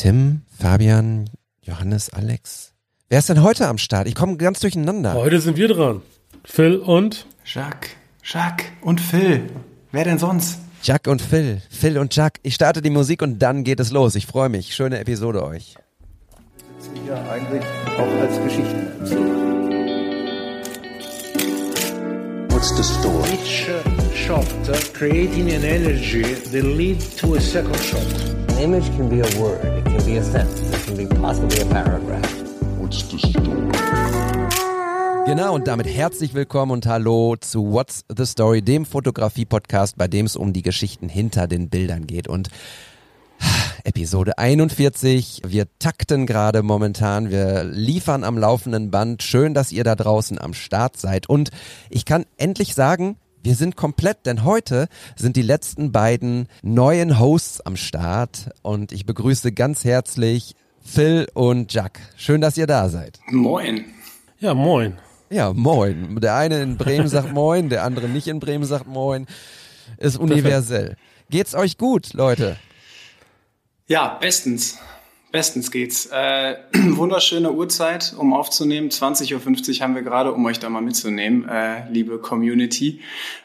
[0.00, 1.28] Tim, Fabian,
[1.60, 2.72] Johannes, Alex.
[3.10, 4.08] Wer ist denn heute am Start?
[4.08, 5.12] Ich komme ganz durcheinander.
[5.12, 6.00] Heute sind wir dran.
[6.42, 7.90] Phil und Jacques.
[8.24, 9.50] Jacques und Phil.
[9.92, 10.58] Wer denn sonst?
[10.82, 11.60] Jack und Phil.
[11.68, 12.40] Phil und Jack.
[12.42, 14.14] Ich starte die Musik und dann geht es los.
[14.14, 14.74] Ich freue mich.
[14.74, 15.74] Schöne Episode euch.
[17.06, 17.62] Ja, eigentlich
[17.98, 19.59] auch als Geschichten erzählen.
[22.60, 23.32] What's the story?
[23.32, 23.80] Each uh,
[24.12, 28.04] shot uh, creating an energy that lead to a second shot.
[28.50, 31.62] An image can be a word, it can be a sentence, it can be possibly
[31.62, 32.30] a paragraph.
[32.76, 33.66] What's the story?
[35.24, 40.26] Genau, und damit herzlich willkommen und hallo zu What's the Story, dem Fotografie-Podcast, bei dem
[40.26, 42.28] es um die Geschichten hinter den Bildern geht.
[42.28, 42.50] Und
[43.84, 45.42] Episode 41.
[45.46, 47.30] Wir takten gerade momentan.
[47.30, 49.22] Wir liefern am laufenden Band.
[49.22, 51.28] Schön, dass ihr da draußen am Start seid.
[51.28, 51.50] Und
[51.88, 57.60] ich kann endlich sagen, wir sind komplett, denn heute sind die letzten beiden neuen Hosts
[57.62, 58.50] am Start.
[58.62, 62.00] Und ich begrüße ganz herzlich Phil und Jack.
[62.16, 63.20] Schön, dass ihr da seid.
[63.28, 63.84] Moin.
[64.38, 64.98] ja, moin.
[65.30, 66.18] Ja, moin.
[66.20, 69.26] Der eine in Bremen sagt moin, der andere nicht in Bremen sagt moin.
[69.96, 70.96] Ist universell.
[71.30, 72.56] Geht's euch gut, Leute?
[73.90, 74.78] Ja, bestens.
[75.32, 76.06] Bestens geht's.
[76.12, 78.88] Äh, wunderschöne Uhrzeit, um aufzunehmen.
[78.88, 83.00] 20.50 Uhr haben wir gerade, um euch da mal mitzunehmen, äh, liebe Community.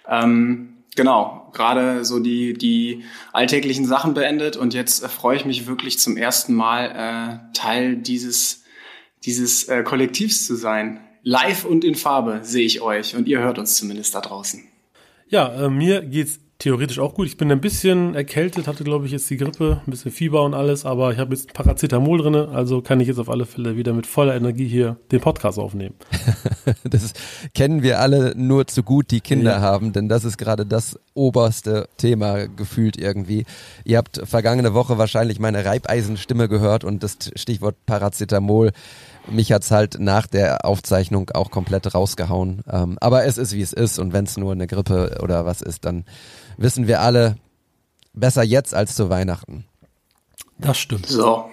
[0.08, 5.66] Ähm, genau, gerade so die, die alltäglichen Sachen beendet und jetzt äh, freue ich mich
[5.66, 6.92] wirklich zum ersten Mal
[7.52, 8.66] äh, Teil dieses,
[9.24, 11.00] dieses äh, Kollektivs zu sein.
[11.24, 14.64] Live und in Farbe sehe ich euch und ihr hört uns zumindest da draußen.
[15.28, 17.28] Ja, äh, mir geht's theoretisch auch gut.
[17.28, 20.54] Ich bin ein bisschen erkältet, hatte glaube ich jetzt die Grippe, ein bisschen Fieber und
[20.54, 23.94] alles, aber ich habe jetzt Paracetamol drinne, also kann ich jetzt auf alle Fälle wieder
[23.94, 25.96] mit voller Energie hier den Podcast aufnehmen.
[26.84, 27.14] Das
[27.54, 29.62] kennen wir alle nur zu gut, die Kinder Ja.
[29.62, 33.46] haben, denn das ist gerade das oberste Thema gefühlt irgendwie.
[33.84, 38.72] Ihr habt vergangene Woche wahrscheinlich meine Reibeisenstimme gehört und das Stichwort Paracetamol.
[39.30, 42.62] Mich hat's halt nach der Aufzeichnung auch komplett rausgehauen.
[42.72, 45.62] Ähm, aber es ist wie es ist und wenn es nur eine Grippe oder was
[45.62, 46.06] ist, dann
[46.58, 47.38] wissen wir alle
[48.14, 49.66] besser jetzt als zu Weihnachten.
[50.58, 51.08] Das stimmt.
[51.08, 51.46] So.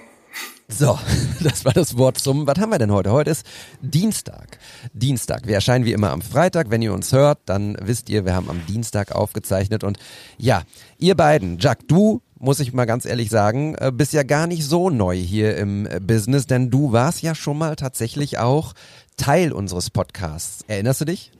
[0.68, 0.98] So,
[1.42, 2.46] das war das Wort zum.
[2.46, 3.10] Was haben wir denn heute?
[3.12, 3.46] Heute ist
[3.82, 4.58] Dienstag.
[4.92, 5.46] Dienstag.
[5.46, 6.70] Wir erscheinen wie immer am Freitag.
[6.70, 9.84] Wenn ihr uns hört, dann wisst ihr, wir haben am Dienstag aufgezeichnet.
[9.84, 9.98] Und
[10.38, 10.62] ja,
[10.98, 14.64] ihr beiden, Jack, du, muss ich mal ganz ehrlich sagen, äh, bist ja gar nicht
[14.64, 18.72] so neu hier im äh, Business, denn du warst ja schon mal tatsächlich auch
[19.16, 20.64] Teil unseres Podcasts.
[20.69, 21.32] Erinnerst du dich?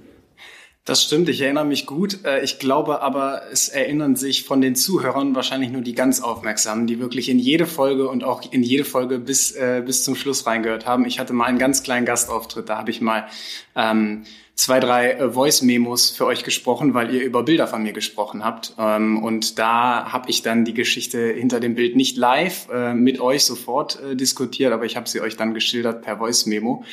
[0.84, 2.25] Das stimmt, ich erinnere mich gut.
[2.25, 6.88] Äh, Ich glaube aber, es erinnern sich von den Zuhörern wahrscheinlich nur die ganz Aufmerksamen,
[6.88, 10.44] die wirklich in jede Folge und auch in jede Folge bis, äh, bis zum Schluss
[10.44, 11.06] reingehört haben.
[11.06, 13.28] Ich hatte mal einen ganz kleinen Gastauftritt, da habe ich mal
[13.76, 14.25] ähm,
[14.55, 18.75] zwei, drei äh, Voice-Memos für euch gesprochen, weil ihr über Bilder von mir gesprochen habt.
[18.79, 23.21] Ähm, und da habe ich dann die Geschichte hinter dem Bild nicht live äh, mit
[23.21, 26.85] euch sofort äh, diskutiert, aber ich habe sie euch dann geschildert per Voice-Memo.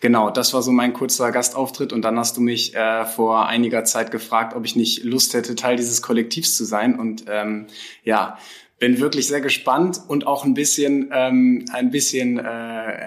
[0.00, 3.84] Genau, das war so mein kurzer Gastauftritt und dann hast du mich äh, vor einiger
[3.84, 6.98] Zeit gefragt, ob ich nicht Lust hätte, Teil dieses Kollektivs zu sein.
[6.98, 7.66] Und ähm,
[8.04, 8.38] ja,
[8.78, 13.06] bin wirklich sehr gespannt und auch ein bisschen, ähm, ein bisschen äh,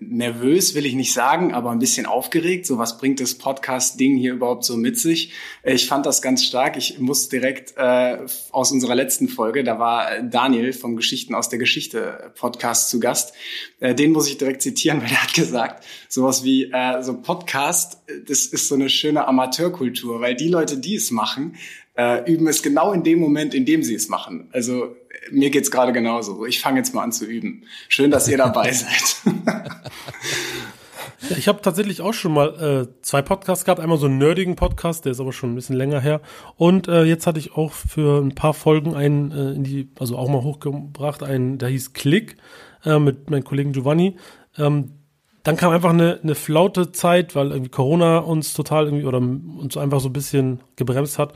[0.00, 2.66] nervös, will ich nicht sagen, aber ein bisschen aufgeregt.
[2.66, 5.32] So was bringt das Podcast-Ding hier überhaupt so mit sich?
[5.64, 6.76] Ich fand das ganz stark.
[6.76, 8.18] Ich muss direkt äh,
[8.52, 13.34] aus unserer letzten Folge, da war Daniel vom Geschichten aus der Geschichte Podcast zu Gast.
[13.80, 17.98] Äh, den muss ich direkt zitieren, weil er hat gesagt, sowas wie äh, so Podcast,
[18.06, 21.56] äh, das ist so eine schöne Amateurkultur, weil die Leute, die es machen,
[21.98, 24.48] äh, üben es genau in dem Moment, in dem sie es machen.
[24.52, 24.88] Also äh,
[25.30, 26.46] mir geht's gerade genauso.
[26.46, 27.64] Ich fange jetzt mal an zu üben.
[27.88, 29.22] Schön, dass ihr dabei seid.
[31.36, 33.80] Ich habe tatsächlich auch schon mal äh, zwei Podcasts gehabt.
[33.80, 36.20] Einmal so einen nerdigen Podcast, der ist aber schon ein bisschen länger her.
[36.56, 40.16] Und äh, jetzt hatte ich auch für ein paar Folgen einen äh, in die, also
[40.16, 42.36] auch mal hochgebracht, einen, der hieß Klick
[42.84, 44.16] äh, mit meinem Kollegen Giovanni.
[44.56, 44.92] Ähm,
[45.42, 49.76] dann kam einfach eine, eine flaute Zeit, weil irgendwie Corona uns total irgendwie oder uns
[49.76, 51.32] einfach so ein bisschen gebremst hat.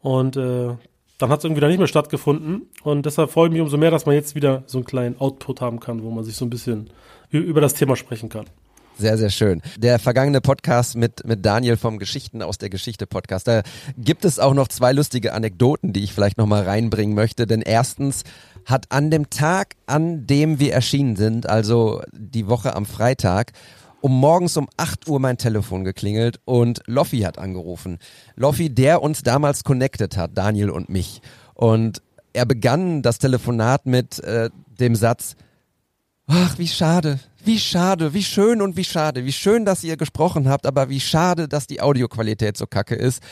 [0.00, 0.76] Und äh,
[1.22, 2.62] dann hat es irgendwie dann nicht mehr stattgefunden.
[2.82, 5.60] Und deshalb freue ich mich umso mehr, dass man jetzt wieder so einen kleinen Output
[5.60, 6.90] haben kann, wo man sich so ein bisschen
[7.30, 8.46] über das Thema sprechen kann.
[8.98, 9.62] Sehr, sehr schön.
[9.78, 13.46] Der vergangene Podcast mit, mit Daniel vom Geschichten aus der Geschichte Podcast.
[13.46, 13.62] Da
[13.96, 17.46] gibt es auch noch zwei lustige Anekdoten, die ich vielleicht nochmal reinbringen möchte.
[17.46, 18.24] Denn erstens
[18.66, 23.52] hat an dem Tag, an dem wir erschienen sind, also die Woche am Freitag,
[24.02, 27.98] um morgens um 8 Uhr mein Telefon geklingelt und Loffi hat angerufen.
[28.34, 31.22] Loffi, der uns damals connected hat, Daniel und mich.
[31.54, 32.02] Und
[32.32, 35.36] er begann das Telefonat mit äh, dem Satz,
[36.26, 40.48] Ach, wie schade, wie schade, wie schön und wie schade, wie schön, dass ihr gesprochen
[40.48, 43.22] habt, aber wie schade, dass die Audioqualität so kacke ist.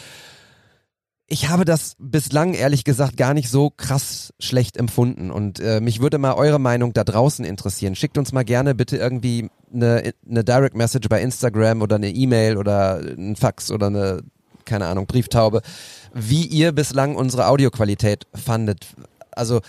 [1.33, 6.01] Ich habe das bislang ehrlich gesagt gar nicht so krass schlecht empfunden und äh, mich
[6.01, 7.95] würde mal eure Meinung da draußen interessieren.
[7.95, 12.57] Schickt uns mal gerne bitte irgendwie eine, eine Direct Message bei Instagram oder eine E-Mail
[12.57, 14.23] oder ein Fax oder eine,
[14.65, 15.63] keine Ahnung, Brieftaube,
[16.13, 18.89] wie ihr bislang unsere Audioqualität fandet.
[19.31, 19.61] Also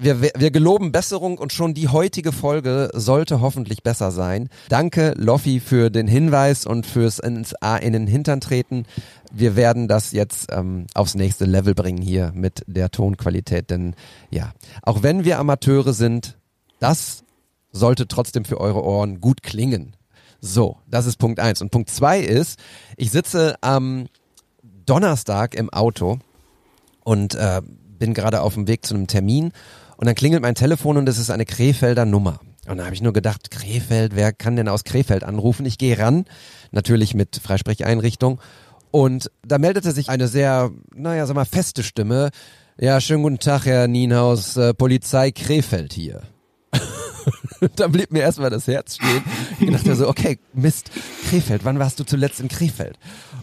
[0.00, 4.48] wir, wir, geloben Besserung und schon die heutige Folge sollte hoffentlich besser sein.
[4.68, 8.86] Danke, Loffi, für den Hinweis und fürs ins A in den Hintern treten.
[9.30, 13.94] Wir werden das jetzt ähm, aufs nächste Level bringen hier mit der Tonqualität, denn
[14.30, 14.52] ja,
[14.82, 16.38] auch wenn wir Amateure sind,
[16.78, 17.22] das
[17.70, 19.94] sollte trotzdem für eure Ohren gut klingen.
[20.40, 21.60] So, das ist Punkt eins.
[21.60, 22.58] Und Punkt zwei ist,
[22.96, 24.06] ich sitze am
[24.86, 26.18] Donnerstag im Auto
[27.04, 27.60] und äh,
[27.98, 29.52] bin gerade auf dem Weg zu einem Termin
[30.00, 32.40] und dann klingelt mein Telefon und es ist eine Krefelder Nummer.
[32.66, 35.66] Und da habe ich nur gedacht, Krefeld, wer kann denn aus Krefeld anrufen?
[35.66, 36.24] Ich gehe ran,
[36.70, 38.40] natürlich mit Freisprecheinrichtung.
[38.90, 42.30] Und da meldete sich eine sehr, naja, sag mal, feste Stimme.
[42.78, 46.22] Ja, schönen guten Tag, Herr Nienhaus, äh, Polizei Krefeld hier.
[47.76, 49.22] da blieb mir erstmal das Herz stehen.
[49.60, 50.90] Ich dachte so, okay, Mist,
[51.28, 52.98] Krefeld, wann warst du zuletzt in Krefeld?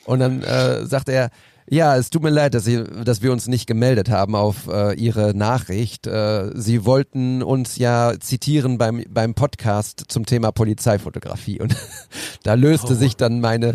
[0.05, 1.29] Und dann äh, sagte er,
[1.69, 4.93] ja, es tut mir leid, dass, Sie, dass wir uns nicht gemeldet haben auf äh,
[4.95, 6.07] Ihre Nachricht.
[6.07, 11.75] Äh, Sie wollten uns ja zitieren beim, beim Podcast zum Thema Polizeifotografie und
[12.43, 12.95] da löste oh.
[12.95, 13.73] sich dann meine,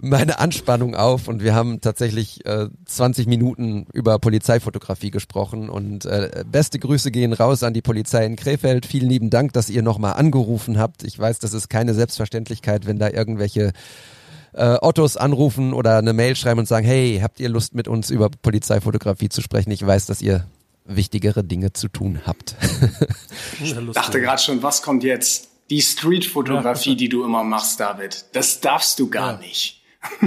[0.00, 6.44] meine Anspannung auf und wir haben tatsächlich äh, 20 Minuten über Polizeifotografie gesprochen und äh,
[6.50, 8.86] beste Grüße gehen raus an die Polizei in Krefeld.
[8.86, 11.04] Vielen lieben Dank, dass ihr nochmal angerufen habt.
[11.04, 13.72] Ich weiß, das ist keine Selbstverständlichkeit, wenn da irgendwelche
[14.52, 18.10] äh, Ottos anrufen oder eine Mail schreiben und sagen, hey, habt ihr Lust mit uns
[18.10, 19.70] über Polizeifotografie zu sprechen?
[19.70, 20.46] Ich weiß, dass ihr
[20.84, 22.56] wichtigere Dinge zu tun habt.
[23.62, 25.48] ich dachte gerade schon, was kommt jetzt?
[25.70, 28.24] Die Streetfotografie, die du immer machst, David.
[28.32, 29.38] Das darfst du gar ja.
[29.38, 29.82] nicht.
[30.22, 30.26] uh,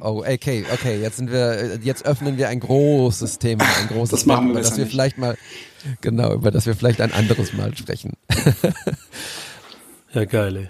[0.00, 4.26] oh, okay, okay, jetzt sind wir, jetzt öffnen wir ein großes Thema, ein großes das
[4.26, 4.90] machen wir über das wir nicht.
[4.90, 5.36] vielleicht mal,
[6.00, 8.14] genau, über das wir vielleicht ein anderes Mal sprechen.
[10.14, 10.68] ja, geil, ey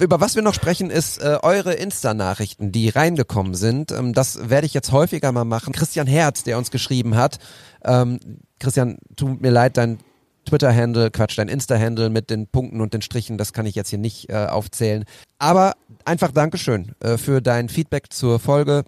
[0.00, 3.90] über was wir noch sprechen, ist äh, eure Insta-Nachrichten, die reingekommen sind.
[3.90, 5.72] Ähm, das werde ich jetzt häufiger mal machen.
[5.72, 7.38] Christian Herz, der uns geschrieben hat.
[7.84, 8.20] Ähm,
[8.58, 9.98] Christian, tut mir leid, dein
[10.44, 13.98] Twitter-Handle, Quatsch, dein Insta-Handle mit den Punkten und den Strichen, das kann ich jetzt hier
[13.98, 15.04] nicht äh, aufzählen.
[15.38, 15.74] Aber
[16.04, 18.84] einfach Dankeschön äh, für dein Feedback zur Folge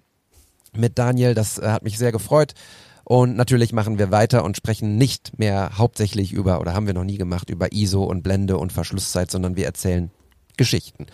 [0.75, 1.33] mit Daniel.
[1.33, 2.53] Das äh, hat mich sehr gefreut.
[3.03, 7.03] Und natürlich machen wir weiter und sprechen nicht mehr hauptsächlich über, oder haben wir noch
[7.03, 10.09] nie gemacht, über ISO und Blende und Verschlusszeit, sondern wir erzählen
[10.57, 11.07] Geschichten.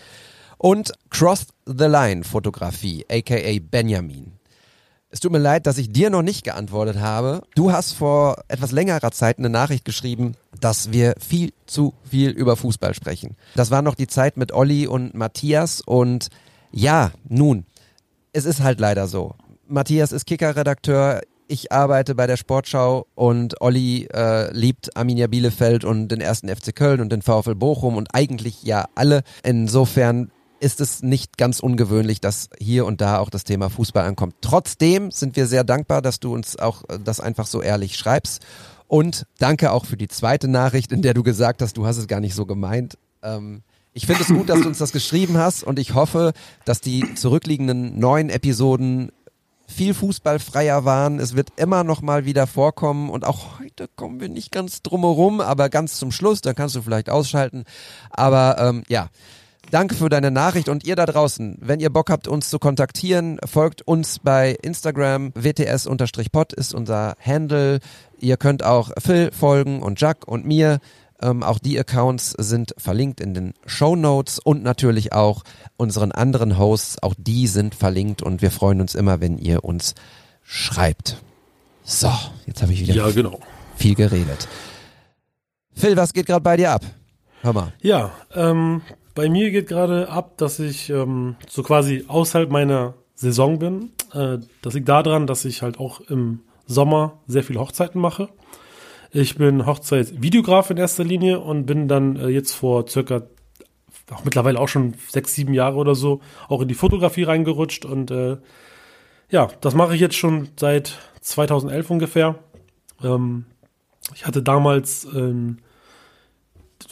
[0.58, 4.32] Und Cross the Line Fotografie, aka Benjamin.
[5.10, 7.42] Es tut mir leid, dass ich dir noch nicht geantwortet habe.
[7.54, 12.56] Du hast vor etwas längerer Zeit eine Nachricht geschrieben, dass wir viel zu viel über
[12.56, 13.36] Fußball sprechen.
[13.54, 16.28] Das war noch die Zeit mit Olli und Matthias und
[16.70, 17.66] ja, nun,
[18.32, 19.34] es ist halt leider so.
[19.66, 26.08] Matthias ist Kicker-Redakteur, ich arbeite bei der Sportschau und Olli äh, liebt Arminia Bielefeld und
[26.08, 29.22] den ersten FC Köln und den VfL Bochum und eigentlich ja alle.
[29.42, 30.30] Insofern
[30.60, 34.36] ist es nicht ganz ungewöhnlich, dass hier und da auch das Thema Fußball ankommt.
[34.40, 38.42] Trotzdem sind wir sehr dankbar, dass du uns auch äh, das einfach so ehrlich schreibst.
[38.86, 42.06] Und danke auch für die zweite Nachricht, in der du gesagt hast, du hast es
[42.06, 42.98] gar nicht so gemeint.
[43.22, 43.62] Ähm,
[43.94, 46.32] ich finde es gut, dass du uns das geschrieben hast und ich hoffe,
[46.64, 49.12] dass die zurückliegenden neun Episoden
[49.66, 51.18] viel fußballfreier waren.
[51.18, 55.40] Es wird immer noch mal wieder vorkommen und auch heute kommen wir nicht ganz drumherum,
[55.40, 57.64] aber ganz zum Schluss, dann kannst du vielleicht ausschalten.
[58.10, 59.08] Aber ähm, ja,
[59.70, 63.38] danke für deine Nachricht und ihr da draußen, wenn ihr Bock habt, uns zu kontaktieren,
[63.44, 67.80] folgt uns bei Instagram, wts-pod ist unser Handle.
[68.18, 70.78] Ihr könnt auch Phil folgen und Jack und mir.
[71.22, 75.42] Ähm, auch die Accounts sind verlinkt in den Show Notes und natürlich auch
[75.76, 77.02] unseren anderen Hosts.
[77.02, 79.94] Auch die sind verlinkt und wir freuen uns immer, wenn ihr uns
[80.42, 81.22] schreibt.
[81.84, 82.10] So,
[82.46, 83.40] jetzt habe ich wieder ja, genau.
[83.76, 84.48] viel geredet.
[85.74, 86.82] Phil, was geht gerade bei dir ab?
[87.42, 87.72] Hör mal.
[87.80, 88.82] Ja, ähm,
[89.14, 93.90] bei mir geht gerade ab, dass ich ähm, so quasi außerhalb meiner Saison bin.
[94.12, 98.28] Äh, das liegt daran, dass ich halt auch im Sommer sehr viele Hochzeiten mache.
[99.14, 103.22] Ich bin Hochzeitsvideograf in erster Linie und bin dann äh, jetzt vor circa
[104.10, 108.10] auch mittlerweile auch schon sechs, sieben Jahre oder so auch in die Fotografie reingerutscht und
[108.10, 108.38] äh,
[109.30, 112.38] ja, das mache ich jetzt schon seit 2011 ungefähr.
[113.02, 113.44] Ähm,
[114.14, 115.58] ich hatte damals, ähm,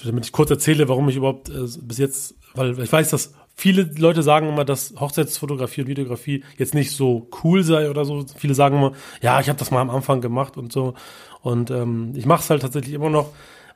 [0.05, 3.83] damit ich kurz erzähle, warum ich überhaupt äh, bis jetzt, weil ich weiß, dass viele
[3.83, 8.25] Leute sagen immer, dass Hochzeitsfotografie und Videografie jetzt nicht so cool sei oder so.
[8.35, 10.95] Viele sagen immer, ja, ich habe das mal am Anfang gemacht und so.
[11.43, 13.33] Und ähm, ich mache es halt tatsächlich immer noch,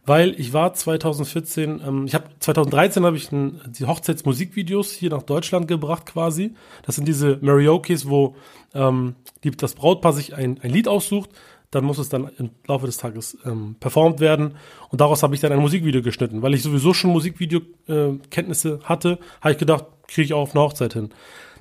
[0.07, 5.23] weil ich war 2014, ähm, ich habe 2013 habe ich ein, die Hochzeitsmusikvideos hier nach
[5.23, 6.55] Deutschland gebracht quasi.
[6.87, 8.37] Das sind diese Mariokes, wo
[8.75, 9.15] ähm,
[9.45, 11.29] die, das Brautpaar sich ein, ein Lied aussucht,
[11.75, 14.57] dann muss es dann im Laufe des Tages ähm, performt werden
[14.91, 19.19] und daraus habe ich dann ein Musikvideo geschnitten, weil ich sowieso schon Musikvideo-Kenntnisse äh, hatte,
[19.41, 21.11] habe ich gedacht, kriege ich auch auf eine Hochzeit hin.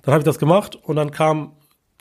[0.04, 1.54] Dann habe ich das gemacht und dann kam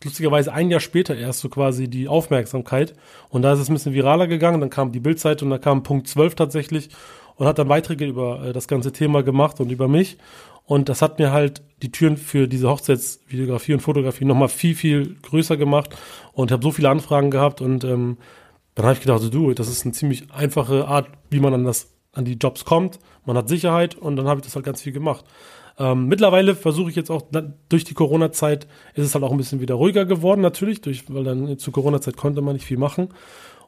[0.05, 2.95] lustigerweise ein Jahr später erst so quasi die Aufmerksamkeit.
[3.29, 4.61] Und da ist es ein bisschen viraler gegangen.
[4.61, 6.91] Dann kam die Bildzeit und da kam Punkt 12 tatsächlich
[7.37, 10.19] und hat dann Beiträge über äh, das ganze Thema gemacht und über mich.
[10.65, 15.17] Und das hat mir halt die Türen für diese Hochzeitsvideografie und Fotografie nochmal viel, viel
[15.23, 15.97] größer gemacht.
[16.33, 17.61] Und habe so viele Anfragen gehabt.
[17.61, 18.19] Und ähm,
[18.75, 21.65] dann habe ich gedacht, so, du, das ist eine ziemlich einfache Art, wie man an
[21.65, 22.99] das an die Jobs kommt.
[23.25, 25.25] Man hat Sicherheit und dann habe ich das halt ganz viel gemacht.
[25.79, 27.23] Ähm, mittlerweile versuche ich jetzt auch,
[27.69, 31.25] durch die Corona-Zeit ist es halt auch ein bisschen wieder ruhiger geworden, natürlich, durch, weil
[31.25, 33.09] dann zu Corona-Zeit konnte man nicht viel machen.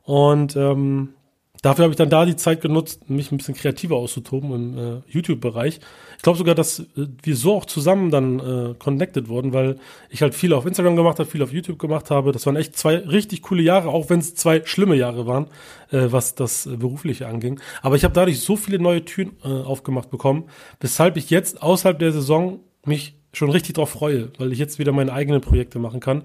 [0.03, 1.15] Und ähm,
[1.65, 5.01] dafür habe ich dann da die Zeit genutzt, mich ein bisschen kreativer auszutoben im äh,
[5.09, 5.81] YouTube-Bereich.
[6.17, 9.79] Ich glaube sogar, dass äh, wir so auch zusammen dann äh, connected wurden, weil
[10.11, 12.33] ich halt viel auf Instagram gemacht habe, viel auf YouTube gemacht habe.
[12.33, 15.47] Das waren echt zwei richtig coole Jahre, auch wenn es zwei schlimme Jahre waren,
[15.91, 17.59] äh, was das äh, Berufliche anging.
[17.81, 20.45] Aber ich habe dadurch so viele neue Türen äh, aufgemacht bekommen,
[20.81, 24.93] weshalb ich jetzt außerhalb der Saison mich schon richtig drauf freue, weil ich jetzt wieder
[24.93, 26.25] meine eigenen Projekte machen kann.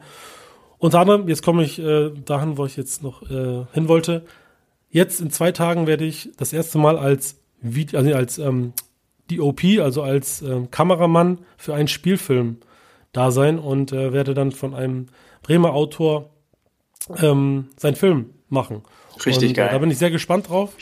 [0.79, 4.25] Unter anderem, jetzt komme ich äh, dahin, wo ich jetzt noch äh, hin wollte,
[4.89, 8.73] Jetzt in zwei Tagen werde ich das erste Mal als Video, also als ähm,
[9.29, 12.57] DOP, also als ähm, Kameramann für einen Spielfilm
[13.11, 15.07] da sein und äh, werde dann von einem
[15.43, 16.29] Bremer Autor
[17.21, 18.83] ähm, seinen Film machen.
[19.25, 19.69] Richtig und, geil.
[19.69, 20.73] Äh, da bin ich sehr gespannt drauf.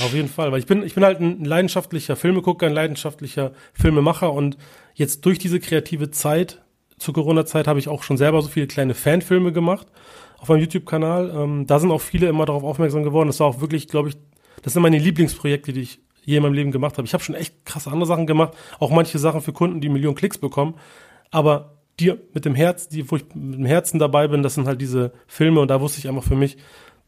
[0.00, 4.32] Auf jeden Fall, weil ich bin, ich bin halt ein leidenschaftlicher Filmegucker, ein leidenschaftlicher Filmemacher
[4.32, 4.58] und
[4.94, 6.62] jetzt durch diese kreative Zeit,
[6.98, 9.86] zur Corona-Zeit, habe ich auch schon selber so viele kleine Fanfilme gemacht
[10.44, 11.32] auf meinem YouTube-Kanal.
[11.34, 13.28] Ähm, da sind auch viele immer darauf aufmerksam geworden.
[13.28, 14.16] Das war auch wirklich, glaube ich,
[14.62, 17.06] das sind meine Lieblingsprojekte, die ich je in meinem Leben gemacht habe.
[17.06, 20.16] Ich habe schon echt krasse andere Sachen gemacht, auch manche Sachen für Kunden, die Millionen
[20.16, 20.74] Klicks bekommen.
[21.30, 24.66] Aber die mit dem Herz, die, wo ich mit dem Herzen dabei bin, das sind
[24.66, 26.58] halt diese Filme und da wusste ich einfach für mich,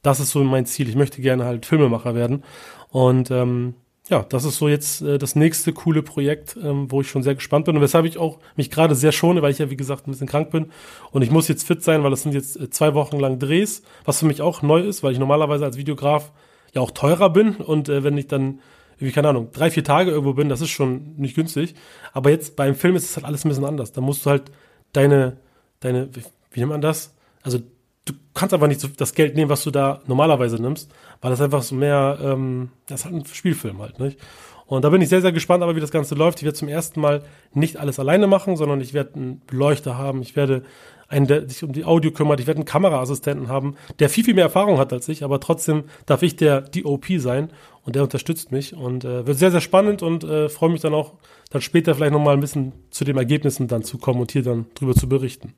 [0.00, 0.88] das ist so mein Ziel.
[0.88, 2.42] Ich möchte gerne halt Filmemacher werden.
[2.88, 3.74] Und ähm,
[4.08, 7.34] ja, das ist so jetzt äh, das nächste coole Projekt, ähm, wo ich schon sehr
[7.34, 10.06] gespannt bin und weshalb ich auch mich gerade sehr schone, weil ich ja wie gesagt
[10.06, 10.70] ein bisschen krank bin
[11.10, 13.82] und ich muss jetzt fit sein, weil das sind jetzt äh, zwei Wochen lang Drehs,
[14.04, 16.32] was für mich auch neu ist, weil ich normalerweise als Videograf
[16.72, 18.60] ja auch teurer bin und äh, wenn ich dann
[18.98, 21.74] wie keine Ahnung drei vier Tage irgendwo bin, das ist schon nicht günstig.
[22.14, 23.92] Aber jetzt beim Film ist es halt alles ein bisschen anders.
[23.92, 24.50] Da musst du halt
[24.92, 25.36] deine
[25.80, 26.22] deine wie,
[26.52, 27.14] wie nennt man das?
[27.42, 27.58] Also
[28.06, 31.40] du kannst aber nicht so das Geld nehmen, was du da normalerweise nimmst, weil das
[31.40, 34.18] einfach so mehr, ähm, das ist halt ein Spielfilm halt, nicht?
[34.66, 36.38] Und da bin ich sehr, sehr gespannt, aber wie das Ganze läuft.
[36.38, 37.22] Ich werde zum ersten Mal
[37.52, 40.22] nicht alles alleine machen, sondern ich werde einen Beleuchter haben.
[40.22, 40.64] Ich werde
[41.08, 42.40] einen, der sich um die Audio kümmert.
[42.40, 45.84] Ich werde einen Kameraassistenten haben, der viel, viel mehr Erfahrung hat als ich, aber trotzdem
[46.04, 47.50] darf ich der DOP sein
[47.84, 50.94] und der unterstützt mich und äh, wird sehr, sehr spannend und äh, freue mich dann
[50.94, 51.14] auch,
[51.50, 54.66] dann später vielleicht nochmal ein bisschen zu den Ergebnissen dann zu kommen und hier dann
[54.74, 55.54] drüber zu berichten.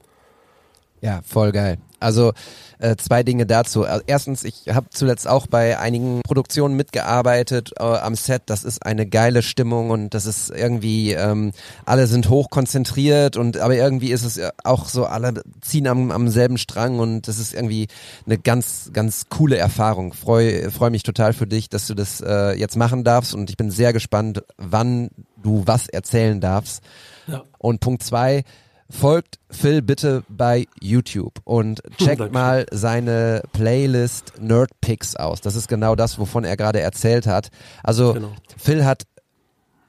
[1.00, 1.78] Ja, voll geil.
[2.00, 2.32] Also
[2.78, 3.84] äh, zwei Dinge dazu.
[3.84, 8.42] Also, erstens, ich habe zuletzt auch bei einigen Produktionen mitgearbeitet äh, am Set.
[8.46, 11.52] Das ist eine geile Stimmung und das ist irgendwie, ähm,
[11.84, 16.28] alle sind hoch konzentriert und aber irgendwie ist es auch so, alle ziehen am, am
[16.28, 17.88] selben Strang und das ist irgendwie
[18.26, 20.12] eine ganz, ganz coole Erfahrung.
[20.12, 23.56] Freue freu mich total für dich, dass du das äh, jetzt machen darfst und ich
[23.56, 25.08] bin sehr gespannt, wann
[25.42, 26.82] du was erzählen darfst.
[27.26, 27.42] Ja.
[27.58, 28.44] Und Punkt zwei,
[28.90, 35.40] folgt Phil bitte bei YouTube und checkt mal seine Playlist Nerd Picks aus.
[35.40, 37.48] Das ist genau das, wovon er gerade erzählt hat.
[37.82, 38.32] Also genau.
[38.56, 39.04] Phil hat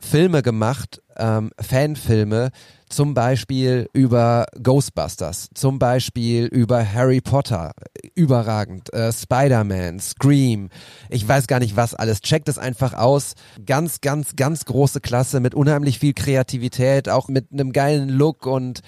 [0.09, 2.49] Filme gemacht, ähm, Fanfilme,
[2.89, 7.73] zum Beispiel über Ghostbusters, zum Beispiel über Harry Potter,
[8.15, 10.69] überragend, äh, Spider-Man, Scream,
[11.09, 12.21] ich weiß gar nicht was alles.
[12.21, 13.35] Checkt es einfach aus.
[13.63, 18.81] Ganz, ganz, ganz große Klasse mit unheimlich viel Kreativität, auch mit einem geilen Look und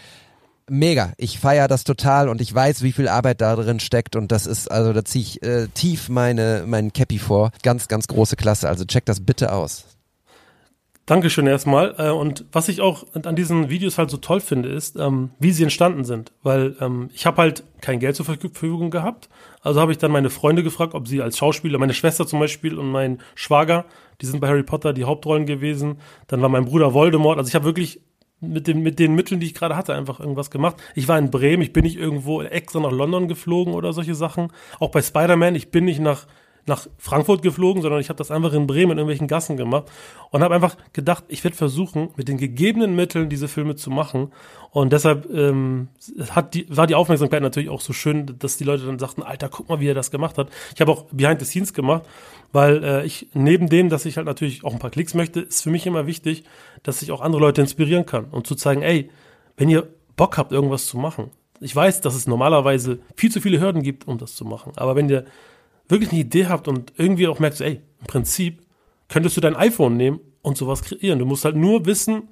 [0.68, 1.14] mega.
[1.18, 4.48] Ich feiere das total und ich weiß, wie viel Arbeit da drin steckt und das
[4.48, 7.52] ist, also da ziehe ich äh, tief meine, meinen Cappy vor.
[7.62, 8.68] Ganz, ganz große Klasse.
[8.68, 9.86] Also checkt das bitte aus.
[11.06, 11.96] Dankeschön erstmal.
[11.98, 15.52] Äh, und was ich auch an diesen Videos halt so toll finde, ist, ähm, wie
[15.52, 16.32] sie entstanden sind.
[16.44, 19.30] Weil ähm, ich habe halt kein Geld zur Verfügung gehabt.
[19.62, 22.78] Also habe ich dann meine Freunde gefragt, ob sie als Schauspieler, meine Schwester zum Beispiel
[22.78, 23.86] und mein Schwager,
[24.22, 25.98] die sind bei Harry Potter die Hauptrollen gewesen.
[26.28, 27.38] Dann war mein Bruder Voldemort.
[27.38, 28.02] Also ich habe wirklich
[28.40, 30.76] mit, den, mit den Mitteln, die ich gerade hatte, einfach irgendwas gemacht.
[30.96, 34.52] Ich war in Bremen, ich bin nicht irgendwo extra nach London geflogen oder solche Sachen.
[34.80, 36.26] Auch bei Spider-Man, ich bin nicht nach
[36.66, 39.86] nach Frankfurt geflogen, sondern ich habe das einfach in Bremen in irgendwelchen Gassen gemacht
[40.30, 44.32] und habe einfach gedacht, ich werde versuchen, mit den gegebenen Mitteln diese Filme zu machen.
[44.72, 45.90] Und deshalb ähm,
[46.30, 49.50] hat die, war die Aufmerksamkeit natürlich auch so schön, dass die Leute dann sagten, Alter,
[49.50, 50.50] guck mal, wie er das gemacht hat.
[50.76, 52.04] Ich habe auch Behind the Scenes gemacht,
[52.52, 55.64] weil äh, ich neben dem, dass ich halt natürlich auch ein paar Klicks möchte, ist
[55.64, 56.44] für mich immer wichtig,
[56.84, 59.10] dass ich auch andere Leute inspirieren kann und zu zeigen, ey,
[59.58, 61.32] wenn ihr Bock habt, irgendwas zu machen.
[61.60, 64.74] Ich weiß, dass es normalerweise viel zu viele Hürden gibt, um das zu machen.
[64.78, 65.26] Aber wenn ihr
[65.92, 68.62] wirklich eine Idee habt und irgendwie auch merkst, ey, im Prinzip
[69.10, 71.20] könntest du dein iPhone nehmen und sowas kreieren.
[71.20, 72.30] Du musst halt nur wissen,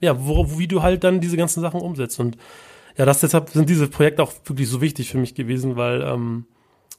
[0.00, 2.18] ja, wo, wie du halt dann diese ganzen Sachen umsetzt.
[2.20, 2.36] Und
[2.96, 6.46] ja, das deshalb sind diese Projekte auch wirklich so wichtig für mich gewesen, weil ähm,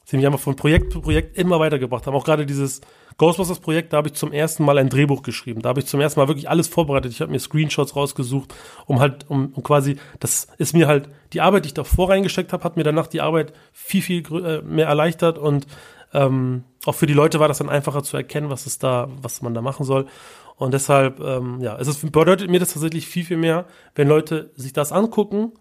[0.04, 2.14] sie mich einfach von Projekt zu Projekt immer weitergebracht haben.
[2.14, 2.80] Auch gerade dieses
[3.18, 5.62] Ghostbusters-Projekt, da habe ich zum ersten Mal ein Drehbuch geschrieben.
[5.62, 7.12] Da habe ich zum ersten Mal wirklich alles vorbereitet.
[7.12, 8.54] Ich habe mir Screenshots rausgesucht,
[8.86, 12.52] um halt, um, um quasi, das ist mir halt, die Arbeit, die ich davor reingesteckt
[12.52, 15.66] habe, hat mir danach die Arbeit viel, viel äh, mehr erleichtert und
[16.14, 19.40] ähm, auch für die Leute war das dann einfacher zu erkennen, was es da, was
[19.40, 20.06] man da machen soll.
[20.56, 24.50] Und deshalb, ähm, ja, es ist, bedeutet mir das tatsächlich viel, viel mehr, wenn Leute
[24.54, 25.52] sich das angucken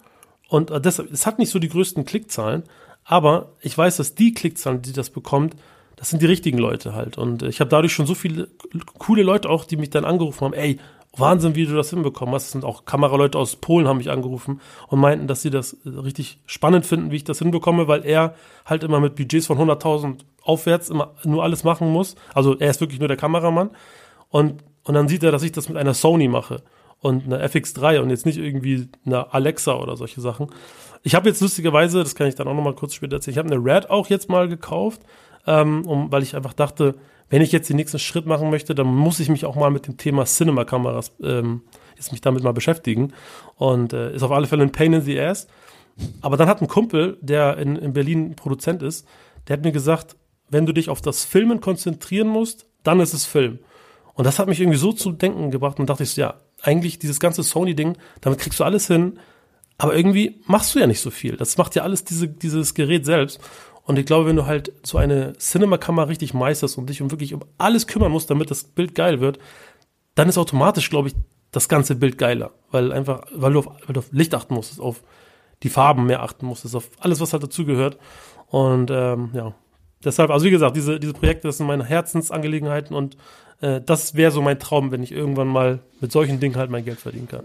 [0.49, 2.63] und äh, deshalb, es hat nicht so die größten Klickzahlen,
[3.03, 5.55] aber ich weiß, dass die Klickzahlen, die das bekommt,
[5.95, 7.17] das sind die richtigen Leute halt.
[7.17, 8.47] Und ich habe dadurch schon so viele
[8.97, 10.79] coole Leute auch, die mich dann angerufen haben, ey,
[11.15, 12.45] Wahnsinn, wie du das hinbekommen hast.
[12.45, 16.39] Es sind auch Kameraleute aus Polen haben mich angerufen und meinten, dass sie das richtig
[16.45, 18.33] spannend finden, wie ich das hinbekomme, weil er
[18.65, 22.15] halt immer mit Budgets von 100.000 aufwärts immer nur alles machen muss.
[22.33, 23.71] Also er ist wirklich nur der Kameramann.
[24.29, 26.63] Und, und dann sieht er, dass ich das mit einer Sony mache
[27.01, 30.47] und einer FX3 und jetzt nicht irgendwie einer Alexa oder solche Sachen.
[31.03, 33.39] Ich habe jetzt lustigerweise, das kann ich dann auch noch mal kurz später erzählen, ich
[33.39, 35.01] habe eine Red auch jetzt mal gekauft,
[35.47, 36.95] ähm, um, weil ich einfach dachte,
[37.29, 39.87] wenn ich jetzt den nächsten Schritt machen möchte, dann muss ich mich auch mal mit
[39.87, 41.61] dem Thema Cinema-Kameras ähm,
[41.95, 43.13] jetzt mich damit mal beschäftigen.
[43.55, 45.47] Und äh, ist auf alle Fälle ein Pain in the Ass.
[46.21, 49.07] Aber dann hat ein Kumpel, der in, in Berlin Produzent ist,
[49.47, 50.17] der hat mir gesagt,
[50.49, 53.59] wenn du dich auf das Filmen konzentrieren musst, dann ist es Film.
[54.13, 56.99] Und das hat mich irgendwie so zu denken gebracht und dachte ich so, ja, eigentlich
[56.99, 59.19] dieses ganze Sony-Ding, damit kriegst du alles hin,
[59.77, 61.37] aber irgendwie machst du ja nicht so viel.
[61.37, 63.39] Das macht ja alles diese, dieses Gerät selbst.
[63.83, 67.33] Und ich glaube, wenn du halt so eine Cinema-Kamera richtig meisterst und dich um wirklich
[67.33, 69.39] um alles kümmern musst, damit das Bild geil wird,
[70.13, 71.15] dann ist automatisch, glaube ich,
[71.51, 72.51] das ganze Bild geiler.
[72.69, 75.01] Weil einfach, weil du auf, weil du auf Licht achten musst, auf
[75.63, 77.97] die Farben mehr achten musst, auf alles, was halt dazugehört.
[78.47, 79.55] Und ähm, ja,
[80.03, 83.17] deshalb, also wie gesagt, diese, diese Projekte, das sind meine Herzensangelegenheiten und
[83.61, 86.85] äh, das wäre so mein Traum, wenn ich irgendwann mal mit solchen Dingen halt mein
[86.85, 87.43] Geld verdienen kann.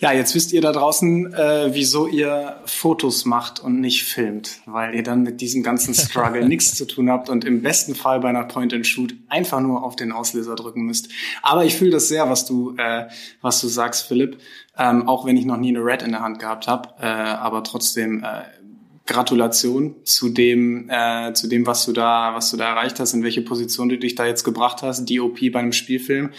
[0.00, 4.94] Ja, jetzt wisst ihr da draußen, äh, wieso ihr Fotos macht und nicht filmt, weil
[4.94, 8.30] ihr dann mit diesem ganzen Struggle nichts zu tun habt und im besten Fall bei
[8.30, 11.10] einer Point-and-Shoot einfach nur auf den Auslöser drücken müsst.
[11.42, 13.08] Aber ich fühle das sehr, was du, äh,
[13.42, 14.38] was du sagst, Philipp,
[14.78, 17.62] ähm, auch wenn ich noch nie eine Red in der Hand gehabt habe, äh, aber
[17.62, 18.44] trotzdem äh,
[19.10, 23.24] Gratulation zu dem, äh, zu dem, was du da, was du da erreicht hast, in
[23.24, 25.10] welche Position du dich da jetzt gebracht hast.
[25.10, 26.30] DOP bei einem Spielfilm.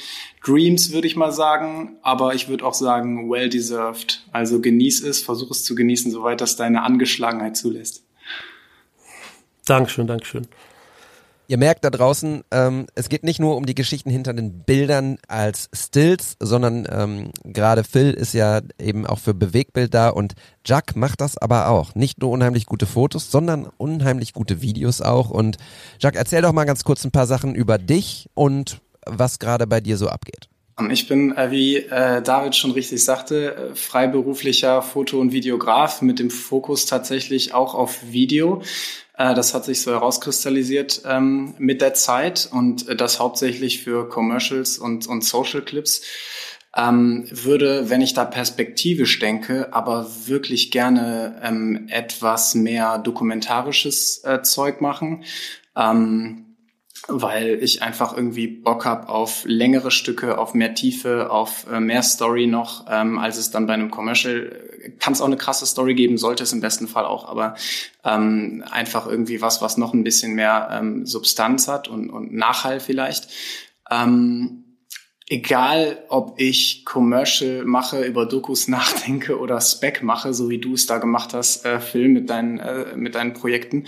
[0.43, 4.25] Dreams würde ich mal sagen, aber ich würde auch sagen, well deserved.
[4.31, 8.05] Also genieß es, versuch es zu genießen, soweit das deine Angeschlagenheit zulässt.
[9.65, 10.47] Dankeschön, Dankeschön.
[11.51, 15.17] Ihr merkt da draußen, ähm, es geht nicht nur um die Geschichten hinter den Bildern
[15.27, 20.35] als Stills, sondern ähm, gerade Phil ist ja eben auch für Bewegbild da und
[20.65, 21.93] Jack macht das aber auch.
[21.93, 25.29] Nicht nur unheimlich gute Fotos, sondern unheimlich gute Videos auch.
[25.29, 25.57] Und
[25.99, 29.81] Jack, erzähl doch mal ganz kurz ein paar Sachen über dich und was gerade bei
[29.81, 30.47] dir so abgeht.
[30.89, 36.29] Ich bin, äh, wie äh, David schon richtig sagte, freiberuflicher Foto- und Videograf mit dem
[36.31, 38.61] Fokus tatsächlich auch auf Video.
[39.21, 44.09] Äh, das hat sich so herauskristallisiert ähm, mit der Zeit und äh, das hauptsächlich für
[44.09, 46.01] Commercials und, und Social Clips.
[46.75, 54.41] Ähm, würde, wenn ich da perspektivisch denke, aber wirklich gerne ähm, etwas mehr dokumentarisches äh,
[54.41, 55.25] Zeug machen.
[55.75, 56.50] Ähm,
[57.07, 62.03] weil ich einfach irgendwie Bock habe auf längere Stücke, auf mehr Tiefe, auf äh, mehr
[62.03, 64.51] Story noch, ähm, als es dann bei einem Commercial
[64.99, 67.55] kann es auch eine krasse Story geben, sollte es im besten Fall auch, aber
[68.03, 72.79] ähm, einfach irgendwie was, was noch ein bisschen mehr ähm, Substanz hat und, und Nachhall
[72.79, 73.27] vielleicht.
[73.89, 74.60] Ähm,
[75.31, 80.85] egal ob ich Commercial mache, über Dokus nachdenke oder Spec mache, so wie du es
[80.85, 83.85] da gemacht hast, äh, Film mit deinen äh, mit deinen Projekten,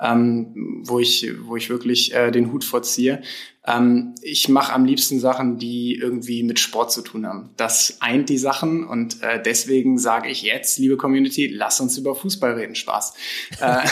[0.00, 3.22] ähm, wo ich wo ich wirklich äh, den Hut vorziehe.
[3.66, 7.50] Ähm, ich mache am liebsten Sachen, die irgendwie mit Sport zu tun haben.
[7.56, 12.14] Das eint die Sachen und äh, deswegen sage ich jetzt, liebe Community, lass uns über
[12.14, 13.14] Fußball reden, Spaß.
[13.60, 13.78] äh,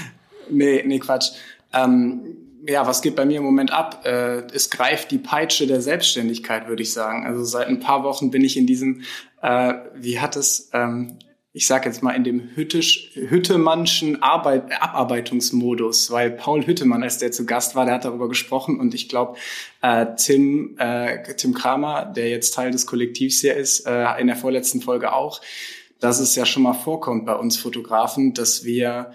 [0.50, 1.30] nee, nee, Quatsch.
[1.72, 4.04] Ähm, ja, was geht bei mir im Moment ab?
[4.04, 7.26] Äh, es greift die Peitsche der Selbstständigkeit, würde ich sagen.
[7.26, 9.02] Also seit ein paar Wochen bin ich in diesem,
[9.42, 11.18] äh, wie hat es, ähm,
[11.52, 17.32] ich sage jetzt mal, in dem Hüttisch, Hüttemannschen Arbeit, Abarbeitungsmodus, weil Paul Hüttemann, als der
[17.32, 19.38] zu Gast war, der hat darüber gesprochen und ich glaube,
[19.80, 24.36] äh, Tim, äh, Tim Kramer, der jetzt Teil des Kollektivs hier ist, äh, in der
[24.36, 25.40] vorletzten Folge auch,
[26.00, 29.12] dass es ja schon mal vorkommt bei uns Fotografen, dass wir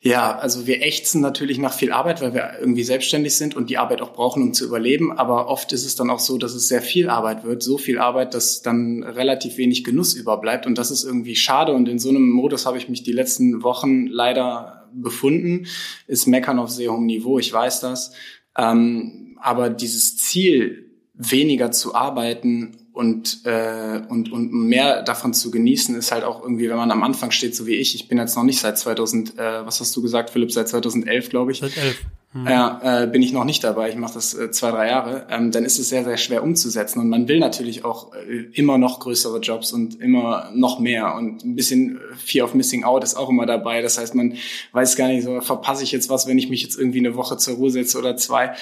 [0.00, 3.78] ja, also wir ächzen natürlich nach viel Arbeit, weil wir irgendwie selbstständig sind und die
[3.78, 5.10] Arbeit auch brauchen, um zu überleben.
[5.10, 7.98] Aber oft ist es dann auch so, dass es sehr viel Arbeit wird, so viel
[7.98, 10.66] Arbeit, dass dann relativ wenig Genuss überbleibt.
[10.66, 11.72] Und das ist irgendwie schade.
[11.72, 15.66] Und in so einem Modus habe ich mich die letzten Wochen leider befunden.
[16.06, 18.12] Ist Meckern auf sehr hohem Niveau, ich weiß das.
[18.56, 20.86] Ähm, aber dieses Ziel,
[21.18, 26.70] weniger zu arbeiten und, äh, und, und mehr davon zu genießen, ist halt auch irgendwie,
[26.70, 27.94] wenn man am Anfang steht, so wie ich.
[27.94, 31.28] Ich bin jetzt noch nicht seit 2000, äh, was hast du gesagt, Philipp, seit 2011,
[31.28, 31.58] glaube ich.
[31.58, 32.02] Seit elf.
[32.32, 32.46] Mhm.
[32.46, 33.90] Ja, äh, bin ich noch nicht dabei.
[33.90, 35.26] Ich mache das äh, zwei, drei Jahre.
[35.28, 36.98] Ähm, dann ist es sehr, sehr schwer umzusetzen.
[37.00, 41.16] Und man will natürlich auch äh, immer noch größere Jobs und immer noch mehr.
[41.16, 43.82] Und ein bisschen Fear of Missing Out ist auch immer dabei.
[43.82, 44.38] Das heißt, man
[44.72, 47.36] weiß gar nicht so, verpasse ich jetzt was, wenn ich mich jetzt irgendwie eine Woche
[47.36, 48.54] zur Ruhe setze oder zwei.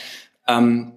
[0.48, 0.93] Ähm,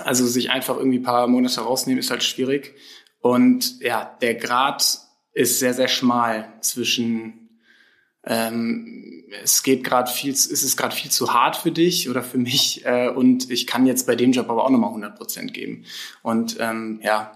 [0.00, 2.74] also sich einfach irgendwie paar Monate rausnehmen ist halt schwierig.
[3.20, 4.98] Und ja, der Grad
[5.32, 7.48] ist sehr, sehr schmal zwischen
[8.24, 12.38] ähm, es geht gerade viel, es ist gerade viel zu hart für dich oder für
[12.38, 15.84] mich äh, und ich kann jetzt bei dem Job aber auch nochmal 100 Prozent geben.
[16.22, 17.32] Und ähm, ja,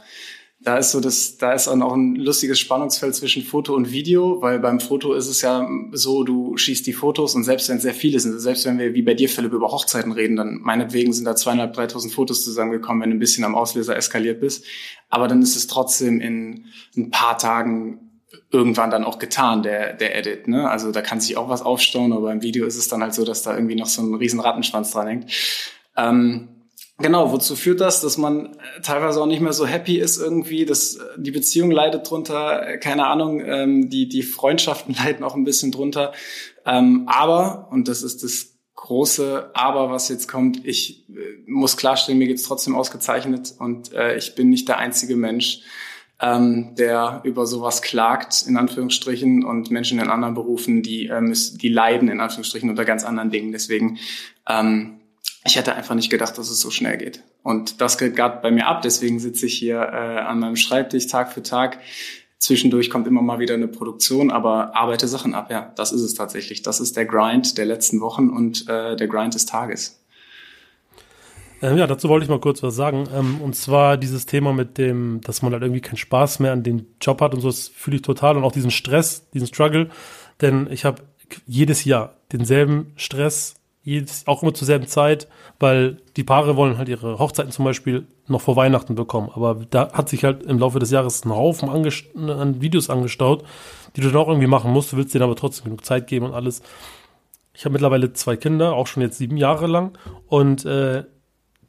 [0.65, 4.41] da ist so das, da ist auch noch ein lustiges Spannungsfeld zwischen Foto und Video,
[4.43, 7.83] weil beim Foto ist es ja so, du schießt die Fotos und selbst wenn es
[7.83, 11.13] sehr viele sind, selbst wenn wir wie bei dir, Philipp, über Hochzeiten reden, dann meinetwegen
[11.13, 14.65] sind da zweieinhalb, dreitausend Fotos zusammengekommen, wenn du ein bisschen am Auslöser eskaliert bist.
[15.09, 18.13] Aber dann ist es trotzdem in ein paar Tagen
[18.53, 20.47] irgendwann dann auch getan, der, der Edit.
[20.47, 20.71] Ne?
[20.71, 23.25] Also da kann sich auch was aufstauen, aber beim Video ist es dann halt so,
[23.25, 25.33] dass da irgendwie noch so ein riesen Rattenschwanz dran hängt.
[25.97, 26.49] Ähm,
[27.03, 30.65] Genau, wozu führt das, dass man äh, teilweise auch nicht mehr so happy ist irgendwie,
[30.65, 35.35] dass äh, die Beziehung leidet drunter, äh, keine Ahnung, ähm, die, die Freundschaften leiden auch
[35.35, 36.13] ein bisschen drunter.
[36.65, 41.07] Ähm, aber, und das ist das große Aber, was jetzt kommt, ich
[41.47, 45.61] muss klarstellen, mir geht's trotzdem ausgezeichnet und äh, ich bin nicht der einzige Mensch,
[46.21, 51.69] ähm, der über sowas klagt, in Anführungsstrichen, und Menschen in anderen Berufen, die, ähm, die
[51.69, 53.53] leiden, in Anführungsstrichen, unter ganz anderen Dingen.
[53.53, 53.99] Deswegen
[54.49, 55.02] ähm,
[55.45, 57.23] ich hätte einfach nicht gedacht, dass es so schnell geht.
[57.43, 58.83] Und das geht gerade bei mir ab.
[58.83, 61.79] Deswegen sitze ich hier äh, an meinem Schreibtisch Tag für Tag.
[62.39, 65.51] Zwischendurch kommt immer mal wieder eine Produktion, aber arbeite Sachen ab.
[65.51, 66.63] Ja, das ist es tatsächlich.
[66.63, 70.01] Das ist der Grind der letzten Wochen und äh, der Grind des Tages.
[71.61, 73.09] Ähm, ja, dazu wollte ich mal kurz was sagen.
[73.15, 76.63] Ähm, und zwar dieses Thema mit dem, dass man halt irgendwie keinen Spaß mehr an
[76.63, 78.37] dem Job hat und so, das fühle ich total.
[78.37, 79.91] Und auch diesen Stress, diesen Struggle.
[80.41, 81.03] Denn ich habe
[81.47, 86.89] jedes Jahr denselben Stress, jedes, auch immer zur selben Zeit, weil die Paare wollen halt
[86.89, 89.31] ihre Hochzeiten zum Beispiel noch vor Weihnachten bekommen.
[89.35, 93.45] Aber da hat sich halt im Laufe des Jahres ein Haufen an Videos angestaut,
[93.97, 94.93] die du dann auch irgendwie machen musst.
[94.93, 96.63] Du willst denen aber trotzdem genug Zeit geben und alles.
[97.55, 99.99] Ich habe mittlerweile zwei Kinder, auch schon jetzt sieben Jahre lang.
[100.29, 101.05] Und äh,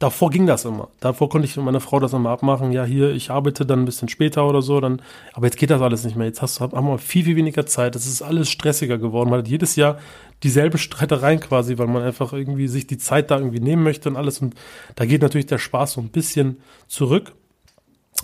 [0.03, 0.89] davor ging das immer.
[0.99, 2.73] Davor konnte ich mit meiner Frau das immer abmachen.
[2.73, 4.81] Ja, hier, ich arbeite dann ein bisschen später oder so.
[4.81, 6.27] Dann, aber jetzt geht das alles nicht mehr.
[6.27, 7.95] Jetzt hast du, haben wir viel, viel weniger Zeit.
[7.95, 9.29] Es ist alles stressiger geworden.
[9.29, 9.97] Man hat jedes Jahr
[10.43, 14.17] dieselbe Streitereien quasi, weil man einfach irgendwie sich die Zeit da irgendwie nehmen möchte und
[14.17, 14.39] alles.
[14.39, 14.55] Und
[14.95, 17.31] da geht natürlich der Spaß so ein bisschen zurück.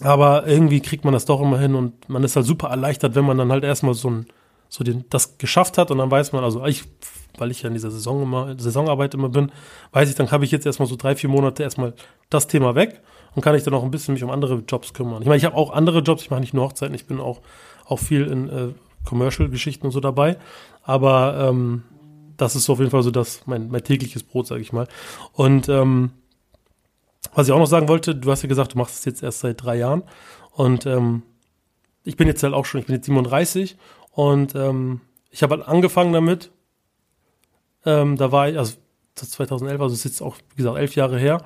[0.02, 3.26] Aber irgendwie kriegt man das doch immer hin und man ist halt super erleichtert, wenn
[3.26, 4.26] man dann halt erstmal so ein,
[4.69, 6.86] so den, das geschafft hat und dann weiß man, also ich
[7.38, 9.51] weil ich ja in dieser Saison immer, Saisonarbeit immer bin,
[9.91, 11.93] weiß ich, dann habe ich jetzt erstmal so drei, vier Monate erstmal
[12.29, 13.01] das Thema weg
[13.36, 15.21] und kann ich dann auch ein bisschen mich um andere Jobs kümmern.
[15.21, 17.41] Ich meine, ich habe auch andere Jobs, ich mache nicht nur Hochzeiten, ich bin auch,
[17.86, 18.67] auch viel in äh,
[19.05, 20.38] Commercial-Geschichten und so dabei.
[20.84, 21.84] Aber ähm,
[22.38, 24.88] das ist auf jeden Fall so das, mein, mein tägliches Brot, sage ich mal.
[25.34, 26.12] Und ähm,
[27.34, 29.41] was ich auch noch sagen wollte, du hast ja gesagt, du machst es jetzt erst
[29.41, 30.03] seit drei Jahren.
[30.51, 31.23] Und ähm,
[32.03, 33.77] ich bin jetzt halt auch schon, ich bin jetzt 37
[34.12, 36.52] und ähm, ich habe halt angefangen damit,
[37.86, 38.76] ähm, da war ich, also
[39.15, 41.41] 2011, also es ist jetzt auch, wie gesagt, elf Jahre her.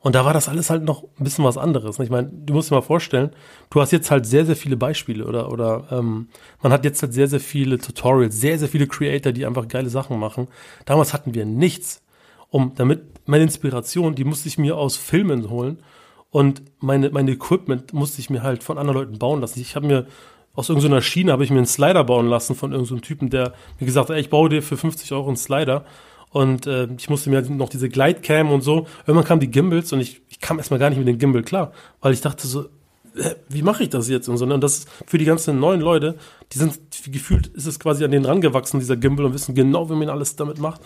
[0.00, 1.98] Und da war das alles halt noch ein bisschen was anderes.
[1.98, 3.30] Ich meine, du musst dir mal vorstellen,
[3.70, 6.28] du hast jetzt halt sehr, sehr viele Beispiele oder, oder ähm,
[6.62, 9.88] man hat jetzt halt sehr, sehr viele Tutorials, sehr, sehr viele Creator, die einfach geile
[9.88, 10.46] Sachen machen.
[10.84, 12.02] Damals hatten wir nichts.
[12.50, 15.78] Um, damit meine Inspiration, die musste ich mir aus Filmen holen
[16.30, 19.60] und meine, meine Equipment musste ich mir halt von anderen Leuten bauen lassen.
[19.60, 20.06] Ich habe mir
[20.56, 23.86] aus irgendeiner Schiene habe ich mir einen Slider bauen lassen von irgendeinem Typen, der mir
[23.86, 25.84] gesagt hat, ey, ich baue dir für 50 Euro einen Slider.
[26.30, 28.86] Und äh, ich musste mir noch diese Glidecam und so.
[29.06, 31.72] Irgendwann kamen die Gimbals und ich, ich kam erstmal gar nicht mit dem Gimbal klar,
[32.00, 32.66] weil ich dachte so,
[33.48, 34.46] wie mache ich das jetzt und so.
[34.46, 34.54] Ne?
[34.54, 36.16] Und das ist für die ganzen neuen Leute,
[36.52, 36.78] die sind
[37.10, 40.36] gefühlt, ist es quasi an denen rangewachsen, dieser Gimbal, und wissen genau, wie man alles
[40.36, 40.80] damit macht.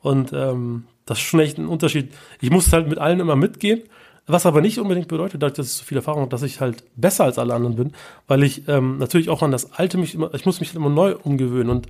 [0.00, 2.12] Und ähm, das ist schon echt ein Unterschied.
[2.40, 3.82] Ich musste halt mit allen immer mitgehen
[4.26, 6.84] Was aber nicht unbedingt bedeutet, dadurch, dass ich so viel Erfahrung habe, dass ich halt
[6.96, 7.92] besser als alle anderen bin,
[8.26, 11.16] weil ich ähm, natürlich auch an das Alte mich immer, ich muss mich immer neu
[11.16, 11.88] umgewöhnen und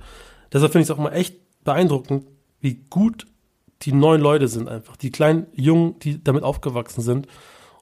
[0.51, 2.25] deshalb finde ich es auch immer echt beeindruckend,
[2.59, 3.25] wie gut
[3.83, 7.27] die neuen Leute sind einfach, die kleinen Jungen, die damit aufgewachsen sind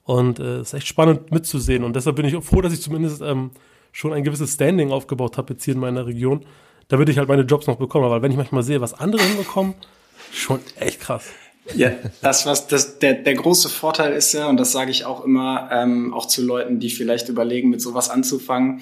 [0.04, 2.74] und äh, es äh, ist echt spannend mitzusehen und deshalb bin ich auch froh, dass
[2.74, 3.52] ich zumindest ähm,
[3.92, 6.46] schon ein gewisses Standing aufgebaut habe jetzt hier in meiner Region,
[6.90, 9.74] damit ich halt meine Jobs noch bekomme, weil wenn ich manchmal sehe, was andere hinbekommen,
[10.32, 11.32] schon echt krass.
[11.76, 15.24] Ja, das was das der der große Vorteil ist ja und das sage ich auch
[15.24, 18.82] immer ähm, auch zu Leuten, die vielleicht überlegen mit sowas anzufangen.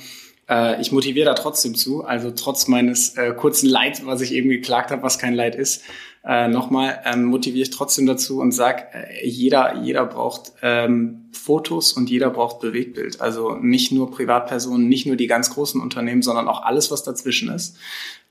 [0.49, 4.49] Äh, ich motiviere da trotzdem zu, also trotz meines äh, kurzen Leid, was ich eben
[4.49, 5.83] geklagt habe, was kein Leid ist,
[6.23, 11.93] äh, nochmal ähm, motiviere ich trotzdem dazu und sag, äh, jeder jeder braucht ähm, Fotos
[11.93, 13.21] und jeder braucht Bewegtbild.
[13.21, 17.49] Also nicht nur Privatpersonen, nicht nur die ganz großen Unternehmen, sondern auch alles, was dazwischen
[17.49, 17.77] ist.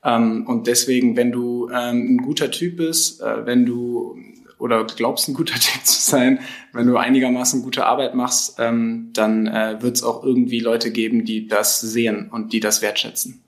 [0.03, 4.17] Ähm, und deswegen, wenn du ähm, ein guter Typ bist, äh, wenn du
[4.61, 6.39] oder glaubst, ein guter Typ zu sein,
[6.71, 11.25] wenn du einigermaßen gute Arbeit machst, ähm, dann äh, wird es auch irgendwie Leute geben,
[11.25, 13.43] die das sehen und die das wertschätzen.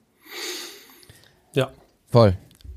[1.53, 1.71] Ja.
[2.09, 2.35] Voll.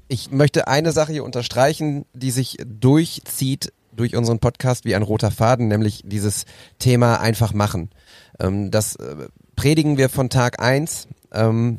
[0.09, 5.31] Ich möchte eine Sache hier unterstreichen, die sich durchzieht durch unseren Podcast wie ein roter
[5.31, 6.45] Faden, nämlich dieses
[6.79, 7.91] Thema einfach machen.
[8.39, 11.09] Ähm, das äh, predigen wir von Tag eins.
[11.33, 11.79] Ähm,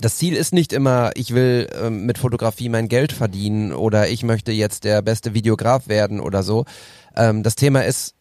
[0.00, 4.22] das Ziel ist nicht immer, ich will ähm, mit Fotografie mein Geld verdienen oder ich
[4.22, 6.64] möchte jetzt der beste Videograf werden oder so.
[7.16, 8.14] Ähm, das Thema ist,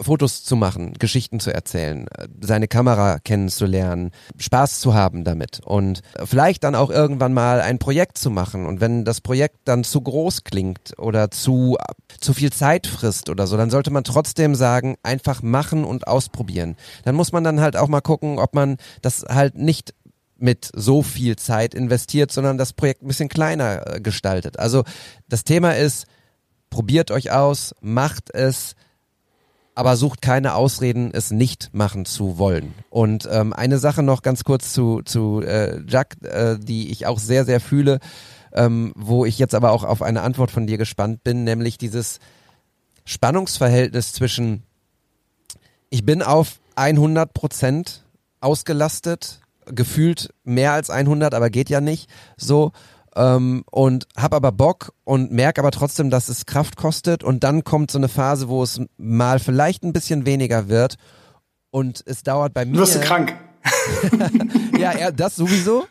[0.00, 6.00] Fotos zu machen, Geschichten zu erzählen, äh, seine Kamera kennenzulernen, Spaß zu haben damit und
[6.24, 8.66] vielleicht dann auch irgendwann mal ein Projekt zu machen.
[8.66, 11.76] Und wenn das Projekt dann zu groß klingt oder zu,
[12.18, 16.76] zu viel Zeit frisst oder so, dann sollte man trotzdem sagen, einfach machen und ausprobieren.
[17.04, 19.94] Dann muss man dann halt auch mal gucken, ob man das halt nicht
[20.38, 24.58] mit so viel Zeit investiert, sondern das Projekt ein bisschen kleiner äh, gestaltet.
[24.58, 24.84] Also
[25.28, 26.06] das Thema ist,
[26.70, 28.74] probiert euch aus, macht es,
[29.74, 32.74] aber sucht keine Ausreden, es nicht machen zu wollen.
[32.90, 37.18] Und ähm, eine Sache noch ganz kurz zu, zu äh, Jack, äh, die ich auch
[37.18, 37.98] sehr, sehr fühle,
[38.52, 42.18] ähm, wo ich jetzt aber auch auf eine Antwort von dir gespannt bin, nämlich dieses
[43.04, 44.62] Spannungsverhältnis zwischen
[45.90, 48.04] ich bin auf 100 Prozent
[48.40, 49.40] ausgelastet
[49.74, 52.72] gefühlt mehr als 100, aber geht ja nicht so
[53.16, 57.64] ähm, und hab aber Bock und merk aber trotzdem, dass es Kraft kostet und dann
[57.64, 60.96] kommt so eine Phase, wo es mal vielleicht ein bisschen weniger wird
[61.70, 62.78] und es dauert bei mir.
[62.78, 63.34] Wirst du krank?
[64.78, 65.86] ja, ja, das sowieso.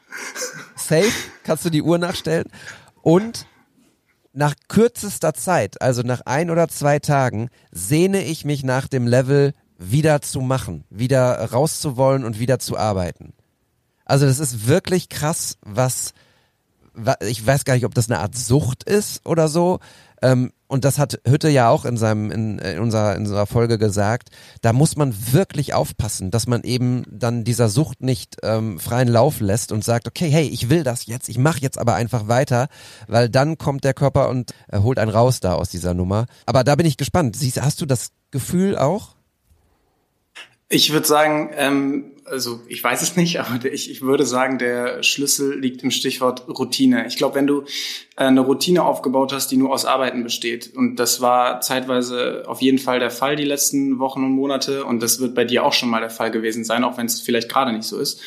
[0.76, 1.12] Safe,
[1.44, 2.46] kannst du die Uhr nachstellen
[3.02, 3.46] und
[4.34, 9.54] nach kürzester Zeit, also nach ein oder zwei Tagen, sehne ich mich nach dem Level
[9.80, 13.34] wieder zu machen, wieder rauszuwollen und wieder zu arbeiten.
[14.08, 16.14] Also das ist wirklich krass, was,
[16.94, 19.80] was ich weiß gar nicht, ob das eine Art Sucht ist oder so.
[20.22, 23.78] Ähm, und das hat Hütte ja auch in seinem in, in unserer in unserer Folge
[23.78, 24.30] gesagt.
[24.62, 29.42] Da muss man wirklich aufpassen, dass man eben dann dieser Sucht nicht ähm, freien Lauf
[29.42, 32.70] lässt und sagt, okay, hey, ich will das jetzt, ich mache jetzt aber einfach weiter,
[33.08, 36.26] weil dann kommt der Körper und äh, holt einen raus da aus dieser Nummer.
[36.46, 37.36] Aber da bin ich gespannt.
[37.36, 39.16] Siehst, hast du das Gefühl auch?
[40.70, 45.04] Ich würde sagen, ähm, also ich weiß es nicht, aber ich, ich würde sagen, der
[45.04, 47.08] Schlüssel liegt im Stichwort Routine.
[47.08, 47.62] Ich glaube, wenn du
[48.16, 52.62] äh, eine Routine aufgebaut hast, die nur aus Arbeiten besteht, und das war zeitweise auf
[52.62, 55.74] jeden Fall der Fall die letzten Wochen und Monate, und das wird bei dir auch
[55.74, 58.22] schon mal der Fall gewesen sein, auch wenn es vielleicht gerade nicht so ist,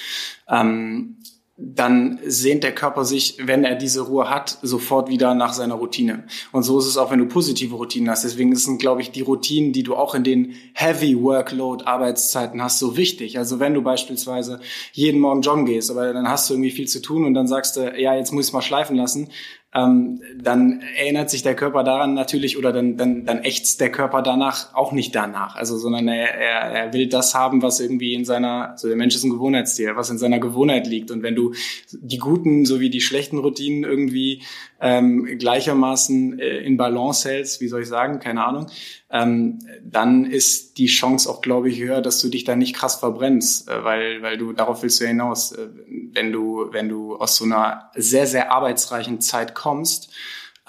[0.48, 1.16] ähm,
[1.62, 6.24] dann sehnt der Körper sich, wenn er diese Ruhe hat, sofort wieder nach seiner Routine.
[6.52, 8.24] Und so ist es auch, wenn du positive Routinen hast.
[8.24, 12.78] Deswegen sind, glaube ich, die Routinen, die du auch in den Heavy Workload Arbeitszeiten hast,
[12.78, 13.36] so wichtig.
[13.36, 14.60] Also wenn du beispielsweise
[14.92, 17.76] jeden Morgen joggen gehst, aber dann hast du irgendwie viel zu tun und dann sagst
[17.76, 19.28] du, ja, jetzt muss ich mal schleifen lassen,
[19.72, 24.20] ähm, dann erinnert sich der Körper daran natürlich oder dann, dann, dann ächzt der Körper
[24.20, 25.54] danach auch nicht danach.
[25.54, 29.14] Also, sondern er, er, er will das haben, was irgendwie in seiner, so der Mensch
[29.14, 31.12] ist ein Gewohnheitstier, was in seiner Gewohnheit liegt.
[31.12, 31.52] Und wenn du
[31.92, 34.42] die guten sowie die schlechten Routinen irgendwie
[34.80, 38.66] ähm, gleichermaßen äh, in Balance hältst, wie soll ich sagen, keine Ahnung,
[39.10, 42.96] ähm, dann ist die Chance auch, glaube ich, höher, dass du dich da nicht krass
[42.96, 45.68] verbrennst, äh, weil, weil du, darauf willst du ja hinaus, äh,
[46.12, 50.10] wenn du, wenn du aus so einer sehr, sehr arbeitsreichen Zeit kommst,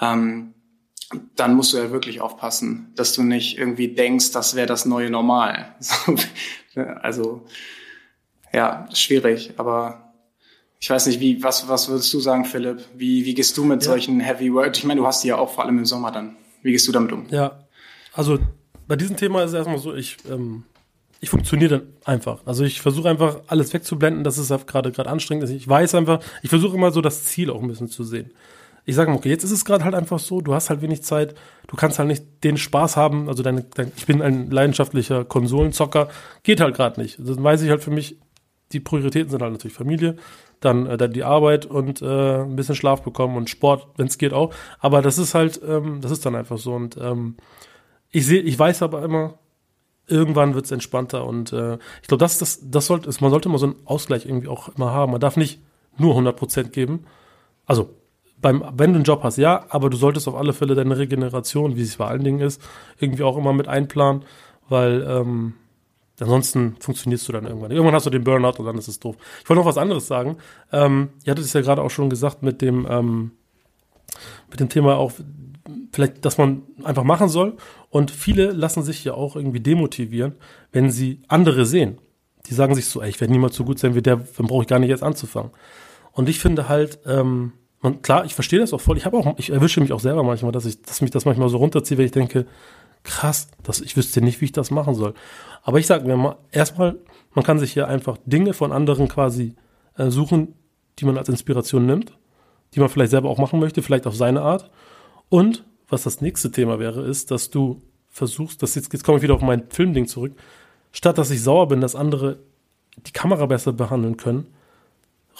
[0.00, 0.54] ähm,
[1.36, 5.10] dann musst du ja wirklich aufpassen, dass du nicht irgendwie denkst, das wäre das neue
[5.10, 5.74] Normal.
[7.02, 7.44] also,
[8.52, 10.11] ja, schwierig, aber
[10.82, 12.84] ich weiß nicht, wie, was, was würdest du sagen, Philipp?
[12.96, 13.90] Wie, wie gehst du mit ja.
[13.90, 14.76] solchen Heavy Work?
[14.76, 16.34] Ich meine, du hast die ja auch vor allem im Sommer dann.
[16.60, 17.26] Wie gehst du damit um?
[17.30, 17.60] Ja,
[18.12, 18.40] also
[18.88, 20.64] bei diesem Thema ist es erstmal so, ich, ähm,
[21.20, 22.40] ich funktioniere dann einfach.
[22.46, 25.50] Also ich versuche einfach alles wegzublenden, dass es gerade gerade anstrengend ist.
[25.50, 28.32] Ich weiß einfach, ich versuche immer so das Ziel auch ein bisschen zu sehen.
[28.84, 31.04] ich sage mal, okay, jetzt ist es gerade halt einfach so, du hast halt wenig
[31.04, 31.36] Zeit,
[31.68, 36.08] du kannst halt nicht den Spaß haben, also deine, dein, ich bin ein leidenschaftlicher Konsolenzocker,
[36.42, 37.20] geht halt gerade nicht.
[37.20, 38.16] Dann weiß ich halt für mich,
[38.72, 40.16] die Prioritäten sind halt natürlich Familie,
[40.64, 44.18] dann, äh, dann die Arbeit und äh, ein bisschen Schlaf bekommen und Sport, wenn es
[44.18, 44.54] geht auch.
[44.78, 46.72] Aber das ist halt, ähm, das ist dann einfach so.
[46.74, 47.36] Und ähm,
[48.10, 49.38] ich sehe, ich weiß aber immer,
[50.06, 53.58] irgendwann wird es entspannter und äh, ich glaube, das, das, das sollte, man sollte immer
[53.58, 55.12] so einen Ausgleich irgendwie auch immer haben.
[55.12, 55.60] Man darf nicht
[55.96, 57.04] nur 100% geben.
[57.66, 57.90] Also
[58.40, 61.76] beim, wenn du einen Job hast, ja, aber du solltest auf alle Fälle deine Regeneration,
[61.76, 62.60] wie es bei allen Dingen ist,
[62.98, 64.24] irgendwie auch immer mit einplanen,
[64.68, 65.54] weil ähm,
[66.22, 67.70] ansonsten funktionierst du dann irgendwann.
[67.70, 69.16] Irgendwann hast du den Burnout und dann ist es doof.
[69.42, 70.36] Ich wollte noch was anderes sagen.
[70.72, 73.32] Ähm, ihr hattet es ja gerade auch schon gesagt mit dem, ähm,
[74.50, 75.12] mit dem Thema auch,
[75.92, 77.56] vielleicht, dass man einfach machen soll.
[77.90, 80.34] Und viele lassen sich ja auch irgendwie demotivieren,
[80.72, 81.98] wenn sie andere sehen.
[82.46, 84.62] Die sagen sich so, ey, ich werde niemals so gut sein wie der, dann brauche
[84.62, 85.52] ich gar nicht jetzt anzufangen.
[86.12, 88.96] Und ich finde halt, ähm, man, klar, ich verstehe das auch voll.
[88.96, 91.48] Ich habe auch, ich erwische mich auch selber manchmal, dass ich, dass mich das manchmal
[91.48, 92.46] so runterzieht, wenn ich denke,
[93.04, 95.14] krass, das, ich wüsste nicht, wie ich das machen soll.
[95.62, 96.96] Aber ich sage mir mal, erstmal,
[97.34, 99.54] man kann sich hier einfach Dinge von anderen quasi
[99.96, 100.54] äh, suchen,
[100.98, 102.16] die man als Inspiration nimmt,
[102.74, 104.70] die man vielleicht selber auch machen möchte, vielleicht auf seine Art.
[105.28, 109.22] Und was das nächste Thema wäre, ist, dass du versuchst, das jetzt, jetzt komme ich
[109.22, 110.32] wieder auf mein Filmding zurück,
[110.90, 112.38] statt dass ich sauer bin, dass andere
[113.06, 114.46] die Kamera besser behandeln können,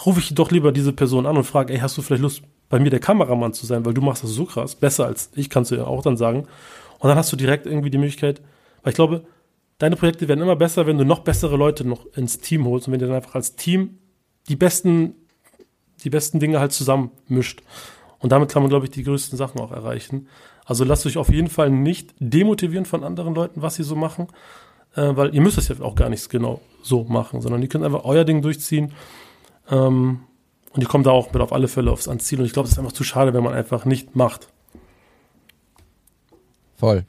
[0.07, 2.79] rufe ich doch lieber diese Person an und frage, ey, hast du vielleicht Lust, bei
[2.79, 5.71] mir der Kameramann zu sein, weil du machst das so krass, besser als ich, kannst
[5.71, 6.47] du ja auch dann sagen.
[7.03, 8.41] Und dann hast du direkt irgendwie die Möglichkeit,
[8.83, 9.25] weil ich glaube,
[9.79, 12.93] deine Projekte werden immer besser, wenn du noch bessere Leute noch ins Team holst und
[12.93, 13.99] wenn du dann einfach als Team
[14.49, 15.15] die besten,
[16.05, 17.63] die besten Dinge halt zusammen mischt.
[18.21, 20.29] Und damit kann man, glaube ich, die größten Sachen auch erreichen.
[20.65, 24.29] Also lasst euch auf jeden Fall nicht demotivieren von anderen Leuten, was sie so machen,
[24.95, 27.85] äh, weil ihr müsst es ja auch gar nicht genau so machen, sondern ihr könnt
[27.85, 28.93] einfach euer Ding durchziehen.
[29.69, 30.21] Ähm,
[30.73, 32.33] und ihr kommt da auch mit auf alle Fälle aufs ans.
[32.33, 34.47] Und ich glaube, es ist einfach zu schade, wenn man einfach nicht macht.
[36.83, 37.05] Voll.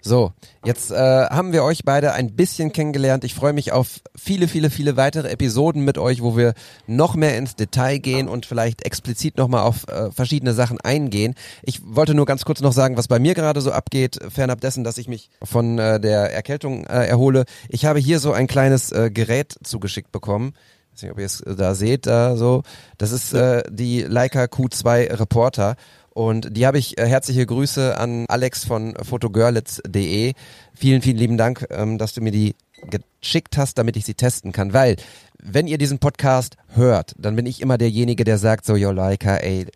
[0.00, 0.32] So,
[0.64, 3.24] jetzt äh, haben wir euch beide ein bisschen kennengelernt.
[3.24, 6.54] Ich freue mich auf viele, viele, viele weitere Episoden mit euch, wo wir
[6.86, 11.34] noch mehr ins Detail gehen und vielleicht explizit nochmal auf äh, verschiedene Sachen eingehen.
[11.62, 14.82] Ich wollte nur ganz kurz noch sagen, was bei mir gerade so abgeht, fernab dessen,
[14.82, 17.44] dass ich mich von äh, der Erkältung äh, erhole.
[17.68, 20.54] Ich habe hier so ein kleines äh, Gerät zugeschickt bekommen.
[20.94, 22.62] Ich weiß nicht, ob ihr es da seht, da so.
[22.96, 25.76] Das ist äh, die Leica Q2 Reporter.
[26.14, 30.34] Und die habe ich äh, herzliche Grüße an Alex von photogirlitz.de.
[30.74, 32.54] Vielen, vielen lieben Dank, ähm, dass du mir die
[32.90, 34.72] geschickt hast, damit ich sie testen kann.
[34.72, 34.96] Weil,
[35.42, 39.36] wenn ihr diesen Podcast hört, dann bin ich immer derjenige, der sagt so, yo Leica,
[39.36, 39.66] ey,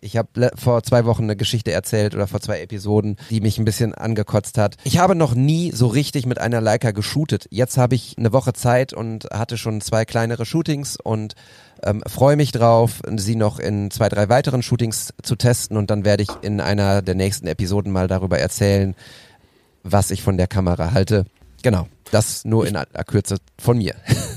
[0.00, 3.64] ich habe vor zwei Wochen eine Geschichte erzählt oder vor zwei Episoden, die mich ein
[3.64, 4.76] bisschen angekotzt hat.
[4.82, 7.46] Ich habe noch nie so richtig mit einer Leica geshootet.
[7.50, 11.34] Jetzt habe ich eine Woche Zeit und hatte schon zwei kleinere Shootings und
[11.84, 16.04] ähm, freue mich drauf, sie noch in zwei, drei weiteren Shootings zu testen und dann
[16.04, 18.96] werde ich in einer der nächsten Episoden mal darüber erzählen,
[19.84, 21.26] was ich von der Kamera halte.
[21.62, 23.94] Genau, das nur in aller Kürze von mir.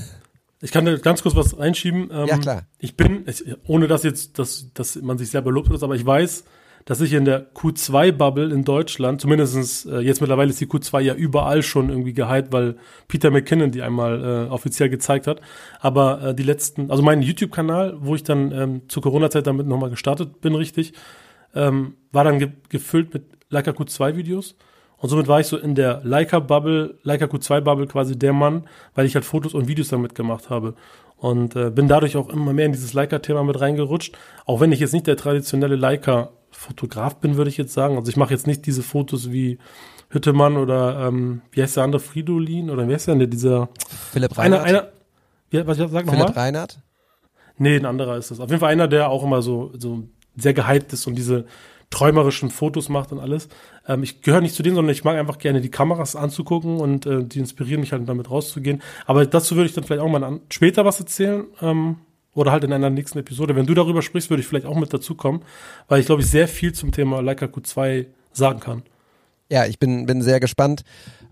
[0.60, 2.10] Ich kann da ganz kurz was einschieben.
[2.12, 2.62] Ähm, Ja, klar.
[2.78, 6.44] Ich bin, ich, ohne dass jetzt, dass, dass man sich selber lobt, aber ich weiß,
[6.84, 11.14] dass ich in der Q2-Bubble in Deutschland, zumindestens äh, jetzt mittlerweile ist die Q2 ja
[11.14, 12.76] überall schon irgendwie gehypt, weil
[13.08, 15.40] Peter McKinnon die einmal äh, offiziell gezeigt hat.
[15.80, 19.90] Aber äh, die letzten, also mein YouTube-Kanal, wo ich dann ähm, zur Corona-Zeit damit nochmal
[19.90, 20.92] gestartet bin, richtig,
[21.54, 24.56] ähm, war dann ge gefüllt mit Leica Q2-Videos.
[25.00, 29.14] Und somit war ich so in der Leica-Bubble, Leica Q2-Bubble quasi der Mann, weil ich
[29.14, 30.74] halt Fotos und Videos damit gemacht habe.
[31.16, 34.16] Und äh, bin dadurch auch immer mehr in dieses Leica-Thema mit reingerutscht.
[34.44, 37.96] Auch wenn ich jetzt nicht der traditionelle Leica-Fotograf bin, würde ich jetzt sagen.
[37.96, 39.58] Also ich mache jetzt nicht diese Fotos wie
[40.10, 43.70] Hüttemann oder ähm, wie heißt der andere, Fridolin oder wie heißt der denn dieser?
[44.12, 44.68] Philipp Einer, Reinhardt?
[44.68, 44.92] einer,
[45.50, 46.30] wie, was, sag Philipp nochmal?
[46.32, 46.78] Reinhardt?
[47.56, 48.40] Nee, ein anderer ist das.
[48.40, 50.04] Auf jeden Fall einer, der auch immer so, so
[50.36, 51.46] sehr gehypt ist und diese
[51.90, 53.48] träumerischen Fotos macht und alles.
[53.86, 57.04] Ähm, ich gehöre nicht zu denen, sondern ich mag einfach gerne die Kameras anzugucken und
[57.06, 58.80] äh, die inspirieren mich halt damit rauszugehen.
[59.06, 61.44] Aber dazu würde ich dann vielleicht auch mal später was erzählen.
[61.60, 61.96] Ähm,
[62.32, 63.56] oder halt in einer nächsten Episode.
[63.56, 65.42] Wenn du darüber sprichst, würde ich vielleicht auch mit dazukommen,
[65.88, 68.84] weil ich glaube, ich sehr viel zum Thema Leica Q2 sagen kann.
[69.50, 70.82] Ja, ich bin, bin sehr gespannt.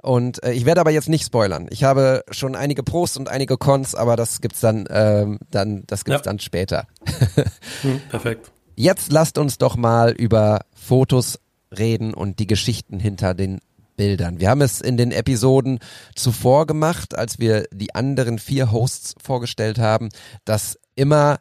[0.02, 1.68] Und äh, ich werde aber jetzt nicht spoilern.
[1.70, 6.04] Ich habe schon einige Pros und einige Cons, aber das gibt's dann, ähm, dann, das
[6.04, 6.24] gibt's Ja.
[6.24, 6.88] dann später.
[7.82, 8.50] Hm, perfekt.
[8.80, 11.40] Jetzt lasst uns doch mal über Fotos
[11.76, 13.58] reden und die Geschichten hinter den
[13.96, 14.38] Bildern.
[14.38, 15.80] Wir haben es in den Episoden
[16.14, 20.10] zuvor gemacht, als wir die anderen vier Hosts vorgestellt haben,
[20.44, 21.40] dass immer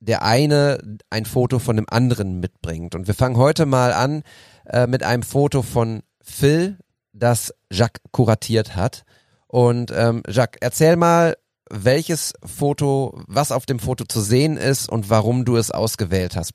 [0.00, 0.78] der eine
[1.10, 2.94] ein Foto von dem anderen mitbringt.
[2.94, 4.22] Und wir fangen heute mal an
[4.64, 6.78] äh, mit einem Foto von Phil,
[7.12, 9.04] das Jacques kuratiert hat.
[9.48, 11.36] Und ähm, Jacques, erzähl mal,
[11.74, 16.52] welches Foto, was auf dem Foto zu sehen ist und warum du es ausgewählt hast.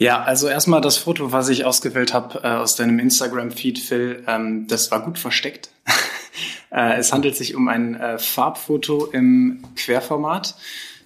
[0.00, 4.66] Ja, also erstmal das Foto, was ich ausgewählt habe äh, aus deinem Instagram-Feed, Phil, ähm,
[4.66, 5.70] das war gut versteckt.
[6.70, 10.54] äh, es handelt sich um ein äh, Farbfoto im Querformat.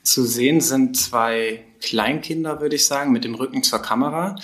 [0.05, 4.37] Zu sehen sind zwei Kleinkinder, würde ich sagen, mit dem Rücken zur Kamera.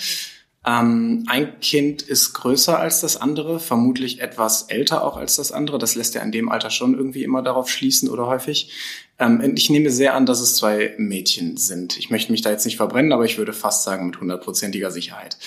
[0.63, 5.79] Ähm, ein Kind ist größer als das andere, vermutlich etwas älter auch als das andere.
[5.79, 8.71] Das lässt ja in dem Alter schon irgendwie immer darauf schließen oder häufig.
[9.17, 11.97] Ähm, ich nehme sehr an, dass es zwei Mädchen sind.
[11.97, 15.39] Ich möchte mich da jetzt nicht verbrennen, aber ich würde fast sagen mit hundertprozentiger Sicherheit.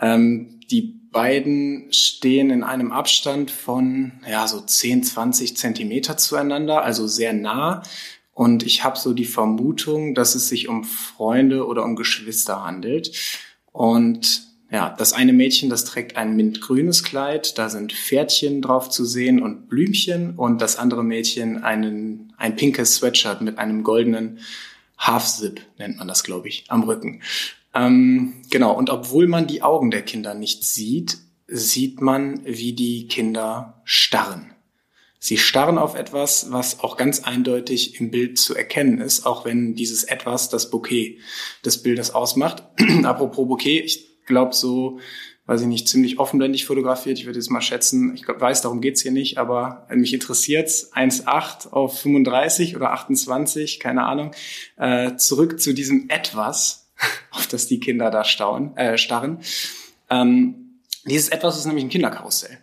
[0.00, 7.08] Ähm, die beiden stehen in einem Abstand von ja so 10, 20 Zentimeter zueinander, also
[7.08, 7.82] sehr nah.
[8.32, 13.12] Und ich habe so die Vermutung, dass es sich um Freunde oder um Geschwister handelt.
[13.72, 19.04] Und ja, das eine Mädchen, das trägt ein mintgrünes Kleid, da sind Pferdchen drauf zu
[19.04, 24.38] sehen und Blümchen und das andere Mädchen einen, ein pinkes Sweatshirt mit einem goldenen
[24.96, 27.20] Half-Zip, nennt man das, glaube ich, am Rücken.
[27.74, 33.08] Ähm, genau, und obwohl man die Augen der Kinder nicht sieht, sieht man, wie die
[33.08, 34.54] Kinder starren.
[35.18, 39.74] Sie starren auf etwas, was auch ganz eindeutig im Bild zu erkennen ist, auch wenn
[39.74, 41.18] dieses etwas das Bouquet
[41.62, 42.62] des Bildes ausmacht.
[43.04, 44.98] Apropos Bouquet, ich glaube so,
[45.46, 47.18] weiß ich nicht, ziemlich offenblendig fotografiert.
[47.18, 50.92] Ich würde jetzt mal schätzen, ich glaub, weiß, darum geht's hier nicht, aber mich interessiert's
[50.94, 54.32] 1,8 auf 35 oder 28, keine Ahnung.
[54.76, 56.90] Äh, zurück zu diesem Etwas,
[57.30, 59.40] auf das die Kinder da stauen, äh, starren.
[60.10, 62.58] Ähm, dieses Etwas ist nämlich ein Kinderkarussell.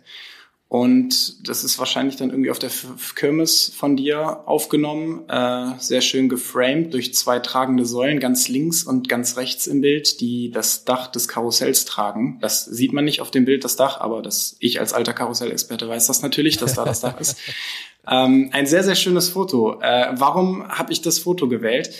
[0.70, 2.70] Und das ist wahrscheinlich dann irgendwie auf der
[3.16, 9.08] Kirmes von dir aufgenommen, äh, sehr schön geframed durch zwei tragende Säulen, ganz links und
[9.08, 12.38] ganz rechts im Bild, die das Dach des Karussells tragen.
[12.40, 15.88] Das sieht man nicht auf dem Bild, das Dach, aber das, ich als alter Karussellexperte
[15.88, 17.36] weiß das natürlich, dass da das Dach ist.
[18.08, 19.78] Ähm, ein sehr, sehr schönes Foto.
[19.82, 21.90] Äh, warum habe ich das Foto gewählt?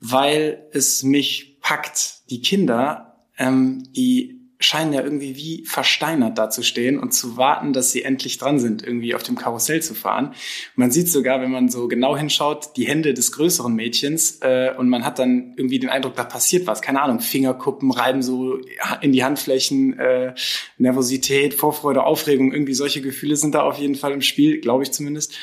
[0.00, 2.30] Weil es mich packt.
[2.30, 8.02] Die Kinder, ähm, die scheinen ja irgendwie wie versteinert dazustehen und zu warten, dass sie
[8.02, 10.34] endlich dran sind, irgendwie auf dem Karussell zu fahren.
[10.76, 14.88] Man sieht sogar, wenn man so genau hinschaut, die Hände des größeren Mädchens äh, und
[14.88, 16.82] man hat dann irgendwie den Eindruck, da passiert was.
[16.82, 18.58] Keine Ahnung, Fingerkuppen reiben so
[19.00, 20.34] in die Handflächen, äh,
[20.78, 24.92] Nervosität, Vorfreude, Aufregung, irgendwie solche Gefühle sind da auf jeden Fall im Spiel, glaube ich
[24.92, 25.36] zumindest.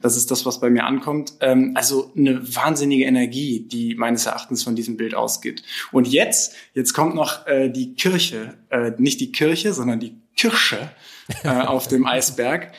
[0.00, 1.34] Das ist das, was bei mir ankommt.
[1.40, 5.62] Ähm, also eine wahnsinnige Energie, die meines Erachtens von diesem Bild ausgeht.
[5.92, 10.90] Und jetzt, jetzt kommt noch äh, die Kirche, äh, nicht die Kirche, sondern die Kirsche
[11.44, 12.72] äh, auf dem Eisberg,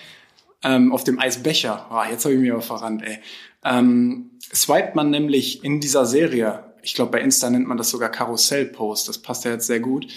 [0.63, 1.87] ähm, auf dem Eisbecher.
[1.91, 3.19] Oh, jetzt habe ich mich aber verrannt, ey.
[3.63, 8.09] Ähm, swipet man nämlich in dieser Serie, ich glaube bei Insta nennt man das sogar
[8.09, 10.07] Karussell-Post, das passt ja jetzt sehr gut,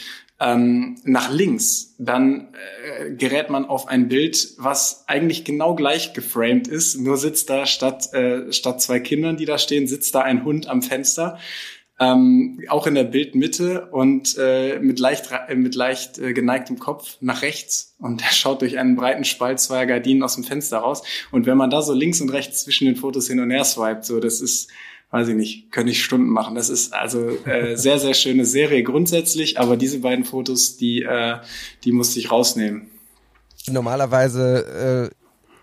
[0.41, 6.67] ähm, nach links, dann äh, gerät man auf ein Bild, was eigentlich genau gleich geframed
[6.67, 6.99] ist.
[6.99, 10.67] Nur sitzt da statt, äh, statt zwei Kindern, die da stehen, sitzt da ein Hund
[10.67, 11.39] am Fenster.
[11.99, 17.19] Ähm, auch in der Bildmitte und äh, mit leicht, äh, mit leicht äh, geneigtem Kopf
[17.21, 21.03] nach rechts und er schaut durch einen breiten Spalt zweier Gardinen aus dem Fenster raus.
[21.31, 24.07] Und wenn man da so links und rechts zwischen den Fotos hin und her swipet,
[24.07, 24.71] so das ist
[25.11, 26.55] weiß ich nicht, könnte ich Stunden machen.
[26.55, 31.39] Das ist also äh, sehr, sehr schöne Serie grundsätzlich, aber diese beiden Fotos, die, äh,
[31.85, 32.89] die musste ich rausnehmen.
[33.69, 35.20] Normalerweise äh,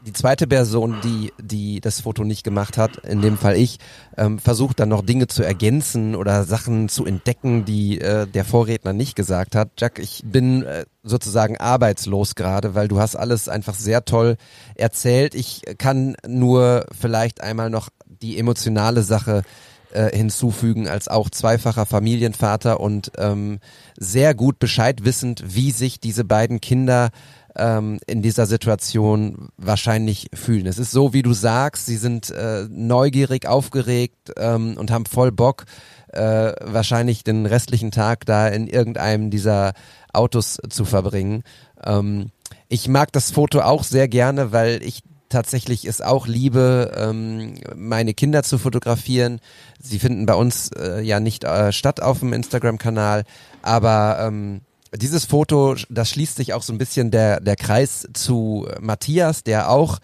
[0.08, 3.78] die zweite Person, die, die das Foto nicht gemacht hat, in dem Fall ich,
[4.16, 8.94] ähm, versucht dann noch Dinge zu ergänzen oder Sachen zu entdecken, die äh, der Vorredner
[8.94, 9.72] nicht gesagt hat.
[9.78, 14.38] Jack, ich bin äh, sozusagen arbeitslos gerade, weil du hast alles einfach sehr toll
[14.76, 15.36] erzählt.
[15.36, 19.44] Ich kann nur vielleicht einmal noch die emotionale Sache
[19.92, 23.60] äh, hinzufügen als auch zweifacher Familienvater und ähm,
[23.98, 27.10] sehr gut Bescheid wissend, wie sich diese beiden Kinder
[27.58, 30.68] ähm, in dieser Situation wahrscheinlich fühlen.
[30.68, 35.32] Es ist so, wie du sagst, sie sind äh, neugierig, aufgeregt ähm, und haben voll
[35.32, 35.66] Bock,
[36.14, 39.74] äh, wahrscheinlich den restlichen Tag da in irgendeinem dieser
[40.14, 41.44] Autos zu verbringen.
[41.84, 42.32] Ähm,
[42.70, 48.14] ich mag das Foto auch sehr gerne, weil ich tatsächlich es auch liebe, ähm, meine
[48.14, 49.40] Kinder zu fotografieren.
[49.80, 53.24] Sie finden bei uns äh, ja nicht äh, statt auf dem Instagram-Kanal,
[53.62, 54.62] aber ähm,
[54.96, 59.70] dieses Foto, das schließt sich auch so ein bisschen der, der Kreis zu Matthias, der
[59.70, 60.00] auch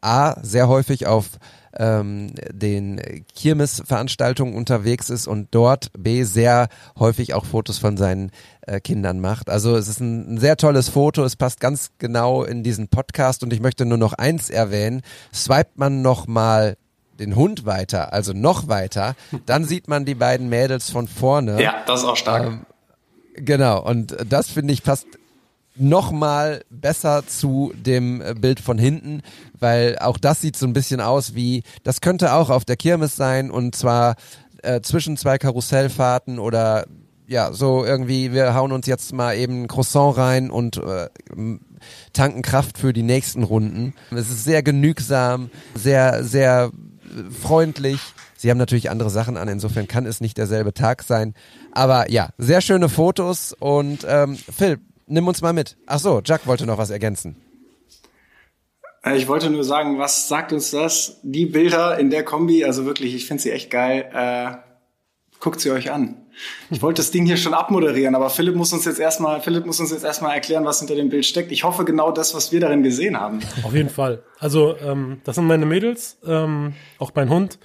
[0.00, 1.30] A, sehr häufig auf
[1.76, 6.68] ähm, den Kirmesveranstaltungen unterwegs ist und dort B sehr
[6.98, 8.30] häufig auch Fotos von seinen
[8.62, 9.50] äh, Kindern macht.
[9.50, 13.42] Also es ist ein, ein sehr tolles Foto, es passt ganz genau in diesen Podcast
[13.42, 15.02] und ich möchte nur noch eins erwähnen.
[15.32, 16.76] Swipet man noch mal
[17.18, 19.14] den Hund weiter, also noch weiter,
[19.46, 21.62] dann sieht man die beiden Mädels von vorne.
[21.62, 22.44] Ja, das ist auch stark.
[22.44, 22.66] Ähm,
[23.34, 25.06] genau, und das finde ich passt
[25.76, 29.22] noch mal besser zu dem äh, Bild von hinten,
[29.58, 33.16] weil auch das sieht so ein bisschen aus wie, das könnte auch auf der Kirmes
[33.16, 34.14] sein und zwar
[34.62, 36.86] äh, zwischen zwei Karussellfahrten oder
[37.26, 41.08] ja, so irgendwie, wir hauen uns jetzt mal eben Croissant rein und äh,
[42.12, 43.94] tanken Kraft für die nächsten Runden.
[44.10, 46.70] Es ist sehr genügsam, sehr, sehr
[47.04, 47.98] äh, freundlich.
[48.36, 51.34] Sie haben natürlich andere Sachen an, insofern kann es nicht derselbe Tag sein.
[51.72, 55.76] Aber ja, sehr schöne Fotos und ähm, Phil, nimm uns mal mit.
[55.86, 57.36] Ach so, Jack wollte noch was ergänzen.
[59.04, 61.20] Äh, Ich wollte nur sagen, was sagt uns das?
[61.22, 64.08] Die Bilder in der Kombi, also wirklich, ich finde sie echt geil.
[64.12, 64.56] Äh,
[65.40, 66.16] guckt sie euch an.
[66.70, 69.78] Ich wollte das Ding hier schon abmoderieren, aber Philipp muss uns jetzt erstmal, Philipp muss
[69.78, 71.52] uns jetzt erstmal erklären, was hinter dem Bild steckt.
[71.52, 73.38] Ich hoffe genau das, was wir darin gesehen haben.
[73.62, 74.22] Auf jeden Fall.
[74.40, 77.58] Also, ähm, das sind meine Mädels, ähm, auch mein Hund.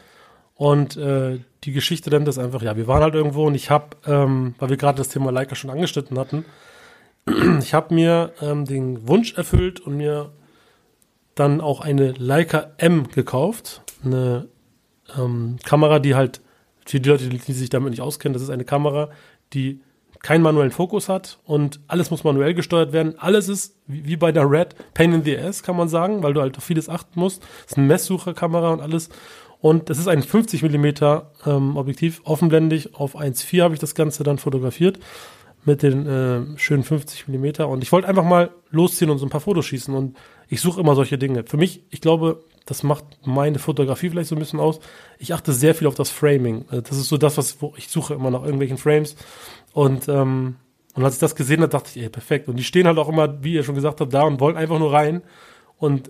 [0.59, 3.95] Und äh, die Geschichte dann das einfach, ja, wir waren halt irgendwo und ich habe,
[4.05, 6.43] ähm, weil wir gerade das Thema Leica schon angeschnitten hatten,
[7.61, 10.33] ich habe mir ähm, den Wunsch erfüllt und mir
[11.33, 13.83] dann auch eine Leica M gekauft.
[14.03, 14.49] Eine
[15.17, 16.41] ähm, Kamera, die halt,
[16.85, 19.11] für die Leute, die sich damit nicht auskennen, das ist eine Kamera,
[19.53, 19.79] die
[20.21, 23.17] keinen manuellen Fokus hat und alles muss manuell gesteuert werden.
[23.17, 26.41] Alles ist wie, bei der Red Pain in the Ass, kann man sagen, weil du
[26.41, 27.43] halt auf vieles achten musst.
[27.43, 29.09] Das ist eine Messsucherkamera und alles.
[29.61, 34.23] Und das ist ein 50 Millimeter ähm, Objektiv, offenblendig auf 1,4 habe ich das Ganze
[34.23, 34.99] dann fotografiert
[35.65, 37.67] mit den äh, schönen 50 Millimeter.
[37.67, 39.93] Und ich wollte einfach mal losziehen und so ein paar Fotos schießen.
[39.93, 40.15] Und
[40.47, 41.43] ich suche immer solche Dinge.
[41.45, 44.79] Für mich, ich glaube, das macht meine Fotografie vielleicht so ein bisschen aus.
[45.17, 46.65] Ich achte sehr viel auf das Framing.
[46.69, 49.15] Also Das ist so das, was wo ich suche immer nach irgendwelchen Frames.
[49.73, 50.55] Und ähm,
[50.95, 52.47] und als ich das gesehen habe, dachte ich, ey, perfekt.
[52.47, 54.79] Und die stehen halt auch immer, wie ihr schon gesagt habt, da und wollen einfach
[54.79, 55.21] nur rein
[55.77, 56.09] und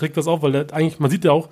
[0.00, 1.48] regt das auf, weil eigentlich, man sieht ja auch,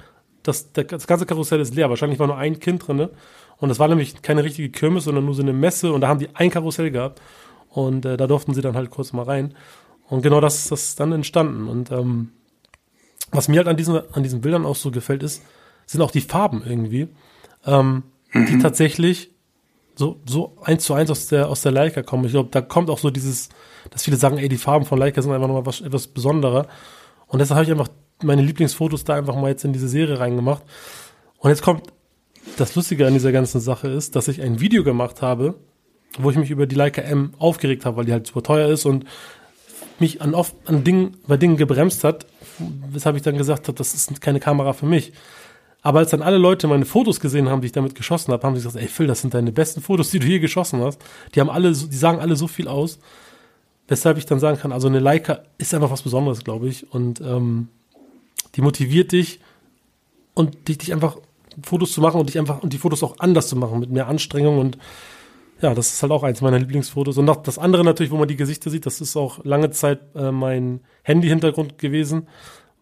[0.47, 1.91] der, das ganze Karussell ist leer.
[1.91, 3.11] Wahrscheinlich war nur ein Kind drinne.
[3.59, 5.93] Und das war nämlich keine richtige Kirmes, sondern nur so eine Messe.
[5.93, 7.21] Und da haben die ein Karussell gehabt.
[7.71, 9.55] Und äh, da durften sie dann halt kurz mal rein.
[10.09, 11.69] Und genau das ist das dann entstanden.
[11.69, 12.31] Und ähm,
[13.33, 15.43] was mir halt an diesen, an diesen Bildern auch so gefällt, ist,
[15.87, 17.09] sind auch die Farben irgendwie,
[17.65, 19.31] ähm, die tatsächlich
[19.95, 22.25] so, so eins zu eins aus der, aus der Leica kommen.
[22.25, 23.49] Ich glaube, da kommt auch so dieses,
[23.91, 26.67] dass viele sagen, ey, die Farben von Leica sind einfach nochmal was, etwas besonderer.
[27.27, 27.89] Und deshalb habe ich einfach
[28.23, 30.63] meine Lieblingsfotos da einfach mal jetzt in diese Serie reingemacht.
[31.39, 31.83] Und jetzt kommt
[32.57, 35.55] das Lustige an dieser ganzen Sache ist, dass ich ein Video gemacht habe,
[36.19, 38.87] wo ich mich über die Leica M aufgeregt habe, weil die halt super teuer ist
[38.87, 39.05] und
[39.99, 42.27] mich an oft an Dingen, bei Dingen gebremst hat,
[42.91, 45.13] weshalb ich dann gesagt habe, das ist keine Kamera für mich.
[45.83, 48.57] Aber als dann alle Leute meine Fotos gesehen haben, die ich damit geschossen habe, haben
[48.57, 51.01] sie gesagt, ey Phil, das sind deine besten Fotos, die du je geschossen hast.
[51.35, 52.99] Die haben alle, die sagen alle so viel aus,
[53.87, 56.93] weshalb ich dann sagen kann, also eine Leica ist einfach was Besonderes, glaube ich.
[56.93, 57.69] Und ähm,
[58.57, 59.41] die motiviert dich
[60.35, 61.19] und dich, dich einfach
[61.63, 64.09] Fotos zu machen und dich einfach und die Fotos auch anders zu machen mit mehr
[64.09, 64.79] Anstrengung und
[65.61, 67.17] ja, das ist halt auch eins meiner Lieblingsfotos.
[67.17, 70.01] Und noch das andere natürlich, wo man die Gesichter sieht, das ist auch lange Zeit
[70.15, 72.29] äh, mein Handy-Hintergrund gewesen,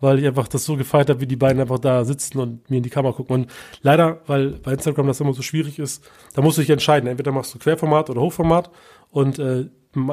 [0.00, 2.78] weil ich einfach das so gefeiert habe, wie die beiden einfach da sitzen und mir
[2.78, 3.42] in die Kamera gucken.
[3.42, 3.50] Und
[3.82, 6.04] leider, weil bei Instagram das immer so schwierig ist,
[6.34, 7.08] da musst du dich entscheiden.
[7.08, 8.70] Entweder machst du Querformat oder Hochformat.
[9.10, 9.66] Und äh,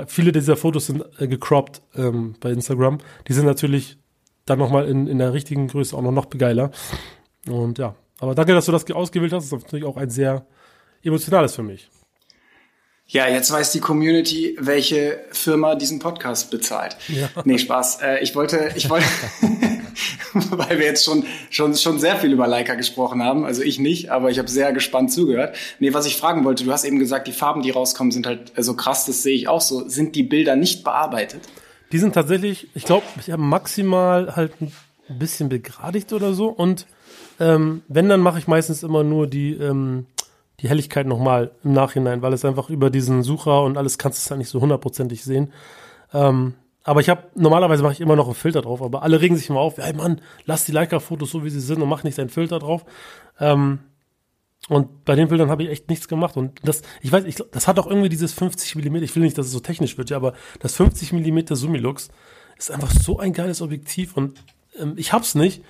[0.05, 2.99] viele dieser Fotos sind äh, gecroppt ähm, bei Instagram.
[3.27, 3.97] Die sind natürlich
[4.45, 6.71] dann nochmal in, in der richtigen Größe auch noch, noch geiler.
[7.47, 9.51] Und ja, aber danke, dass du das ausgewählt hast.
[9.51, 10.45] Das ist natürlich auch ein sehr
[11.03, 11.89] emotionales für mich.
[13.11, 16.95] Ja, jetzt weiß die Community, welche Firma diesen Podcast bezahlt.
[17.09, 17.29] Ja.
[17.43, 18.01] Nee, Spaß.
[18.01, 19.05] Äh, ich wollte, ich wollte,
[20.33, 23.43] weil wir jetzt schon, schon, schon sehr viel über Leica gesprochen haben.
[23.43, 25.57] Also ich nicht, aber ich habe sehr gespannt zugehört.
[25.79, 28.53] Nee, was ich fragen wollte, du hast eben gesagt, die Farben, die rauskommen, sind halt
[28.55, 29.89] so krass, das sehe ich auch so.
[29.89, 31.41] Sind die Bilder nicht bearbeitet?
[31.91, 34.71] Die sind tatsächlich, ich glaube, ich habe maximal halt ein
[35.09, 36.47] bisschen begradigt oder so.
[36.47, 36.87] Und
[37.39, 40.05] ähm, wenn, dann mache ich meistens immer nur die, ähm,
[40.59, 44.21] die Helligkeit nochmal im Nachhinein, weil es einfach über diesen Sucher und alles kannst du
[44.25, 45.51] es halt nicht so hundertprozentig sehen.
[46.13, 49.35] Ähm, aber ich habe, normalerweise mache ich immer noch einen Filter drauf, aber alle regen
[49.35, 52.17] sich immer auf, ey Mann, lass die Leica-Fotos so, wie sie sind und mach nicht
[52.17, 52.85] deinen Filter drauf.
[53.39, 53.79] Ähm,
[54.69, 56.37] und bei den Bildern habe ich echt nichts gemacht.
[56.37, 59.03] Und das, ich weiß, ich, das hat auch irgendwie dieses 50 Millimeter.
[59.03, 62.09] Ich will nicht, dass es so technisch wird, ja, aber das 50 Millimeter Summilux
[62.57, 64.43] ist einfach so ein geiles Objektiv und
[64.79, 65.63] ähm, ich hab's nicht,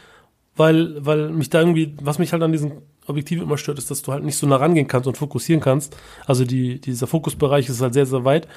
[0.56, 4.02] weil, weil mich da irgendwie, was mich halt an diesem Objektiv immer stört, ist, dass
[4.02, 5.96] du halt nicht so nah rangehen kannst und fokussieren kannst.
[6.26, 8.48] Also die, dieser Fokusbereich ist halt sehr, sehr weit.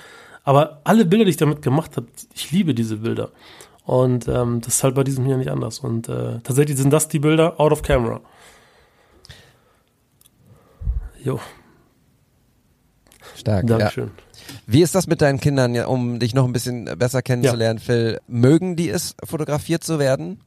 [0.43, 3.31] Aber alle Bilder, die ich damit gemacht habe, ich liebe diese Bilder.
[3.85, 5.79] Und ähm, das ist halt bei diesem hier nicht anders.
[5.79, 8.21] Und äh, tatsächlich sind das die Bilder out of camera.
[11.25, 11.41] Jo,
[13.37, 13.69] Stark.
[13.69, 13.79] Ja.
[13.79, 14.11] Dankeschön.
[14.67, 18.21] Wie ist das mit deinen Kindern, ja, um dich noch ein bisschen besser kennenzulernen, Phil?
[18.27, 20.41] Mögen die es, fotografiert zu werden?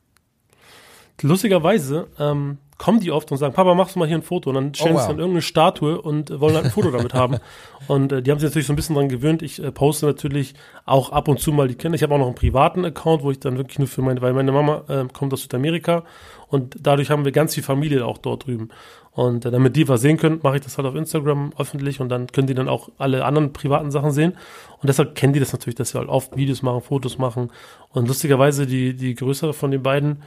[1.23, 4.51] lustigerweise ähm, kommen die oft und sagen, Papa, machst du mal hier ein Foto.
[4.51, 5.07] Und dann stellen Oh, sie wow.
[5.09, 7.37] dann irgendeine Statue und wollen halt ein Foto damit haben.
[7.87, 9.41] Und äh, die haben sich natürlich so ein bisschen dran gewöhnt.
[9.41, 10.53] Ich äh, poste natürlich
[10.85, 11.95] auch ab und zu mal die Kinder.
[11.95, 14.33] Ich habe auch noch einen privaten Account, wo ich dann wirklich nur für meine, weil
[14.33, 16.03] meine Mama äh, kommt aus Südamerika
[16.49, 18.69] und dadurch haben wir ganz viel Familie auch dort drüben.
[19.17, 22.09] Und äh, damit die was sehen können, mache ich das halt auf Instagram öffentlich und
[22.09, 24.33] dann können die dann auch alle anderen privaten Sachen sehen.
[24.79, 27.49] Und deshalb kennen die das natürlich, dass wir halt oft Videos machen, Fotos machen.
[27.89, 30.21] Und lustigerweise die, die größere von den beiden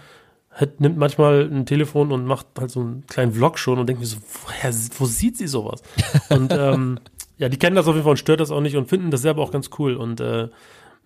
[0.51, 4.01] hat, nimmt manchmal ein Telefon und macht halt so einen kleinen Vlog schon und denkt
[4.01, 5.83] mir so, woher, wo sieht sie sowas?
[6.29, 6.99] Und ähm,
[7.39, 9.23] ja, die kennen das auf jeden Fall und stört das auch nicht und finden das
[9.23, 9.95] selber auch ganz cool.
[9.95, 10.49] Und äh,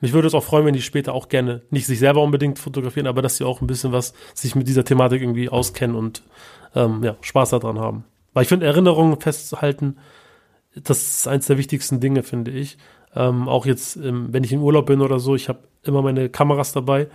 [0.00, 3.06] mich würde es auch freuen, wenn die später auch gerne, nicht sich selber unbedingt fotografieren,
[3.06, 6.22] aber dass sie auch ein bisschen was sich mit dieser Thematik irgendwie auskennen und
[6.74, 8.04] ähm, ja, Spaß daran haben.
[8.32, 9.96] Weil ich finde, Erinnerungen festzuhalten,
[10.74, 12.76] das ist eins der wichtigsten Dinge, finde ich.
[13.14, 16.28] Ähm, auch jetzt, ähm, wenn ich im Urlaub bin oder so, ich habe immer meine
[16.28, 17.08] Kameras dabei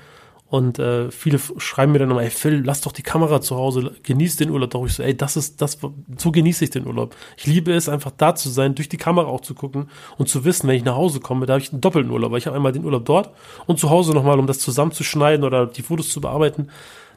[0.49, 3.91] und äh, viele schreiben mir dann immer, ey Phil, lass doch die Kamera zu Hause,
[4.01, 4.85] genieß den Urlaub doch.
[4.85, 5.77] Ich so, ey, das ist das,
[6.17, 7.15] so genieße ich den Urlaub.
[7.37, 10.45] Ich liebe es einfach da zu sein, durch die Kamera auch zu gucken und zu
[10.45, 12.71] wissen, wenn ich nach Hause komme, da habe ich einen doppelten Urlaub, ich habe einmal
[12.71, 13.29] den Urlaub dort
[13.67, 16.69] und zu Hause nochmal, um das zusammenzuschneiden oder die Fotos zu bearbeiten.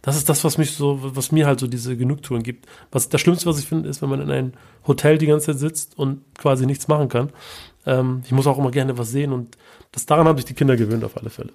[0.03, 2.67] Das ist das, was mich so, was mir halt so diese Genugtuung gibt.
[2.91, 4.53] Was das Schlimmste, was ich finde, ist, wenn man in einem
[4.87, 7.31] Hotel die ganze Zeit sitzt und quasi nichts machen kann.
[7.87, 9.57] Ähm, ich muss auch immer gerne was sehen und
[9.93, 11.53] das daran haben sich die Kinder gewöhnt auf alle Fälle.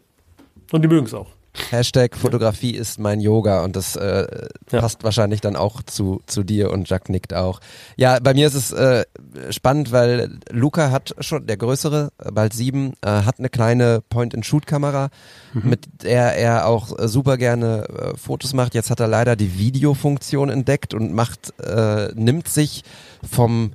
[0.72, 1.28] Und die mögen es auch.
[1.72, 4.28] Hashtag Fotografie ist mein Yoga und das äh,
[4.72, 4.80] Ja.
[4.82, 7.60] passt wahrscheinlich dann auch zu, zu dir und Jack nickt auch.
[7.96, 9.06] Ja, bei mir ist es äh,
[9.50, 15.10] spannend, weil Luca hat schon, der Größere, äh, bald sieben, äh, hat eine kleine Point-and-Shoot-Kamera,
[15.54, 18.74] mit der er auch äh, super gerne äh, Fotos macht.
[18.76, 22.84] Jetzt hat er leider die Videofunktion entdeckt und macht, äh, nimmt sich
[23.28, 23.72] vom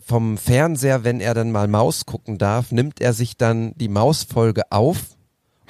[0.00, 4.62] vom Fernseher, wenn er dann mal Maus gucken darf, nimmt er sich dann die Mausfolge
[4.70, 4.96] auf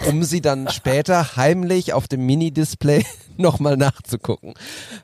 [0.06, 3.04] um sie dann später heimlich auf dem Mini-Display
[3.36, 4.54] nochmal nachzugucken.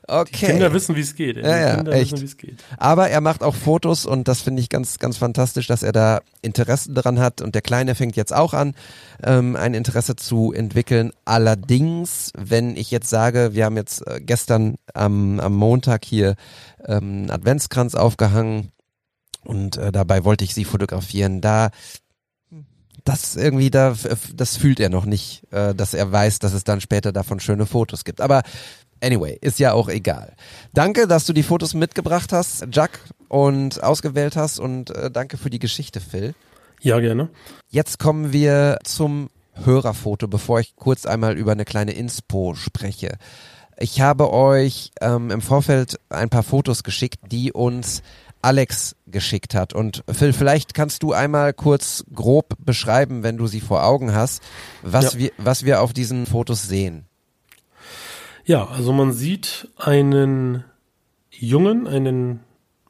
[0.07, 0.47] Okay.
[0.47, 1.37] Kinder wissen, wie es geht.
[1.37, 2.11] Ja, ja, Kinder echt.
[2.13, 2.63] wissen, geht.
[2.77, 6.21] Aber er macht auch Fotos und das finde ich ganz, ganz fantastisch, dass er da
[6.41, 7.41] Interesse dran hat.
[7.41, 8.75] Und der Kleine fängt jetzt auch an,
[9.23, 11.11] ähm, ein Interesse zu entwickeln.
[11.25, 16.35] Allerdings, wenn ich jetzt sage, wir haben jetzt äh, gestern am, am Montag hier
[16.85, 18.71] ähm, einen Adventskranz aufgehangen
[19.45, 21.39] und äh, dabei wollte ich sie fotografieren.
[21.41, 21.69] Da
[23.05, 23.95] das irgendwie da,
[24.35, 27.65] das fühlt er noch nicht, äh, dass er weiß, dass es dann später davon schöne
[27.65, 28.19] Fotos gibt.
[28.19, 28.41] Aber
[29.01, 30.33] anyway, ist ja auch egal.
[30.73, 32.99] Danke, dass du die Fotos mitgebracht hast, Jack,
[33.29, 36.33] und ausgewählt hast und äh, danke für die Geschichte, Phil.
[36.81, 37.29] Ja, gerne.
[37.69, 43.17] Jetzt kommen wir zum Hörerfoto, bevor ich kurz einmal über eine kleine Inspo spreche.
[43.77, 48.01] Ich habe euch ähm, im Vorfeld ein paar Fotos geschickt, die uns
[48.45, 49.73] Alex geschickt hat.
[49.73, 54.43] Und Phil, vielleicht kannst du einmal kurz grob beschreiben, wenn du sie vor Augen hast,
[54.83, 55.19] was, Ja.
[55.19, 57.05] wir, was wir auf diesen Fotos sehen.
[58.45, 60.63] Ja, also man sieht einen
[61.31, 62.41] Jungen, einen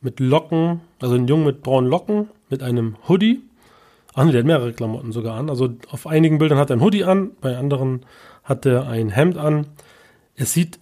[0.02, 3.42] mit Locken, also einen Jungen mit braunen Locken, mit einem Hoodie.
[4.14, 5.50] Ach nee, der hat mehrere Klamotten sogar an.
[5.50, 8.06] Also auf einigen Bildern hat er ein Hoodie an, bei anderen
[8.44, 9.68] hat er ein Hemd an.
[10.36, 10.80] Es sieht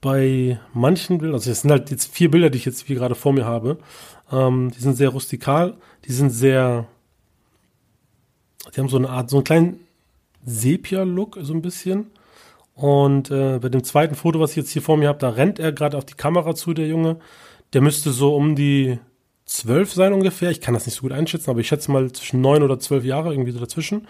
[0.00, 3.14] bei manchen Bildern, also es sind halt jetzt vier Bilder, die ich jetzt hier gerade
[3.14, 3.78] vor mir habe,
[4.32, 5.76] ähm, die sind sehr rustikal,
[6.06, 6.86] die sind sehr,
[8.74, 9.80] die haben so eine Art, so einen kleinen
[10.44, 12.06] Sepia-Look, so ein bisschen.
[12.74, 15.58] Und äh, bei dem zweiten Foto, was ich jetzt hier vor mir habe, da rennt
[15.58, 17.16] er gerade auf die Kamera zu, der Junge.
[17.74, 18.98] Der müsste so um die
[19.44, 20.50] zwölf sein ungefähr.
[20.50, 23.04] Ich kann das nicht so gut einschätzen, aber ich schätze mal zwischen neun oder zwölf
[23.04, 24.08] Jahre, irgendwie so dazwischen.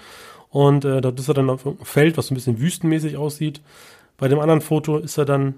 [0.50, 3.60] Und äh, dort ist er dann auf einem Feld, was so ein bisschen wüstenmäßig aussieht.
[4.16, 5.54] Bei dem anderen Foto ist er dann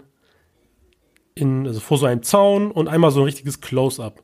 [1.34, 4.22] in, also vor so einem Zaun und einmal so ein richtiges Close-up.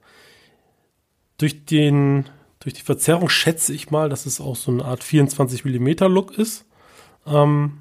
[1.38, 2.28] Durch den,
[2.60, 6.36] durch die Verzerrung schätze ich mal, dass es auch so eine Art 24 Millimeter Look
[6.36, 6.66] ist.
[7.26, 7.78] Ähm,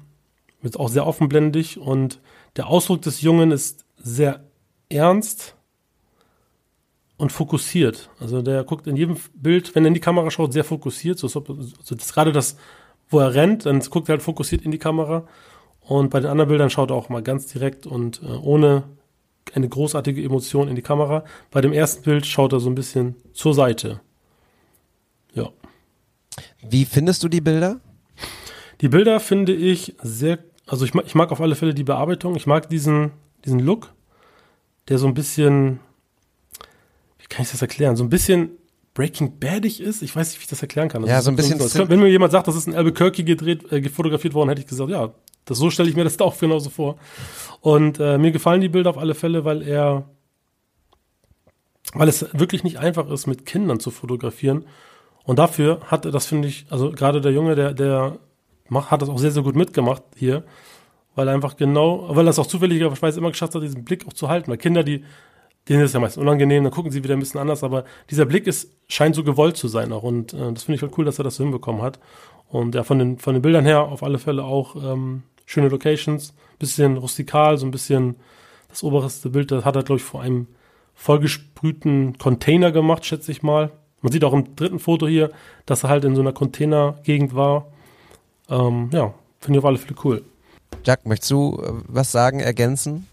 [0.60, 2.20] wird auch sehr offenblendig und
[2.56, 4.44] der Ausdruck des Jungen ist sehr
[4.88, 5.54] ernst
[7.16, 8.10] und fokussiert.
[8.20, 11.18] Also der guckt in jedem Bild, wenn er in die Kamera schaut, sehr fokussiert.
[11.18, 11.44] So, so,
[11.82, 12.56] so das, gerade das,
[13.08, 15.26] wo er rennt, dann guckt er halt fokussiert in die Kamera.
[15.80, 18.84] Und bei den anderen Bildern schaut er auch mal ganz direkt und äh, ohne
[19.54, 21.24] eine großartige Emotion in die Kamera.
[21.50, 24.00] Bei dem ersten Bild schaut er so ein bisschen zur Seite.
[25.34, 25.50] Ja.
[26.68, 27.80] Wie findest du die Bilder?
[28.80, 32.36] Die Bilder finde ich sehr, also ich mag, ich mag auf alle Fälle die Bearbeitung.
[32.36, 33.10] Ich mag diesen,
[33.44, 33.92] diesen Look,
[34.88, 35.80] der so ein bisschen,
[37.18, 37.96] wie kann ich das erklären?
[37.96, 38.50] So ein bisschen
[38.94, 40.02] Breaking Badig ist.
[40.02, 41.02] Ich weiß nicht, wie ich das erklären kann.
[41.02, 43.22] Das Ja, so ein bisschen Sim- kann, wenn mir jemand sagt, das ist in Albuquerque
[43.24, 45.12] gedreht, äh, fotografiert worden, hätte ich gesagt, ja,
[45.48, 46.96] das, so stelle ich mir das da auch genauso vor.
[47.60, 50.04] Und äh, mir gefallen die Bilder auf alle Fälle, weil er,
[51.94, 54.64] weil es wirklich nicht einfach ist, mit Kindern zu fotografieren.
[55.24, 58.18] Und dafür hat er das, finde ich, also gerade der Junge, der, der
[58.68, 60.44] macht, hat das auch sehr, sehr gut mitgemacht hier,
[61.14, 64.12] weil er einfach genau, weil er es auch zufälligerweise immer geschafft hat, diesen Blick auch
[64.12, 64.50] zu halten.
[64.50, 65.04] Weil Kinder, die,
[65.68, 68.46] denen ist ja meist unangenehm, dann gucken sie wieder ein bisschen anders, aber dieser Blick
[68.46, 70.02] ist, scheint so gewollt zu sein auch.
[70.02, 71.98] Und äh, das finde ich halt cool, dass er das so hinbekommen hat.
[72.48, 76.34] Und ja, von den, von den Bildern her auf alle Fälle auch ähm, schöne Locations,
[76.58, 78.16] bisschen rustikal, so ein bisschen
[78.68, 80.46] das oberste Bild, das hat er, glaube ich, vor einem
[80.94, 83.70] vollgesprühten Container gemacht, schätze ich mal.
[84.02, 85.30] Man sieht auch im dritten Foto hier,
[85.64, 87.66] dass er halt in so einer Containergegend war.
[88.50, 90.24] Ähm, ja, finde ich auf alle Fälle cool.
[90.84, 93.06] Jack, möchtest du äh, was sagen, ergänzen?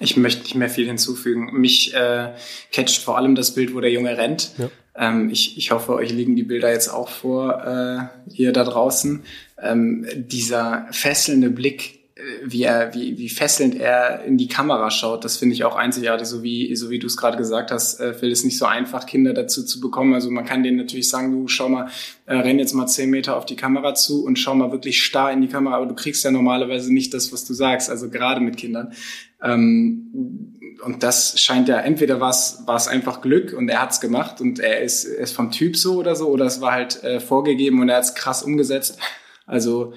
[0.00, 1.50] Ich möchte nicht mehr viel hinzufügen.
[1.52, 2.32] Mich äh,
[2.72, 4.52] catcht vor allem das Bild, wo der Junge rennt.
[4.56, 4.70] Ja.
[4.98, 9.22] Ähm, ich, ich hoffe, euch liegen die Bilder jetzt auch vor, äh, ihr da draußen.
[9.62, 15.24] Ähm, dieser fesselnde Blick, äh, wie er, wie, wie fesselnd er in die Kamera schaut,
[15.24, 18.14] das finde ich auch einzigartig, so wie, so wie du es gerade gesagt hast, äh,
[18.14, 20.14] Phil, ist nicht so einfach, Kinder dazu zu bekommen.
[20.14, 21.88] Also man kann denen natürlich sagen, du schau mal,
[22.24, 25.30] äh, renn jetzt mal zehn Meter auf die Kamera zu und schau mal wirklich starr
[25.30, 28.40] in die Kamera, aber du kriegst ja normalerweise nicht das, was du sagst, also gerade
[28.40, 28.94] mit Kindern.
[29.42, 34.40] Ähm, und das scheint ja, entweder war es, es einfach Glück und er hat's gemacht
[34.40, 37.80] und er ist, ist vom Typ so oder so, oder es war halt äh, vorgegeben
[37.80, 38.98] und er hat's krass umgesetzt.
[39.46, 39.94] Also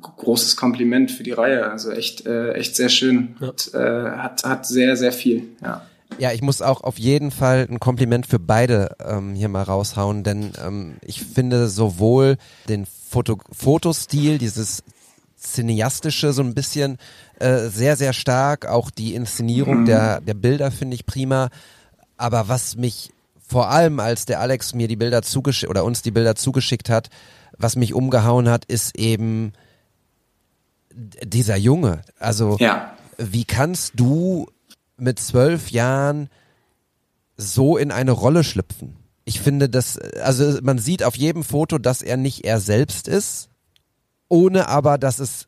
[0.00, 1.70] großes Kompliment für die Reihe.
[1.70, 3.36] Also echt, äh, echt sehr schön.
[3.40, 3.48] Ja.
[3.48, 5.82] Hat, äh, hat, hat sehr, sehr viel, ja.
[6.18, 10.24] Ja, ich muss auch auf jeden Fall ein Kompliment für beide ähm, hier mal raushauen,
[10.24, 12.36] denn ähm, ich finde sowohl
[12.68, 14.82] den Foto Fotostil, dieses
[15.42, 16.98] cineastische so ein bisschen
[17.38, 19.86] äh, sehr, sehr stark, auch die Inszenierung mhm.
[19.86, 21.48] der, der Bilder finde ich prima,
[22.16, 23.10] aber was mich
[23.52, 27.10] vor allem, als der Alex mir die Bilder zugeschickt oder uns die Bilder zugeschickt hat,
[27.58, 29.52] was mich umgehauen hat, ist eben
[30.94, 32.02] dieser Junge.
[32.18, 32.96] Also, ja.
[33.18, 34.48] wie kannst du
[34.96, 36.30] mit zwölf Jahren
[37.36, 38.96] so in eine Rolle schlüpfen?
[39.24, 43.50] Ich finde, dass, also man sieht auf jedem Foto, dass er nicht er selbst ist,
[44.32, 45.44] ohne aber, dass es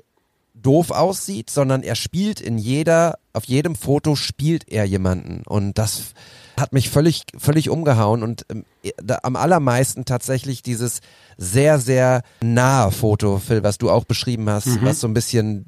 [0.53, 6.13] doof aussieht, sondern er spielt in jeder, auf jedem Foto spielt er jemanden und das
[6.61, 8.65] hat mich völlig, völlig umgehauen und ähm,
[9.03, 11.01] da, am allermeisten tatsächlich dieses
[11.39, 14.83] sehr, sehr nahe Foto, Phil, was du auch beschrieben hast, mhm.
[14.83, 15.65] was so ein bisschen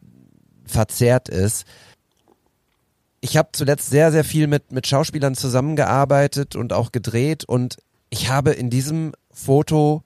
[0.67, 1.65] verzerrt ist.
[3.23, 7.79] Ich habe zuletzt sehr, sehr viel mit, mit Schauspielern zusammengearbeitet und auch gedreht und
[8.11, 10.03] ich habe in diesem Foto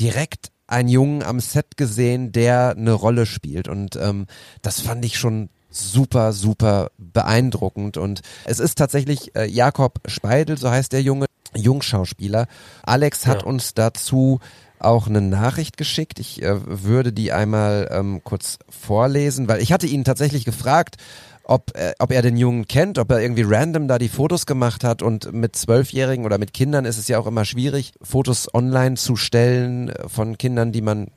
[0.00, 4.26] direkt einen Jungen am Set gesehen, der eine Rolle spielt und ähm,
[4.62, 7.96] das fand ich schon super, super beeindruckend.
[7.96, 12.46] Und es ist tatsächlich äh, Jakob Speidel, so heißt der junge Jungschauspieler.
[12.84, 13.48] Alex hat ja.
[13.48, 14.40] uns dazu
[14.78, 16.18] auch eine Nachricht geschickt.
[16.18, 20.96] Ich äh, würde die einmal ähm, kurz vorlesen, weil ich hatte ihn tatsächlich gefragt,
[21.44, 24.84] ob, äh, ob er den Jungen kennt, ob er irgendwie random da die Fotos gemacht
[24.84, 28.96] hat und mit Zwölfjährigen oder mit Kindern ist es ja auch immer schwierig, Fotos online
[28.96, 31.08] zu stellen äh, von Kindern, die man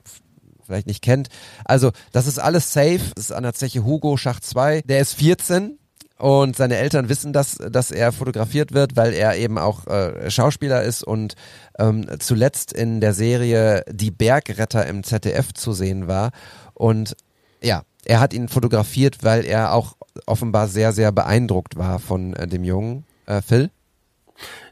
[0.65, 1.29] vielleicht nicht kennt.
[1.65, 2.99] Also, das ist alles safe.
[3.15, 4.81] Das ist an der Zeche Hugo Schacht 2.
[4.81, 5.79] Der ist 14
[6.17, 10.83] und seine Eltern wissen, dass, dass er fotografiert wird, weil er eben auch äh, Schauspieler
[10.83, 11.35] ist und
[11.79, 16.31] ähm, zuletzt in der Serie Die Bergretter im ZDF zu sehen war.
[16.73, 17.15] Und
[17.61, 22.47] ja, er hat ihn fotografiert, weil er auch offenbar sehr, sehr beeindruckt war von äh,
[22.47, 23.05] dem Jungen.
[23.25, 23.69] Äh, Phil?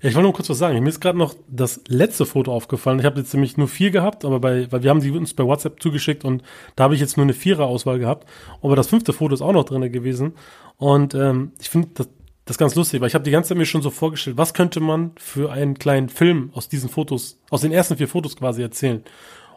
[0.02, 0.82] Ja, ich wollte nur kurz was sagen.
[0.82, 3.00] Mir ist gerade noch das letzte Foto aufgefallen.
[3.00, 5.44] Ich habe jetzt nämlich nur vier gehabt, aber bei, weil wir haben die uns bei
[5.44, 6.44] WhatsApp zugeschickt und
[6.76, 8.28] da habe ich jetzt nur eine Vierer-Auswahl gehabt.
[8.62, 10.34] Aber das fünfte Foto ist auch noch drin gewesen.
[10.78, 12.08] Und ähm, ich finde das,
[12.46, 14.80] das ganz lustig, weil ich habe die ganze Zeit mir schon so vorgestellt, was könnte
[14.80, 19.04] man für einen kleinen Film aus diesen Fotos, aus den ersten vier Fotos quasi erzählen.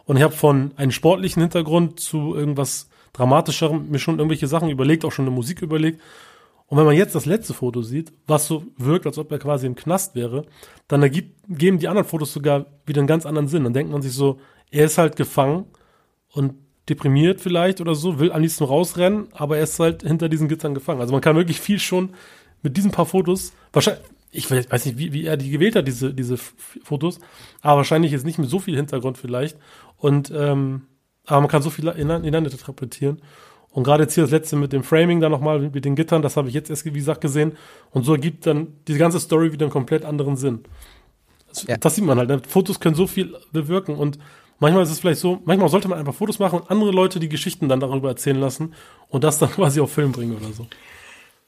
[0.05, 5.05] Und ich habe von einem sportlichen Hintergrund zu irgendwas Dramatischerem mir schon irgendwelche Sachen überlegt,
[5.05, 6.01] auch schon eine Musik überlegt.
[6.67, 9.65] Und wenn man jetzt das letzte Foto sieht, was so wirkt, als ob er quasi
[9.65, 10.45] im Knast wäre,
[10.87, 13.63] dann ergibt, geben die anderen Fotos sogar wieder einen ganz anderen Sinn.
[13.63, 14.39] Dann denkt man sich so,
[14.69, 15.65] er ist halt gefangen
[16.31, 16.53] und
[16.87, 20.73] deprimiert vielleicht oder so, will am liebsten rausrennen, aber er ist halt hinter diesen Gittern
[20.73, 21.01] gefangen.
[21.01, 22.11] Also man kann wirklich viel schon
[22.61, 26.13] mit diesen paar Fotos, wahrscheinlich, ich weiß nicht, wie, wie er die gewählt hat, diese,
[26.13, 27.19] diese Fotos,
[27.61, 29.57] aber wahrscheinlich jetzt nicht mit so viel Hintergrund vielleicht.
[29.97, 30.83] Und ähm,
[31.29, 33.21] aber man kann so viel ineinander interpretieren.
[33.71, 36.37] Und gerade jetzt hier das letzte mit dem Framing dann nochmal mit den Gittern, das
[36.37, 37.55] habe ich jetzt erst, wie gesagt, gesehen.
[37.91, 40.63] Und so ergibt dann die ganze Story wieder einen komplett anderen Sinn.
[41.49, 41.77] Das, ja.
[41.77, 42.29] das sieht man halt.
[42.29, 42.41] Ne?
[42.47, 44.17] Fotos können so viel bewirken und
[44.59, 47.29] manchmal ist es vielleicht so, manchmal sollte man einfach Fotos machen und andere Leute die
[47.29, 48.73] Geschichten dann darüber erzählen lassen
[49.09, 50.65] und das dann quasi auf Film bringen oder so.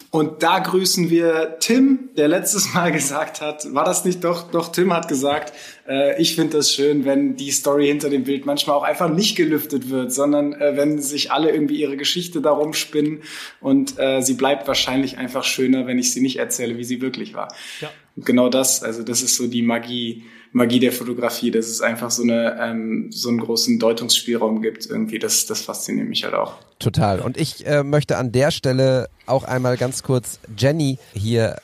[0.10, 4.72] Und da grüßen wir Tim, der letztes Mal gesagt hat, war das nicht doch, doch
[4.72, 5.54] Tim hat gesagt,
[5.88, 9.36] äh, ich finde das schön, wenn die Story hinter dem Bild manchmal auch einfach nicht
[9.36, 13.22] gelüftet wird, sondern äh, wenn sich alle irgendwie ihre Geschichte darum spinnen
[13.60, 17.34] und äh, sie bleibt wahrscheinlich einfach schöner, wenn ich sie nicht erzähle, wie sie wirklich
[17.34, 17.54] war.
[17.80, 17.90] Ja.
[18.18, 20.24] genau das, also das ist so die Magie,
[20.54, 24.86] Magie der Fotografie, dass es einfach so eine ähm, so einen großen Deutungsspielraum gibt.
[24.86, 26.56] Irgendwie, das das fasziniert mich halt auch.
[26.80, 27.20] Total.
[27.20, 31.58] Und ich äh, möchte an der Stelle auch einmal ganz kurz Jenny hier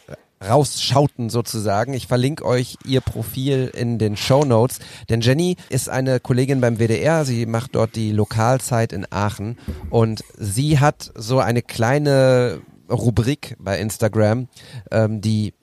[0.48, 1.94] rausschauten sozusagen.
[1.94, 4.80] Ich verlinke euch ihr Profil in den Show Notes,
[5.10, 7.26] denn Jenny ist eine Kollegin beim WDR.
[7.26, 9.58] Sie macht dort die Lokalzeit in Aachen
[9.90, 14.48] und sie hat so eine kleine Rubrik bei Instagram,
[14.92, 15.54] ähm, die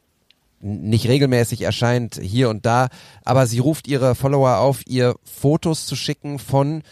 [0.64, 2.88] nicht regelmäßig erscheint hier und da,
[3.24, 6.82] aber sie ruft ihre Follower auf, ihr Fotos zu schicken von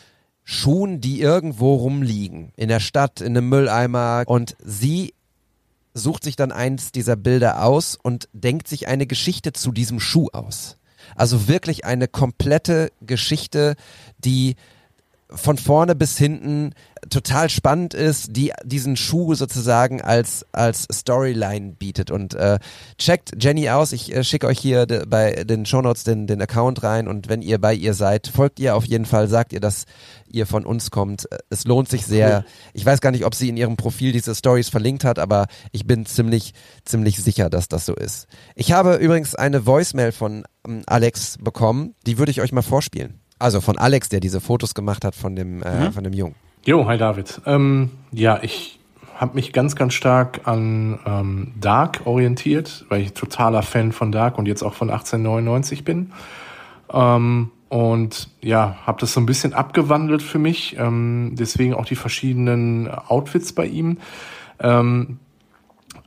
[0.45, 2.53] Schuhen, die irgendwo rumliegen.
[2.57, 4.25] In der Stadt, in einem Mülleimer.
[4.27, 5.15] Und sie
[5.95, 10.29] sucht sich dann eins dieser Bilder aus und denkt sich eine Geschichte zu diesem Schuh
[10.33, 10.77] aus.
[11.17, 13.75] Also wirklich eine komplette Geschichte,
[14.19, 14.57] die
[15.35, 16.75] von vorne bis hinten
[17.11, 22.59] total spannend ist, die diesen Schuh sozusagen als als Storyline bietet und äh,
[22.99, 23.93] checkt Jenny aus.
[23.93, 27.43] Ich äh, schicke euch hier de, bei den Shownotes den den Account rein und wenn
[27.43, 29.85] ihr bei ihr seid, folgt ihr auf jeden Fall, sagt ihr, dass
[30.29, 31.29] ihr von uns kommt.
[31.51, 32.45] Es lohnt sich sehr.
[32.73, 35.87] Ich weiß gar nicht, ob sie in ihrem Profil diese Stories verlinkt hat, aber ich
[35.87, 36.55] bin ziemlich
[36.85, 38.27] ziemlich sicher, dass das so ist.
[38.55, 43.22] Ich habe übrigens eine Voicemail von ähm, Alex bekommen, die würde ich euch mal vorspielen.
[43.43, 45.93] Also von Alex, der diese Fotos gemacht hat von dem, äh, Mhm.
[45.93, 46.35] von dem Jungen.
[46.65, 47.41] Jo, hi David.
[47.45, 48.79] Ähm, ja, ich
[49.17, 54.39] habe mich ganz, ganz stark an ähm, Dark orientiert, weil ich totaler Fan von Dark
[54.39, 56.13] und jetzt auch von 1899 bin.
[56.93, 60.77] Ähm, und ja, habe das so ein bisschen abgewandelt für mich.
[60.79, 63.99] Ähm, deswegen auch die verschiedenen Outfits bei ihm.
[64.61, 65.19] Ähm,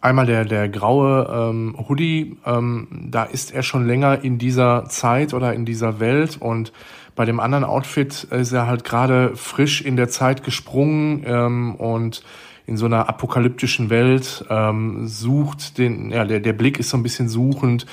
[0.01, 5.33] Einmal der, der graue ähm, Hoodie, ähm, da ist er schon länger in dieser Zeit
[5.33, 6.71] oder in dieser Welt und
[7.16, 12.24] bei dem anderen Outfit ist er halt gerade frisch in der Zeit gesprungen ähm, und
[12.68, 17.03] in so einer apokalyptischen Welt ähm, sucht den, ja, der, der Blick ist so ein
[17.03, 17.86] bisschen suchend.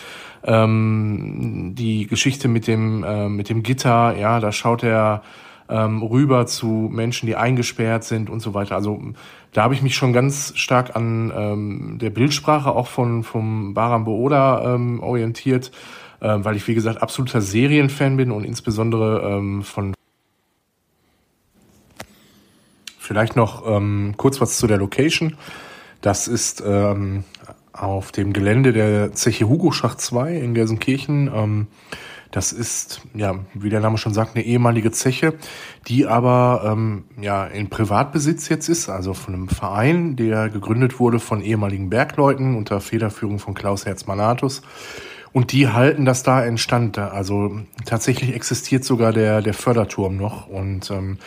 [0.44, 5.22] Ähm, die Geschichte mit dem, äh, mit dem Gitter, ja, da schaut er
[5.68, 8.74] ähm, rüber zu Menschen, die eingesperrt sind und so weiter.
[8.74, 9.00] Also
[9.52, 14.04] da habe ich mich schon ganz stark an ähm, der Bildsprache auch von vom Baram
[14.04, 15.70] Booda ähm, orientiert,
[16.22, 19.94] äh, weil ich wie gesagt absoluter Serienfan bin und insbesondere ähm, von
[22.98, 25.36] vielleicht noch ähm, kurz was zu der Location.
[26.00, 27.24] Das ist ähm,
[27.72, 31.30] auf dem Gelände der Zeche Hugo Schacht 2 in Gelsenkirchen.
[31.34, 31.66] Ähm,
[32.30, 35.34] das ist, ja, wie der Name schon sagt, eine ehemalige Zeche,
[35.86, 41.18] die aber ähm, ja in Privatbesitz jetzt ist, also von einem Verein, der gegründet wurde
[41.18, 44.62] von ehemaligen Bergleuten unter Federführung von Klaus Herzmanatus.
[45.32, 46.98] Und die halten das da in Stand.
[46.98, 51.18] Also tatsächlich existiert sogar der, der Förderturm noch und ähm,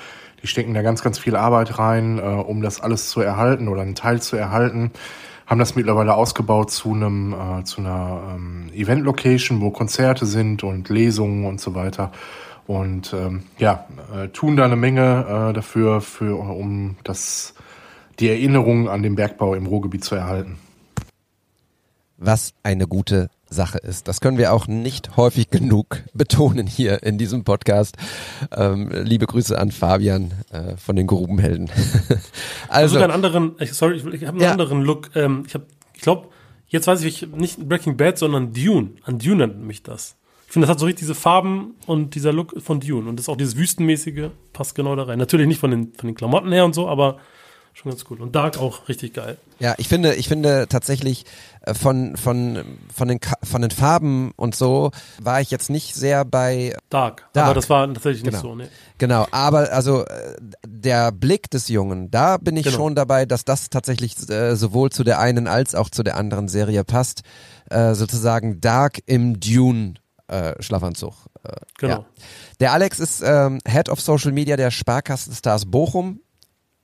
[0.43, 3.81] die stecken da ganz, ganz viel Arbeit rein, äh, um das alles zu erhalten oder
[3.81, 4.91] einen Teil zu erhalten
[5.45, 10.89] haben das mittlerweile ausgebaut zu einem äh, zu einer ähm, Event-Location, wo Konzerte sind und
[10.89, 12.11] Lesungen und so weiter.
[12.67, 17.53] Und ähm, ja, äh, tun da eine Menge äh, dafür, für, um das
[18.19, 20.57] die Erinnerung an den Bergbau im Ruhrgebiet zu erhalten.
[22.17, 24.07] Was eine gute Sache ist.
[24.07, 27.97] Das können wir auch nicht häufig genug betonen hier in diesem Podcast.
[28.55, 31.71] Ähm, liebe Grüße an Fabian äh, von den Grubenhelden.
[32.67, 34.51] Also also, einen anderen, ich, sorry, ich, ich habe einen Ja.
[34.51, 35.09] anderen Look.
[35.15, 36.27] Ähm, ich habe, ich glaube,
[36.67, 38.91] jetzt weiß ich nicht Breaking Bad, sondern Dune.
[39.03, 40.15] An Dune nennt mich das.
[40.47, 43.25] Ich finde, das hat so richtig diese Farben und dieser Look von Dune und das
[43.25, 45.17] ist auch dieses wüstenmäßige passt genau da rein.
[45.19, 47.17] Natürlich nicht von den von den Klamotten her und so, aber
[47.73, 48.21] schon ganz cool.
[48.21, 49.37] Und Dark auch richtig geil.
[49.59, 51.25] ja, ich finde, ich finde tatsächlich
[51.73, 54.91] von von von den von den Farben und so
[55.21, 57.27] war ich jetzt nicht sehr bei Dark.
[57.33, 57.45] Dark.
[57.47, 58.41] Aber das war tatsächlich nicht Genau.
[58.43, 58.55] so.
[58.55, 58.69] Ne?
[58.97, 60.35] Genau, aber also äh,
[60.67, 62.75] der Blick des Jungen, da bin ich Genau.
[62.77, 66.47] schon dabei, dass das tatsächlich äh, sowohl zu der einen als auch zu der anderen
[66.47, 67.21] Serie passt.
[67.69, 69.95] Äh, sozusagen Dark im Dune
[70.27, 71.13] äh, Schlafanzug.
[71.43, 71.93] Äh, Genau.
[71.99, 72.05] Ja.
[72.59, 76.19] Der Alex ist ähm, Head of Social Media der Sparkassenstars Bochum.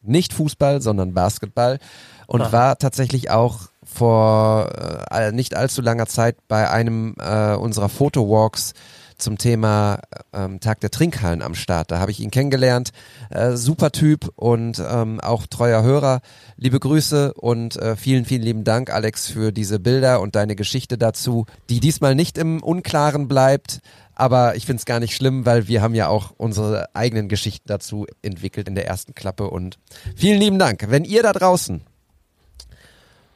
[0.02, 1.80] Nicht Fußball, sondern Basketball.
[2.28, 2.52] Und Ah.
[2.52, 4.70] war tatsächlich auch vor
[5.12, 8.74] äh, nicht allzu langer Zeit bei einem äh, unserer Fotowalks
[9.22, 10.00] zum Thema
[10.34, 11.92] ähm, Tag der Trinkhallen am Start.
[11.92, 12.92] Da habe ich ihn kennengelernt.
[13.30, 16.22] Äh, super Typ und ähm, auch treuer Hörer.
[16.58, 20.98] Liebe Grüße und äh, vielen, vielen lieben Dank, Alex, für diese Bilder und deine Geschichte
[20.98, 23.80] dazu, die diesmal nicht im Unklaren bleibt.
[24.16, 27.68] Aber ich finde es gar nicht schlimm, weil wir haben ja auch unsere eigenen Geschichten
[27.68, 29.50] dazu entwickelt in der ersten Klappe.
[29.50, 29.78] Und
[30.16, 30.86] vielen lieben Dank.
[30.90, 31.82] Wenn ihr da draußen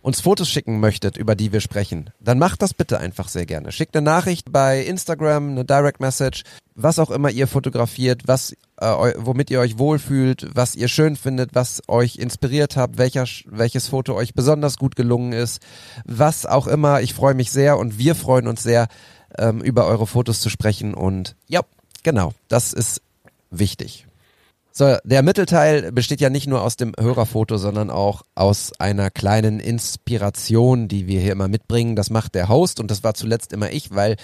[0.06, 3.72] uns Fotos schicken möchtet, über die wir sprechen, dann macht das bitte einfach sehr gerne.
[3.72, 6.44] Schickt eine Nachricht bei Instagram, eine Direct Message,
[6.76, 11.56] was auch immer ihr fotografiert, was äh, womit ihr euch wohlfühlt, was ihr schön findet,
[11.56, 15.60] was euch inspiriert habt, welcher, welches Foto euch besonders gut gelungen ist,
[16.06, 17.02] was auch immer.
[17.02, 18.88] Ich freue mich sehr und wir freuen uns sehr,
[19.40, 21.62] ähm, über eure Fotos zu sprechen und ja,
[22.04, 23.02] genau, das ist
[23.50, 24.05] wichtig.
[24.78, 29.62] So, der Mittelteil besteht ja nicht nur aus dem Hörerfoto, sondern auch aus einer kleinen
[29.62, 31.96] Inspiration, die wir hier immer mitbringen.
[31.96, 34.18] Das macht der Host und das war zuletzt immer ich, weil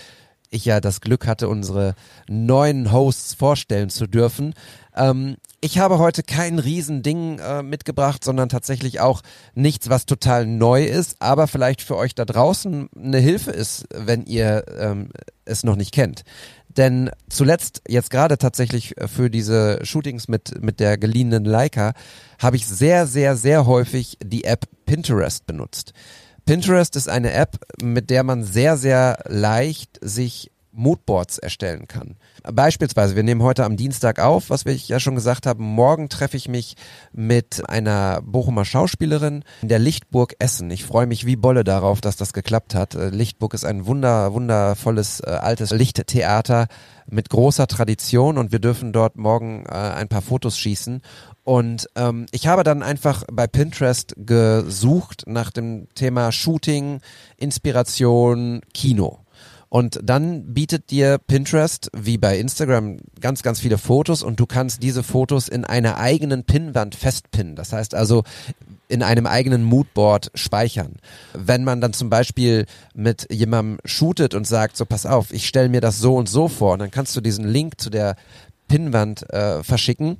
[0.49, 1.95] ich ja das Glück hatte, unsere
[2.27, 4.53] neuen Hosts vorstellen zu dürfen.
[4.93, 9.21] Ähm, ich habe heute kein Riesending äh, mitgebracht, sondern tatsächlich auch
[9.55, 14.25] nichts, was total neu ist, aber vielleicht für euch da draußen eine Hilfe ist, wenn
[14.25, 15.11] ihr ähm,
[15.45, 16.23] es noch nicht kennt.
[16.77, 21.93] Denn zuletzt, jetzt gerade tatsächlich äh, für diese Shootings mit, mit der geliehenen Leica,
[22.39, 25.93] habe ich sehr, sehr, sehr häufig die App Pinterest benutzt.
[26.45, 32.15] Pinterest ist eine App, mit der man sehr, sehr leicht sich Moodboards erstellen kann.
[32.43, 36.37] Beispielsweise, wir nehmen heute am Dienstag auf, was wir ja schon gesagt haben, morgen treffe
[36.37, 36.75] ich mich
[37.11, 40.71] mit einer Bochumer Schauspielerin in der Lichtburg Essen.
[40.71, 42.95] Ich freue mich wie Bolle darauf, dass das geklappt hat.
[42.95, 46.67] Äh, Lichtburg ist ein wunder, wundervolles äh, altes Lichttheater
[47.07, 51.01] mit großer Tradition und wir dürfen dort morgen äh, ein paar Fotos schießen.
[51.43, 57.01] Und ähm, ich habe dann einfach bei Pinterest gesucht nach dem Thema Shooting,
[57.37, 59.20] Inspiration, Kino.
[59.73, 64.83] Und dann bietet dir Pinterest, wie bei Instagram, ganz, ganz viele Fotos und du kannst
[64.83, 67.55] diese Fotos in einer eigenen Pinnwand festpinnen.
[67.55, 68.25] Das heißt also,
[68.89, 70.97] in einem eigenen Moodboard speichern.
[71.33, 75.69] Wenn man dann zum Beispiel mit jemandem shootet und sagt, so pass auf, ich stelle
[75.69, 78.17] mir das so und so vor, und dann kannst du diesen Link zu der
[78.67, 80.17] Pinnwand äh, verschicken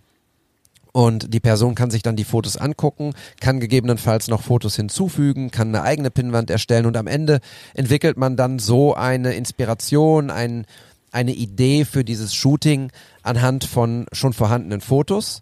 [0.91, 5.69] und die Person kann sich dann die Fotos angucken, kann gegebenenfalls noch Fotos hinzufügen, kann
[5.69, 7.39] eine eigene Pinnwand erstellen und am Ende
[7.73, 10.65] entwickelt man dann so eine Inspiration, ein,
[11.11, 12.91] eine Idee für dieses Shooting
[13.23, 15.41] anhand von schon vorhandenen Fotos,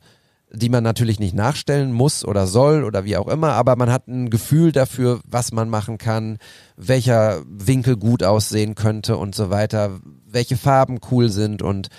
[0.51, 4.07] die man natürlich nicht nachstellen muss oder soll oder wie auch immer, aber man hat
[4.07, 6.37] ein Gefühl dafür, was man machen kann,
[6.75, 11.89] welcher Winkel gut aussehen könnte und so weiter, welche Farben cool sind und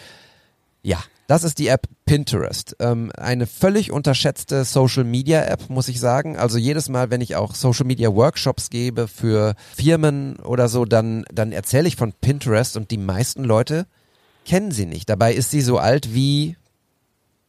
[0.82, 0.98] ja,
[1.31, 2.74] das ist die App Pinterest.
[2.81, 6.37] Ähm, eine völlig unterschätzte Social Media App, muss ich sagen.
[6.37, 11.24] Also jedes Mal, wenn ich auch Social Media Workshops gebe für Firmen oder so, dann,
[11.33, 13.87] dann erzähle ich von Pinterest und die meisten Leute
[14.45, 15.09] kennen sie nicht.
[15.09, 16.57] Dabei ist sie so alt wie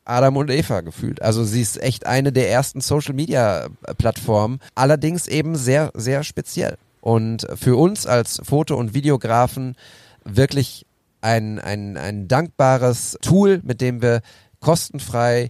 [0.06, 1.20] Adam und Eva gefühlt.
[1.24, 3.68] Also sie ist echt eine der ersten Social Media
[3.98, 6.78] Plattformen, allerdings eben sehr, sehr speziell.
[7.00, 9.76] Und für uns als Foto- und Videografen
[10.24, 10.86] wirklich
[11.22, 14.22] ein, ein, ein dankbares Tool, mit dem wir
[14.60, 15.50] kostenfrei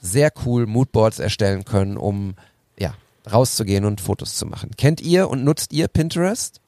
[0.00, 2.34] sehr cool Moodboards erstellen können, um
[2.78, 2.94] ja,
[3.30, 4.70] rauszugehen und Fotos zu machen.
[4.76, 6.60] Kennt ihr und nutzt ihr Pinterest?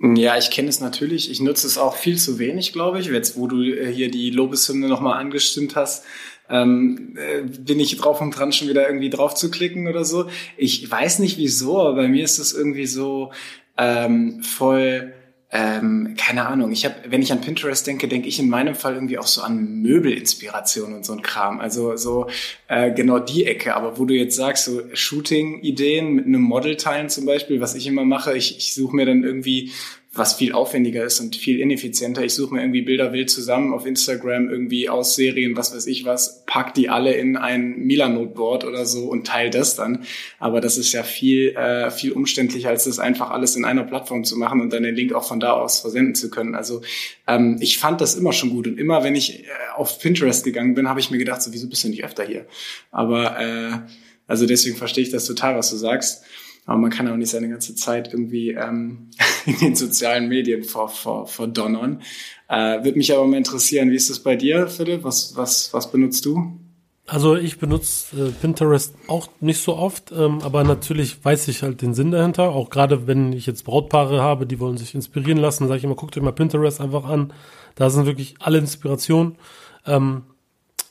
[0.00, 1.30] Ja, ich kenne es natürlich.
[1.30, 3.06] Ich nutze es auch viel zu wenig, glaube ich.
[3.06, 6.04] Jetzt, wo du äh, hier die Lobeshymne nochmal angestimmt hast,
[6.50, 10.28] ähm, äh, bin ich drauf und dran, schon wieder irgendwie drauf zu klicken oder so.
[10.56, 13.32] Ich weiß nicht wieso, aber bei mir ist es irgendwie so
[13.78, 15.14] ähm, voll
[15.56, 18.94] ähm, keine Ahnung, ich habe, wenn ich an Pinterest denke, denke ich in meinem Fall
[18.94, 21.60] irgendwie auch so an Möbelinspiration und so ein Kram.
[21.60, 22.26] Also so
[22.66, 23.76] äh, genau die Ecke.
[23.76, 27.86] Aber wo du jetzt sagst, so Shooting-Ideen mit einem Model teilen zum Beispiel, was ich
[27.86, 29.70] immer mache, ich, ich suche mir dann irgendwie
[30.14, 32.24] was viel aufwendiger ist und viel ineffizienter.
[32.24, 36.04] Ich suche mir irgendwie Bilder wild zusammen auf Instagram, irgendwie aus Serien, was weiß ich
[36.04, 40.04] was, pack die alle in ein Mila-Noteboard oder so und teile das dann.
[40.38, 44.24] Aber das ist ja viel, äh, viel umständlicher, als das einfach alles in einer Plattform
[44.24, 46.54] zu machen und dann den Link auch von da aus versenden zu können.
[46.54, 46.82] Also
[47.26, 50.74] ähm, ich fand das immer schon gut und immer, wenn ich äh, auf Pinterest gegangen
[50.74, 52.46] bin, habe ich mir gedacht, so wieso bist du nicht öfter hier?
[52.90, 53.78] Aber äh,
[54.26, 56.24] also deswegen verstehe ich das total, was du sagst.
[56.66, 59.10] Aber man kann auch nicht seine ganze Zeit irgendwie ähm,
[59.46, 62.02] in den sozialen Medien vor, vor, verdonnern.
[62.48, 65.04] Äh, Würde mich aber mal interessieren, wie ist das bei dir, Philipp?
[65.04, 66.58] Was, was, was benutzt du?
[67.06, 71.82] Also ich benutze äh, Pinterest auch nicht so oft, ähm, aber natürlich weiß ich halt
[71.82, 72.50] den Sinn dahinter.
[72.52, 75.96] Auch gerade wenn ich jetzt Brautpaare habe, die wollen sich inspirieren lassen, sage ich immer,
[75.96, 77.34] guckt euch mal Pinterest einfach an.
[77.74, 79.36] Da sind wirklich alle Inspirationen.
[79.84, 80.22] Ähm,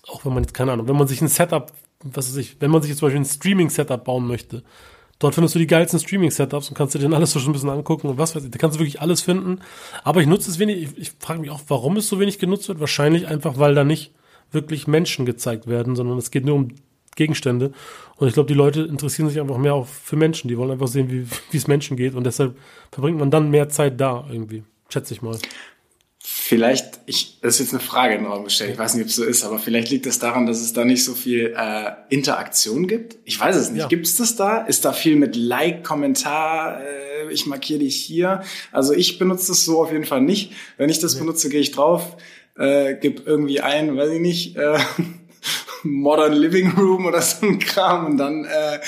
[0.07, 1.71] auch wenn man jetzt keine Ahnung, wenn man sich ein Setup,
[2.03, 4.63] was weiß ich, wenn man sich jetzt zum Beispiel ein Streaming-Setup bauen möchte,
[5.19, 7.69] Dort findest du die geilsten Streaming-Setups und kannst dir den alles so schon ein bisschen
[7.69, 8.51] angucken und was weiß ich.
[8.51, 9.59] Da kannst du wirklich alles finden.
[10.03, 10.83] Aber ich nutze es wenig.
[10.83, 12.79] Ich, ich frage mich auch, warum es so wenig genutzt wird.
[12.79, 14.11] Wahrscheinlich einfach, weil da nicht
[14.51, 16.69] wirklich Menschen gezeigt werden, sondern es geht nur um
[17.15, 17.71] Gegenstände.
[18.17, 20.47] Und ich glaube, die Leute interessieren sich einfach mehr auch für Menschen.
[20.47, 22.15] Die wollen einfach sehen, wie es Menschen geht.
[22.15, 22.57] Und deshalb
[22.91, 24.63] verbringt man dann mehr Zeit da irgendwie.
[24.89, 25.37] Schätze ich mal.
[26.25, 28.71] Vielleicht, ich, das ist jetzt eine Frage in den Raum gestellt.
[28.71, 30.71] Ich weiß nicht, ob es so ist, aber vielleicht liegt es das daran, dass es
[30.71, 33.17] da nicht so viel äh, Interaktion gibt.
[33.25, 33.81] Ich weiß es nicht.
[33.81, 33.87] Ja.
[33.87, 34.59] Gibt es das da?
[34.59, 36.79] Ist da viel mit Like, Kommentar?
[36.81, 38.41] Äh, ich markiere dich hier.
[38.71, 40.53] Also ich benutze das so auf jeden Fall nicht.
[40.77, 41.19] Wenn ich das ja.
[41.19, 42.15] benutze, gehe ich drauf,
[42.57, 44.79] äh, gib irgendwie ein, weiß ich nicht, äh,
[45.83, 48.79] Modern Living Room oder so ein Kram und dann äh,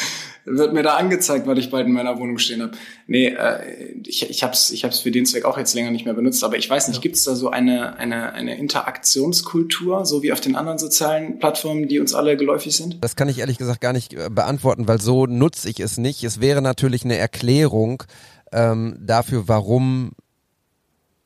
[0.46, 2.74] wird mir da angezeigt, was ich bald in meiner Wohnung stehen habe.
[3.08, 6.06] Nee, äh, ich, ich habe es ich hab's für den Zweck auch jetzt länger nicht
[6.06, 7.02] mehr benutzt, aber ich weiß nicht, ja.
[7.02, 11.88] gibt es da so eine, eine, eine Interaktionskultur, so wie auf den anderen sozialen Plattformen,
[11.88, 13.04] die uns alle geläufig sind?
[13.04, 16.24] Das kann ich ehrlich gesagt gar nicht äh, beantworten, weil so nutze ich es nicht.
[16.24, 18.04] Es wäre natürlich eine Erklärung
[18.52, 20.12] ähm, dafür, warum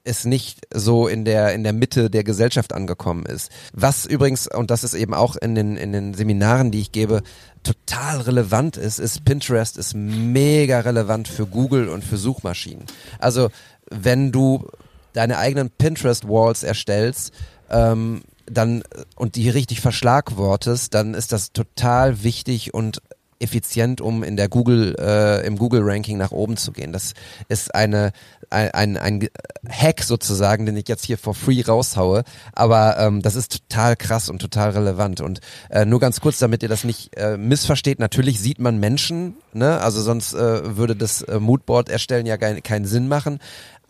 [0.03, 3.51] es nicht so in der in der Mitte der Gesellschaft angekommen ist.
[3.73, 7.21] Was übrigens und das ist eben auch in den in den Seminaren, die ich gebe,
[7.63, 12.85] total relevant ist, ist Pinterest ist mega relevant für Google und für Suchmaschinen.
[13.19, 13.49] Also
[13.89, 14.67] wenn du
[15.13, 17.33] deine eigenen Pinterest Walls erstellst,
[17.69, 18.83] ähm, dann
[19.15, 23.01] und die richtig verschlagwortest, dann ist das total wichtig und
[23.39, 26.91] effizient, um in der Google, äh, im Google-Ranking nach oben zu gehen.
[26.91, 27.13] Das
[27.47, 28.11] ist eine,
[28.49, 29.27] ein, ein, ein
[29.69, 32.23] Hack sozusagen, den ich jetzt hier for free raushaue.
[32.53, 35.21] Aber ähm, das ist total krass und total relevant.
[35.21, 39.35] Und äh, nur ganz kurz, damit ihr das nicht äh, missversteht, natürlich sieht man Menschen,
[39.53, 39.79] ne?
[39.81, 43.39] Also sonst äh, würde das äh, Moodboard erstellen ja kein, keinen Sinn machen.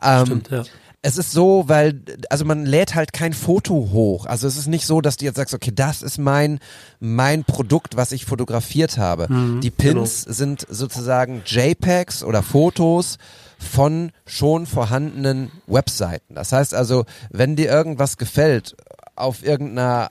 [0.01, 0.63] Ähm, Stimmt, ja
[1.01, 4.25] es ist so, weil, also man lädt halt kein Foto hoch.
[4.25, 6.59] Also es ist nicht so, dass du jetzt sagst, okay, das ist mein,
[6.99, 9.31] mein Produkt, was ich fotografiert habe.
[9.31, 10.35] Mhm, die Pins genau.
[10.35, 13.17] sind sozusagen JPEGs oder Fotos
[13.57, 16.35] von schon vorhandenen Webseiten.
[16.35, 18.75] Das heißt also, wenn dir irgendwas gefällt
[19.15, 20.09] auf irgendeiner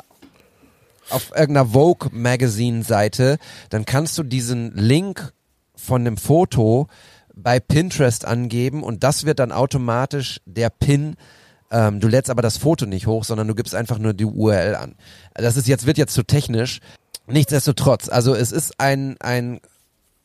[1.10, 3.38] auf irgendeiner Vogue Magazine Seite,
[3.70, 5.32] dann kannst du diesen Link
[5.74, 6.88] von dem Foto
[7.42, 11.16] bei Pinterest angeben und das wird dann automatisch der Pin.
[11.70, 14.74] Ähm, du lädst aber das Foto nicht hoch, sondern du gibst einfach nur die URL
[14.74, 14.94] an.
[15.34, 16.80] Das ist jetzt wird jetzt zu technisch.
[17.26, 19.60] Nichtsdestotrotz, also es ist ein ein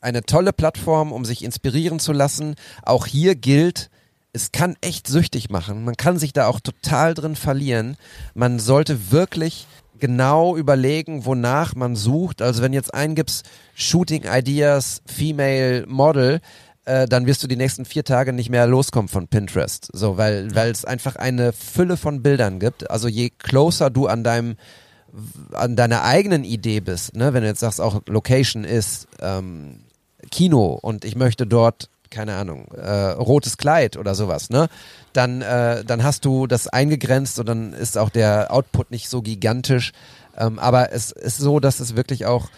[0.00, 2.56] eine tolle Plattform, um sich inspirieren zu lassen.
[2.82, 3.90] Auch hier gilt,
[4.34, 5.84] es kann echt süchtig machen.
[5.84, 7.96] Man kann sich da auch total drin verlieren.
[8.34, 9.66] Man sollte wirklich
[9.98, 12.42] genau überlegen, wonach man sucht.
[12.42, 16.40] Also wenn jetzt eingibst Shooting Ideas Female Model,
[16.84, 19.88] äh, dann wirst du die nächsten vier Tage nicht mehr loskommen von Pinterest.
[19.92, 22.90] So, weil, weil es einfach eine Fülle von Bildern gibt.
[22.90, 24.56] Also je closer du an deinem
[25.52, 29.84] an deiner eigenen Idee bist, ne, wenn du jetzt sagst, auch Location ist ähm,
[30.32, 34.68] Kino und ich möchte dort keine Ahnung, äh, rotes Kleid oder sowas, ne?
[35.12, 39.20] Dann, äh, dann hast du das eingegrenzt und dann ist auch der Output nicht so
[39.20, 39.92] gigantisch.
[40.36, 42.48] Ähm, aber es ist so, dass es wirklich auch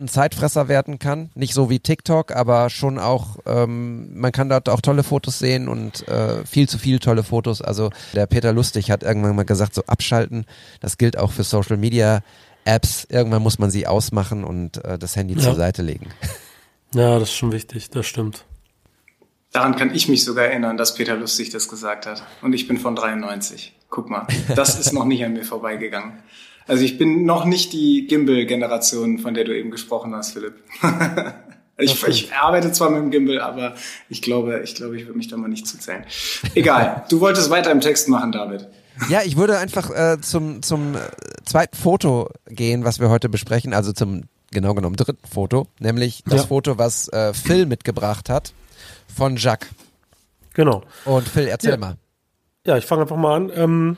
[0.00, 1.30] ein Zeitfresser werden kann.
[1.34, 5.68] Nicht so wie TikTok, aber schon auch, ähm, man kann dort auch tolle Fotos sehen
[5.68, 7.60] und äh, viel zu viel tolle Fotos.
[7.62, 10.46] Also der Peter Lustig hat irgendwann mal gesagt, so abschalten,
[10.80, 12.20] das gilt auch für Social Media
[12.64, 13.06] Apps.
[13.10, 15.40] Irgendwann muss man sie ausmachen und äh, das Handy ja.
[15.40, 16.08] zur Seite legen.
[16.92, 18.44] Ja, das ist schon wichtig, das stimmt.
[19.52, 22.24] Daran kann ich mich sogar erinnern, dass Peter Lustig das gesagt hat.
[22.42, 23.76] Und ich bin von 93.
[23.88, 24.26] Guck mal,
[24.56, 26.18] das ist noch nicht an mir vorbeigegangen.
[26.70, 30.54] Also ich bin noch nicht die Gimbal-Generation, von der du eben gesprochen hast, Philipp.
[31.78, 33.74] ich, ich, arbeite zwar mit dem Gimbal, aber
[34.08, 36.04] ich glaube, ich glaube, ich würde mich da mal nicht zuzählen.
[36.54, 37.04] Egal.
[37.08, 38.68] Du wolltest weiter im Text machen, David.
[39.08, 40.94] Ja, ich würde einfach äh, zum, zum
[41.44, 46.42] zweiten Foto gehen, was wir heute besprechen, also zum genau genommen dritten Foto, nämlich das
[46.42, 46.46] ja.
[46.46, 48.52] Foto, was äh, Phil mitgebracht hat
[49.12, 49.70] von Jacques.
[50.54, 50.84] Genau.
[51.04, 51.76] Und Phil, erzähl ja.
[51.78, 51.96] mal.
[52.64, 53.52] Ja, ich fange einfach mal an.
[53.56, 53.96] Ähm,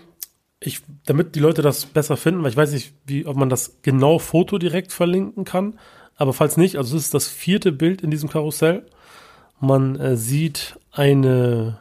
[0.64, 3.78] ich, damit die Leute das besser finden, weil ich weiß nicht, wie, ob man das
[3.82, 5.78] genau Foto direkt verlinken kann.
[6.16, 8.86] Aber falls nicht, also es ist das vierte Bild in diesem Karussell.
[9.60, 11.78] Man äh, sieht eine,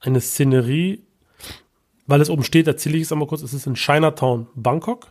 [0.00, 1.02] eine Szenerie,
[2.06, 5.08] weil es oben steht, erzähle ich es einmal kurz, es ist in Chinatown, Bangkok.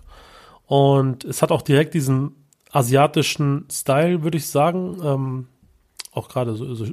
[0.66, 2.36] Und es hat auch direkt diesen
[2.72, 5.00] asiatischen Style, würde ich sagen.
[5.04, 5.48] Ähm,
[6.12, 6.86] auch gerade so, so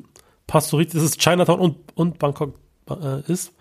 [0.47, 2.55] passt so richtig, dass es Chinatown und, und Bangkok
[2.89, 3.53] äh, ist.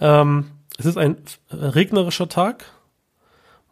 [0.00, 0.46] Ähm,
[0.82, 1.16] es ist ein
[1.48, 2.64] regnerischer Tag.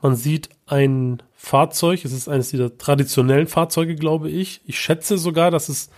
[0.01, 2.05] Man sieht ein Fahrzeug.
[2.05, 4.61] Es ist eines dieser traditionellen Fahrzeuge, glaube ich.
[4.65, 5.91] Ich schätze sogar, dass es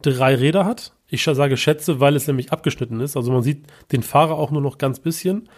[0.00, 0.92] drei Räder hat.
[1.08, 3.16] Ich sage schätze, weil es nämlich abgeschnitten ist.
[3.16, 5.48] Also man sieht den Fahrer auch nur noch ganz bisschen.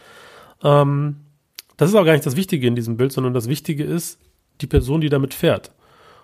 [0.62, 1.16] Ähm,
[1.76, 4.18] das ist aber gar nicht das Wichtige in diesem Bild, sondern das Wichtige ist
[4.62, 5.72] die Person, die damit fährt.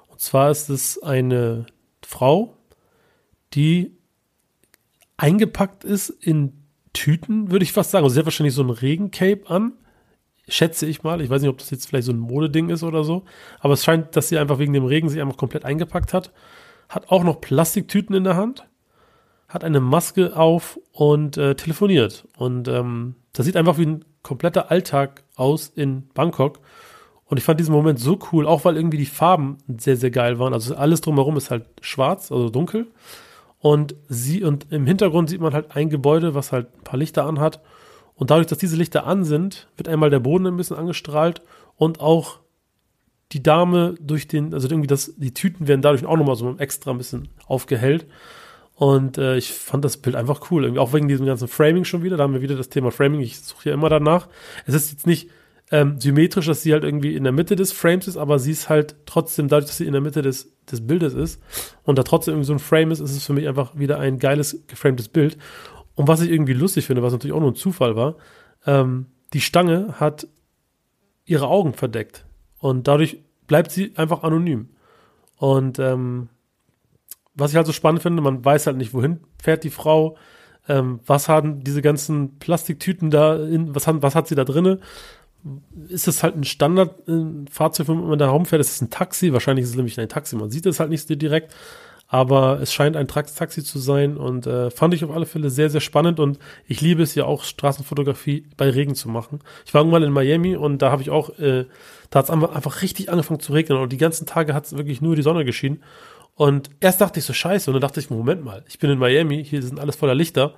[0.06, 1.66] Und zwar ist es eine
[2.02, 2.56] Frau,
[3.52, 3.92] die
[5.18, 6.67] eingepackt ist in
[6.98, 8.04] Tüten, würde ich fast sagen.
[8.04, 9.72] Also sie hat wahrscheinlich so ein Regencape an.
[10.48, 11.20] Schätze ich mal.
[11.20, 13.24] Ich weiß nicht, ob das jetzt vielleicht so ein Modeding ist oder so.
[13.60, 16.32] Aber es scheint, dass sie einfach wegen dem Regen sich einfach komplett eingepackt hat.
[16.88, 18.66] Hat auch noch Plastiktüten in der Hand.
[19.48, 22.26] hat eine Maske auf und äh, telefoniert.
[22.36, 26.60] Und ähm, das sieht einfach wie ein kompletter Alltag aus in Bangkok.
[27.24, 30.38] Und ich fand diesen Moment so cool, auch weil irgendwie die Farben sehr, sehr geil
[30.38, 30.52] waren.
[30.52, 32.88] Also alles drumherum ist halt schwarz, also dunkel.
[33.60, 37.26] Und sie, und im Hintergrund sieht man halt ein Gebäude, was halt ein paar Lichter
[37.26, 37.60] anhat.
[38.14, 41.42] Und dadurch, dass diese Lichter an sind, wird einmal der Boden ein bisschen angestrahlt
[41.76, 42.40] und auch
[43.32, 46.90] die Dame durch den, also irgendwie das, die Tüten werden dadurch auch nochmal so extra
[46.90, 48.06] ein bisschen aufgehellt.
[48.74, 50.62] Und äh, ich fand das Bild einfach cool.
[50.62, 52.16] Irgendwie auch wegen diesem ganzen Framing schon wieder.
[52.16, 53.20] Da haben wir wieder das Thema Framing.
[53.20, 54.28] Ich suche ja immer danach.
[54.66, 55.30] Es ist jetzt nicht
[55.70, 58.68] ähm, symmetrisch, dass sie halt irgendwie in der Mitte des Frames ist, aber sie ist
[58.68, 61.42] halt trotzdem, dadurch, dass sie in der Mitte des, des Bildes ist
[61.82, 64.18] und da trotzdem irgendwie so ein Frame ist, ist es für mich einfach wieder ein
[64.18, 65.36] geiles, geframtes Bild.
[65.94, 68.16] Und was ich irgendwie lustig finde, was natürlich auch nur ein Zufall war,
[68.66, 70.26] ähm, die Stange hat
[71.24, 72.24] ihre Augen verdeckt.
[72.58, 74.70] Und dadurch bleibt sie einfach anonym.
[75.36, 76.28] Und ähm,
[77.34, 80.16] was ich halt so spannend finde, man weiß halt nicht, wohin fährt die Frau,
[80.68, 84.80] ähm, was haben diese ganzen Plastiktüten da, in, was, haben, was hat sie da drinne?
[85.88, 88.60] Ist es halt ein Standardfahrzeug, wenn man da rumfährt?
[88.60, 89.32] Ist es ein Taxi?
[89.32, 90.36] Wahrscheinlich ist es nämlich ein Taxi.
[90.36, 91.54] Man sieht es halt nicht so direkt,
[92.08, 95.68] aber es scheint ein Taxi zu sein und äh, fand ich auf alle Fälle sehr,
[95.70, 99.40] sehr spannend und ich liebe es ja auch, Straßenfotografie bei Regen zu machen.
[99.66, 101.66] Ich war irgendwann in Miami und da habe ich auch, äh,
[102.10, 105.02] da hat es einfach richtig angefangen zu regnen und die ganzen Tage hat es wirklich
[105.02, 105.82] nur die Sonne geschienen
[106.34, 108.98] und erst dachte ich so scheiße und dann dachte ich, Moment mal, ich bin in
[108.98, 110.54] Miami, hier sind alles voller Lichter.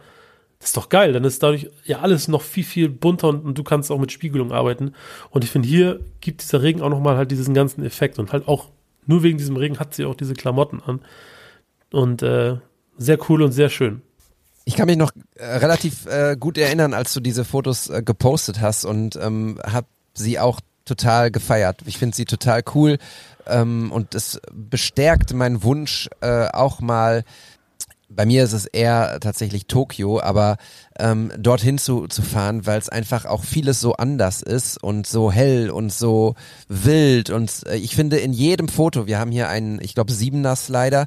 [0.60, 3.56] Das ist doch geil, dann ist dadurch ja alles noch viel, viel bunter und, und
[3.56, 4.92] du kannst auch mit Spiegelung arbeiten.
[5.30, 8.46] Und ich finde, hier gibt dieser Regen auch nochmal halt diesen ganzen Effekt und halt
[8.46, 8.68] auch
[9.06, 11.00] nur wegen diesem Regen hat sie auch diese Klamotten an.
[11.90, 12.58] Und äh,
[12.98, 14.02] sehr cool und sehr schön.
[14.66, 18.60] Ich kann mich noch äh, relativ äh, gut erinnern, als du diese Fotos äh, gepostet
[18.60, 21.80] hast und ähm, habe sie auch total gefeiert.
[21.86, 22.98] Ich finde sie total cool
[23.46, 27.24] ähm, und es bestärkt meinen Wunsch äh, auch mal
[28.10, 30.56] bei mir ist es eher tatsächlich Tokio, aber
[30.98, 35.30] ähm, dorthin zu, zu fahren, weil es einfach auch vieles so anders ist und so
[35.30, 36.34] hell und so
[36.68, 37.30] wild.
[37.30, 41.06] Und äh, ich finde in jedem Foto, wir haben hier einen, ich glaube, Siebener Slider,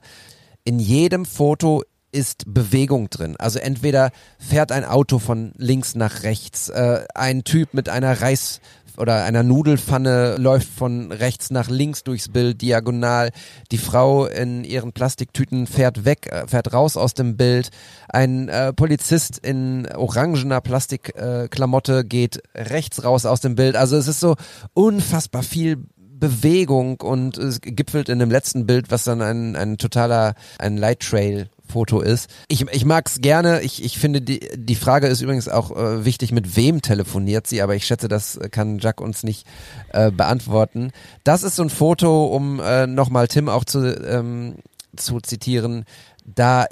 [0.64, 3.36] in jedem Foto ist Bewegung drin.
[3.38, 8.62] Also entweder fährt ein Auto von links nach rechts, äh, ein Typ mit einer Reis
[8.98, 13.30] oder einer Nudelfanne läuft von rechts nach links durchs Bild diagonal.
[13.72, 17.70] Die Frau in ihren Plastiktüten fährt weg, äh, fährt raus aus dem Bild.
[18.10, 23.76] Ein äh, Polizist in orangener Plastikklamotte äh, geht rechts raus aus dem Bild.
[23.76, 24.36] Also es ist so
[24.74, 30.36] unfassbar viel Bewegung und es gipfelt in dem letzten Bild, was dann ein, ein totaler,
[30.58, 32.30] ein Light Trail Foto ist.
[32.48, 33.62] Ich, ich mag es gerne.
[33.62, 37.62] Ich, ich finde, die, die Frage ist übrigens auch äh, wichtig, mit wem telefoniert sie,
[37.62, 39.48] aber ich schätze, das kann Jack uns nicht
[39.92, 40.92] äh, beantworten.
[41.24, 44.56] Das ist so ein Foto, um äh, nochmal Tim auch zu, ähm,
[44.96, 45.86] zu zitieren.
[46.26, 46.68] Da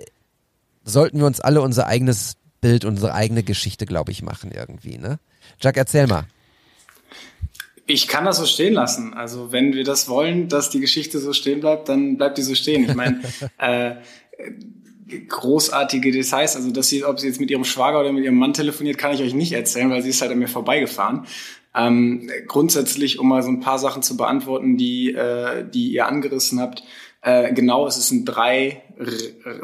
[0.83, 4.99] sollten wir uns alle unser eigenes Bild, unsere eigene Geschichte, glaube ich, machen irgendwie.
[4.99, 5.19] Ne?
[5.59, 6.25] Jack, erzähl mal.
[7.87, 9.13] Ich kann das so stehen lassen.
[9.13, 12.55] Also wenn wir das wollen, dass die Geschichte so stehen bleibt, dann bleibt die so
[12.55, 12.85] stehen.
[12.87, 13.21] Ich meine,
[13.57, 13.95] äh,
[15.27, 16.55] großartige Details.
[16.55, 19.13] Also, dass sie, ob sie jetzt mit ihrem Schwager oder mit ihrem Mann telefoniert, kann
[19.13, 21.25] ich euch nicht erzählen, weil sie ist halt an mir vorbeigefahren.
[21.73, 26.59] Ähm, grundsätzlich, um mal so ein paar Sachen zu beantworten, die, äh, die ihr angerissen
[26.59, 26.83] habt.
[27.21, 28.81] Äh, genau, es ist ein drei,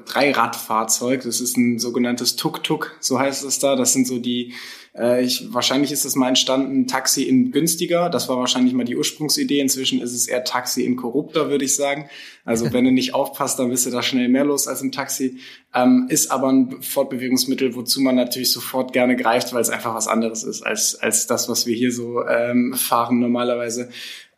[0.05, 1.23] drei Radfahrzeug.
[1.23, 3.75] Das ist ein sogenanntes Tuk-Tuk, so heißt es da.
[3.75, 4.53] Das sind so die
[4.97, 8.09] äh, ich, wahrscheinlich ist es mal entstanden, Taxi in günstiger.
[8.09, 9.59] Das war wahrscheinlich mal die Ursprungsidee.
[9.59, 12.09] Inzwischen ist es eher Taxi in korrupter, würde ich sagen.
[12.45, 15.39] Also wenn du nicht aufpasst, dann bist du da schnell mehr los als im Taxi.
[15.73, 20.07] Ähm, ist aber ein Fortbewegungsmittel, wozu man natürlich sofort gerne greift, weil es einfach was
[20.07, 23.89] anderes ist als, als das, was wir hier so ähm, fahren normalerweise.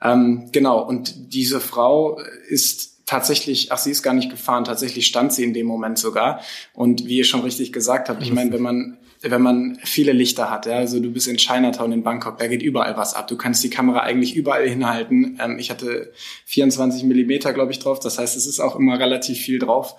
[0.01, 5.33] Ähm, genau, und diese Frau ist tatsächlich, ach, sie ist gar nicht gefahren, tatsächlich stand
[5.33, 6.41] sie in dem Moment sogar.
[6.73, 10.49] Und wie ihr schon richtig gesagt habt, ich meine, wenn man wenn man viele Lichter
[10.49, 10.65] hat.
[10.65, 10.75] Ja?
[10.75, 13.27] Also du bist in Chinatown in Bangkok, da geht überall was ab.
[13.27, 15.39] Du kannst die Kamera eigentlich überall hinhalten.
[15.41, 16.13] Ähm, ich hatte
[16.45, 17.99] 24 Millimeter, glaube ich, drauf.
[17.99, 19.95] Das heißt, es ist auch immer relativ viel drauf.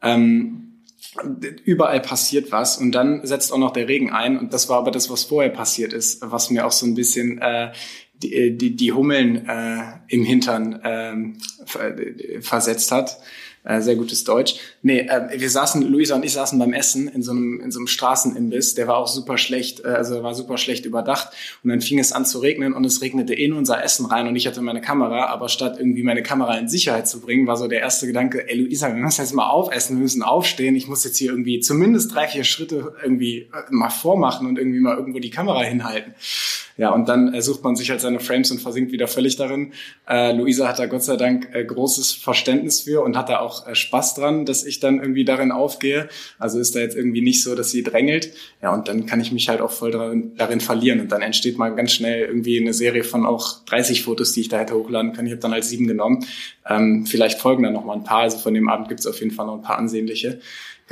[0.00, 0.68] Ähm,
[1.64, 4.90] überall passiert was und dann setzt auch noch der Regen ein und das war aber
[4.90, 7.72] das, was vorher passiert ist, was mir auch so ein bisschen äh,
[8.14, 13.18] die, die, die Hummeln äh, im Hintern äh, versetzt hat.
[13.64, 14.56] Äh, sehr gutes Deutsch.
[14.82, 17.78] Nee, äh, wir saßen, Luisa und ich saßen beim Essen in so einem, in so
[17.78, 21.28] einem Straßenimbiss, der war auch super schlecht, äh, also war super schlecht überdacht.
[21.62, 24.34] Und dann fing es an zu regnen und es regnete in unser Essen rein und
[24.34, 27.68] ich hatte meine Kamera, aber statt irgendwie meine Kamera in Sicherheit zu bringen, war so
[27.68, 31.04] der erste Gedanke, ey Luisa, wir müssen jetzt mal aufessen, wir müssen aufstehen, ich muss
[31.04, 35.20] jetzt hier irgendwie zumindest drei, vier Schritte irgendwie äh, mal vormachen und irgendwie mal irgendwo
[35.20, 36.14] die Kamera hinhalten.
[36.76, 39.72] Ja, und dann äh, sucht man sich halt seine Frames und versinkt wieder völlig darin.
[40.08, 43.66] Äh, Luisa hat da Gott sei Dank äh, großes Verständnis für und hat da auch
[43.66, 46.08] äh, Spaß dran, dass ich dann irgendwie darin aufgehe.
[46.38, 48.32] Also ist da jetzt irgendwie nicht so, dass sie drängelt.
[48.62, 51.00] Ja, und dann kann ich mich halt auch voll darin, darin verlieren.
[51.00, 54.48] Und dann entsteht mal ganz schnell irgendwie eine Serie von auch 30 Fotos, die ich
[54.48, 55.26] da hätte hochladen können.
[55.26, 56.24] Ich habe dann halt sieben genommen.
[56.68, 58.22] Ähm, vielleicht folgen dann noch mal ein paar.
[58.22, 60.40] Also von dem Abend gibt's auf jeden Fall noch ein paar ansehnliche.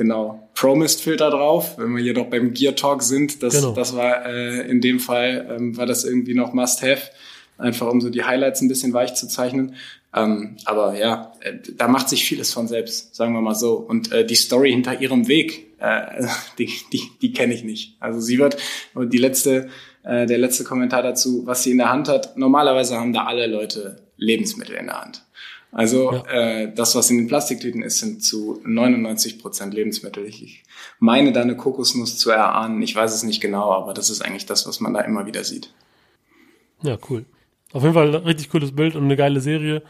[0.00, 0.48] Genau.
[0.54, 3.42] Promist-Filter drauf, wenn wir hier noch beim Gear Talk sind.
[3.42, 3.74] Das, Genau.
[3.74, 7.10] das war äh, in dem Fall, ähm, war das irgendwie noch Must-Have,
[7.58, 9.74] einfach um so die Highlights ein bisschen weich zu zeichnen.
[10.14, 13.74] Ähm, aber ja, äh, da macht sich vieles von selbst, sagen wir mal so.
[13.74, 16.24] Und äh, die Story hinter ihrem Weg, äh,
[16.58, 17.98] die, die, die kenne ich nicht.
[18.00, 18.56] Also sie wird,
[18.94, 19.68] und die letzte,
[20.02, 23.46] äh, der letzte Kommentar dazu, was sie in der Hand hat, normalerweise haben da alle
[23.48, 25.26] Leute Lebensmittel in der Hand.
[25.72, 26.24] Also Ja.
[26.26, 30.24] äh, das, was in den Plastiktüten ist, sind zu 99 Prozent Lebensmittel.
[30.26, 30.64] Ich,
[30.98, 32.82] meine da eine Kokosnuss zu erahnen.
[32.82, 35.44] Ich weiß es nicht genau, aber das ist eigentlich das, was man da immer wieder
[35.44, 35.72] sieht.
[36.82, 37.24] Ja, cool.
[37.72, 39.82] Auf jeden Fall ein richtig cooles Bild und eine geile Serie.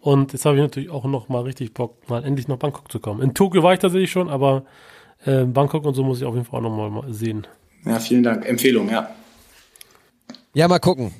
[0.00, 3.00] Und jetzt habe ich natürlich auch noch mal richtig Bock, mal endlich nach Bangkok zu
[3.00, 3.22] kommen.
[3.22, 4.64] In Tokio war ich tatsächlich schon, aber
[5.24, 7.46] äh, Bangkok und so muss ich auf jeden Fall auch noch mal sehen.
[7.86, 8.44] Ja, vielen Dank.
[8.46, 9.14] Empfehlung, ja.
[10.54, 11.12] Ja, mal gucken.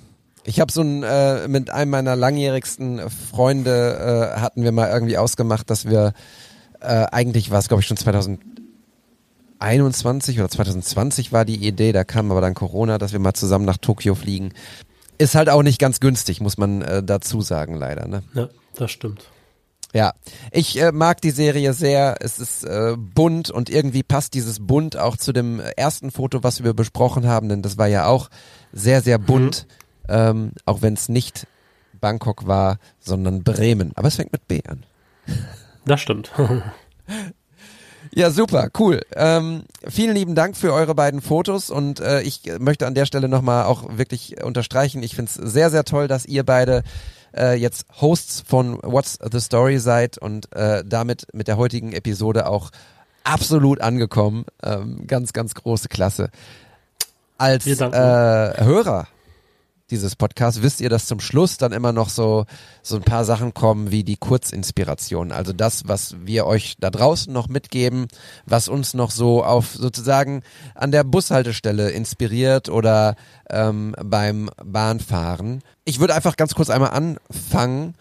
[0.45, 5.19] Ich habe so ein oder mit einem meiner langjährigsten Freunde äh, hatten wir mal irgendwie
[5.19, 6.15] ausgemacht, dass wir
[6.81, 12.31] äh, eigentlich war es glaube ich schon 2021 oder 2020 war die Idee, da kam
[12.31, 14.53] aber dann Corona, dass wir mal zusammen nach Tokio fliegen.
[15.19, 18.09] Ist halt auch nicht ganz günstig, muss man äh, dazu sagen, leider.
[18.09, 18.23] Ne?
[18.35, 19.31] Ja, das stimmt.
[19.95, 20.15] Ja,
[20.51, 22.17] ich äh, mag die Serie sehr.
[22.21, 26.65] Es ist äh, bunt und irgendwie passt dieses bunt auch zu dem ersten Foto, was
[26.65, 28.31] wir besprochen haben, denn das war ja auch
[28.73, 29.67] sehr, sehr bunt,
[30.13, 31.47] ähm, auch wenn es nicht
[32.01, 33.93] Bangkok war, sondern Bremen.
[33.95, 34.85] Aber es fängt mit B an.
[35.87, 36.31] Das stimmt.
[38.15, 39.01] Ja, super, cool.
[39.15, 43.27] Ähm, vielen lieben Dank für eure beiden Fotos und äh, ich möchte an der Stelle
[43.27, 46.83] nochmal auch wirklich unterstreichen, ich finde es sehr, sehr toll, dass ihr beide
[47.35, 52.49] äh, jetzt Hosts von What's the Story seid und äh, damit mit der heutigen Episode
[52.49, 52.71] auch
[53.25, 54.45] absolut angekommen.
[54.63, 56.31] Ähm, ganz, ganz große Klasse.
[57.39, 57.79] Als äh.
[57.79, 59.07] Hörer
[59.93, 62.47] dieses Podcasts wisst ihr, dass zum Schluss dann immer noch so,
[62.83, 65.31] so ein paar Sachen kommen wie die Kurzinspiration.
[65.31, 68.09] Also das, was wir euch da draußen noch mitgeben,
[68.47, 70.43] was uns noch so auf sozusagen
[70.75, 73.15] an der Bushaltestelle inspiriert oder
[73.51, 75.63] ähm, beim Bahnfahren.
[75.85, 77.95] Ich würde einfach ganz kurz einmal anfangen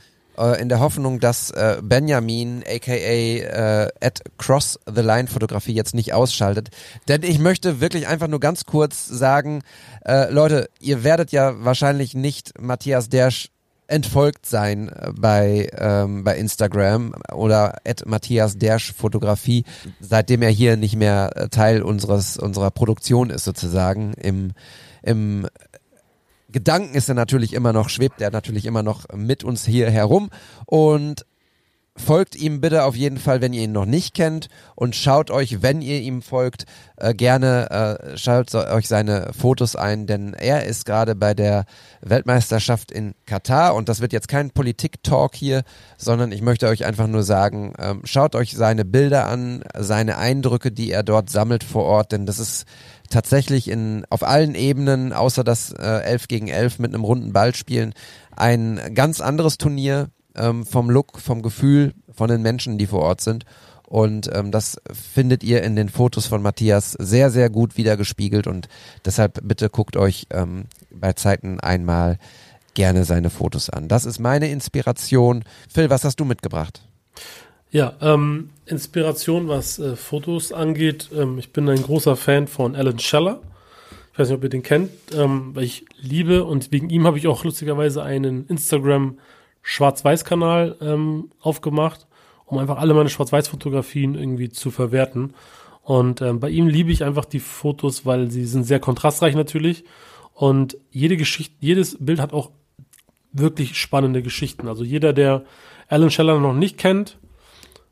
[0.59, 6.13] in der Hoffnung, dass äh, Benjamin, aka äh, at Cross the Line Fotografie jetzt nicht
[6.13, 6.69] ausschaltet.
[7.07, 9.61] Denn ich möchte wirklich einfach nur ganz kurz sagen,
[10.05, 13.49] äh, Leute, ihr werdet ja wahrscheinlich nicht Matthias Dersch
[13.91, 19.65] entfolgt sein äh, bei, ähm, bei Instagram oder at Matthias Dersch Fotografie,
[19.99, 24.53] seitdem er hier nicht mehr äh, Teil unseres, unserer Produktion ist sozusagen im,
[25.03, 25.47] im
[26.51, 30.29] Gedanken ist er natürlich immer noch, schwebt er natürlich immer noch mit uns hier herum.
[30.65, 31.25] Und
[31.97, 34.47] folgt ihm bitte auf jeden Fall, wenn ihr ihn noch nicht kennt.
[34.75, 36.65] Und schaut euch, wenn ihr ihm folgt,
[36.97, 41.65] äh, gerne äh, schaut euch seine Fotos ein, denn er ist gerade bei der
[42.01, 43.75] Weltmeisterschaft in Katar.
[43.75, 45.63] Und das wird jetzt kein Politik-Talk hier,
[45.97, 50.71] sondern ich möchte euch einfach nur sagen, ähm, schaut euch seine Bilder an, seine Eindrücke,
[50.71, 52.65] die er dort sammelt vor Ort, denn das ist
[53.11, 57.53] tatsächlich in auf allen Ebenen, außer das äh, 11 gegen 11 mit einem runden Ball
[57.53, 57.93] spielen,
[58.35, 63.21] ein ganz anderes Turnier ähm, vom Look, vom Gefühl, von den Menschen, die vor Ort
[63.21, 63.45] sind.
[63.91, 68.47] Und ähm, das findet ihr in den Fotos von Matthias sehr, sehr gut wiedergespiegelt.
[68.47, 68.69] Und
[69.03, 72.17] deshalb bitte guckt euch ähm, bei Zeiten einmal
[72.73, 73.89] gerne seine Fotos an.
[73.89, 75.43] Das ist meine Inspiration.
[75.69, 76.81] Phil, was hast du mitgebracht?
[77.71, 81.09] Ja, ähm, Inspiration, was äh, Fotos angeht.
[81.15, 83.39] Ähm, ich bin ein großer Fan von Alan Scheller.
[84.11, 87.17] Ich weiß nicht, ob ihr den kennt, ähm, weil ich liebe und wegen ihm habe
[87.17, 89.17] ich auch lustigerweise einen Instagram
[89.61, 92.07] Schwarz-Weiß-Kanal ähm, aufgemacht,
[92.45, 95.33] um einfach alle meine Schwarz-Weiß-Fotografien irgendwie zu verwerten.
[95.81, 99.85] Und ähm, bei ihm liebe ich einfach die Fotos, weil sie sind sehr kontrastreich natürlich.
[100.33, 102.51] Und jede Geschichte, jedes Bild hat auch
[103.31, 104.67] wirklich spannende Geschichten.
[104.67, 105.45] Also jeder, der
[105.87, 107.17] Alan Scheller noch nicht kennt,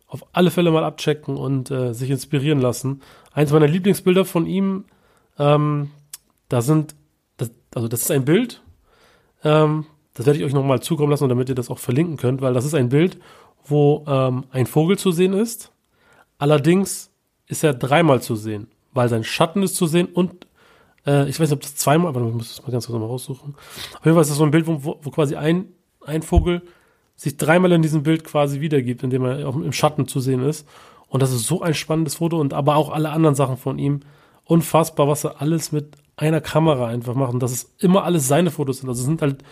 [0.10, 3.02] auf alle Fälle mal abchecken und äh, sich inspirieren lassen.
[3.32, 4.86] Eins meiner Lieblingsbilder von ihm,
[5.38, 5.92] ähm,
[6.50, 6.96] da sind,
[7.38, 8.62] das, also das ist ein Bild,
[9.44, 12.54] ähm, das werde ich euch nochmal zukommen lassen, damit ihr das auch verlinken könnt, weil
[12.54, 13.20] das ist ein Bild,
[13.64, 15.72] wo ähm, ein Vogel zu sehen ist.
[16.40, 17.12] Allerdings
[17.46, 20.48] ist er dreimal zu sehen, weil sein Schatten ist zu sehen und
[21.06, 23.06] äh, ich weiß nicht, ob das zweimal, aber ich muss das mal ganz kurz mal
[23.06, 23.56] raussuchen.
[23.56, 25.72] Auf jeden Fall ist das so ein Bild, wo, wo, quasi ein,
[26.04, 26.64] ein Vogel
[27.20, 30.66] sich dreimal in diesem Bild quasi wiedergibt, indem er auch im Schatten zu sehen ist.
[31.10, 34.00] Und das ist so ein spannendes Foto und aber auch alle anderen Sachen von ihm.
[34.46, 38.52] Unfassbar, was er alles mit einer Kamera einfach macht und dass es immer alles seine
[38.52, 38.88] Fotos sind.
[38.88, 39.44] Also es sind halt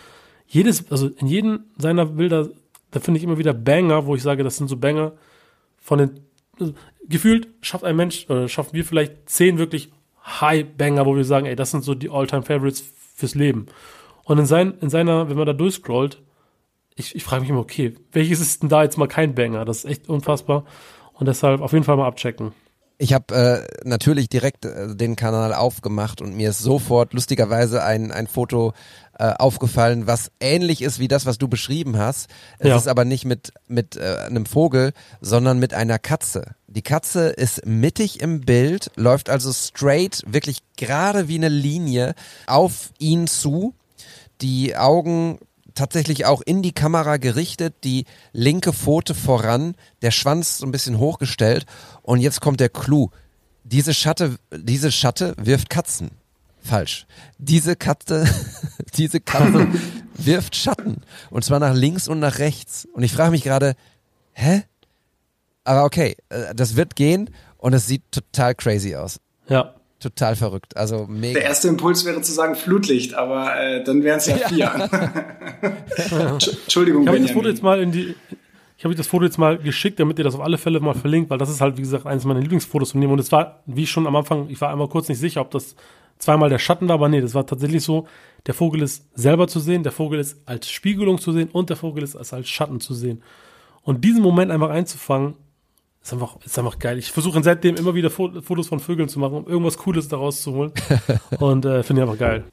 [0.46, 2.48] jedes, also in jedem seiner Bilder,
[2.90, 5.12] da finde ich immer wieder Banger, wo ich sage, das sind so Banger
[5.76, 6.20] von den,
[6.58, 6.72] also
[7.06, 9.92] gefühlt schafft ein Mensch, oder schaffen wir vielleicht zehn wirklich
[10.24, 12.82] High-Banger, wo wir sagen, ey, das sind so die All-Time-Favorites
[13.14, 13.66] fürs Leben.
[14.24, 16.18] Und in, sein, in seiner, wenn man da durchscrollt,
[16.98, 19.64] ich, ich frage mich immer, okay, welches ist denn da jetzt mal kein Banger?
[19.64, 20.64] Das ist echt unfassbar.
[21.14, 22.52] Und deshalb auf jeden Fall mal abchecken.
[23.00, 28.10] Ich habe äh, natürlich direkt äh, den Kanal aufgemacht und mir ist sofort lustigerweise ein,
[28.10, 28.72] ein Foto
[29.20, 32.28] äh, aufgefallen, was ähnlich ist wie das, was du beschrieben hast.
[32.58, 32.76] Es Ja.
[32.76, 36.56] ist aber nicht mit, mit äh, einem Vogel, sondern mit einer Katze.
[36.66, 42.16] Die Katze ist mittig im Bild, läuft also straight, wirklich gerade wie eine Linie
[42.48, 43.74] auf ihn zu.
[44.40, 45.38] Die Augen
[45.78, 50.98] tatsächlich auch in die Kamera gerichtet, die linke Pfote voran, der Schwanz so ein bisschen
[50.98, 51.66] hochgestellt
[52.02, 53.10] und jetzt kommt der Clou.
[53.64, 56.10] Diese Schatte, diese Schatte wirft Katzen.
[56.60, 57.06] Falsch.
[57.38, 58.28] Diese Katze,
[58.96, 59.68] diese Katze
[60.14, 63.74] wirft Schatten und zwar nach links und nach rechts und ich frage mich gerade,
[64.32, 64.64] hä?
[65.62, 69.20] Aber okay, äh, das wird gehen und es sieht total crazy aus.
[69.48, 69.77] Ja.
[70.00, 70.76] Total verrückt.
[70.76, 71.40] Also Der mega.
[71.40, 74.70] erste Impuls wäre zu sagen Flutlicht, aber äh, dann wären es ja vier.
[75.96, 78.14] Entsch- Entschuldigung, Ich habe das Foto jetzt mal in die,
[78.76, 80.94] ich habe euch das Foto jetzt mal geschickt, damit ihr das auf alle Fälle mal
[80.94, 83.10] verlinkt, weil das ist halt, wie gesagt, eines meiner Lieblingsfotos von ihm.
[83.10, 85.74] Und es war, wie schon am Anfang, ich war einmal kurz nicht sicher, ob das
[86.18, 88.06] zweimal der Schatten war, aber nee, das war tatsächlich so,
[88.46, 91.76] der Vogel ist selber zu sehen, der Vogel ist als Spiegelung zu sehen und der
[91.76, 93.22] Vogel ist als, als Schatten zu sehen.
[93.82, 95.34] Und diesen Moment einfach einzufangen,
[96.08, 96.98] ist einfach, ist einfach geil.
[96.98, 100.42] Ich versuche seitdem immer wieder Fo- Fotos von Vögeln zu machen, um irgendwas Cooles daraus
[100.42, 100.72] zu holen.
[101.38, 102.44] und äh, finde ich einfach geil.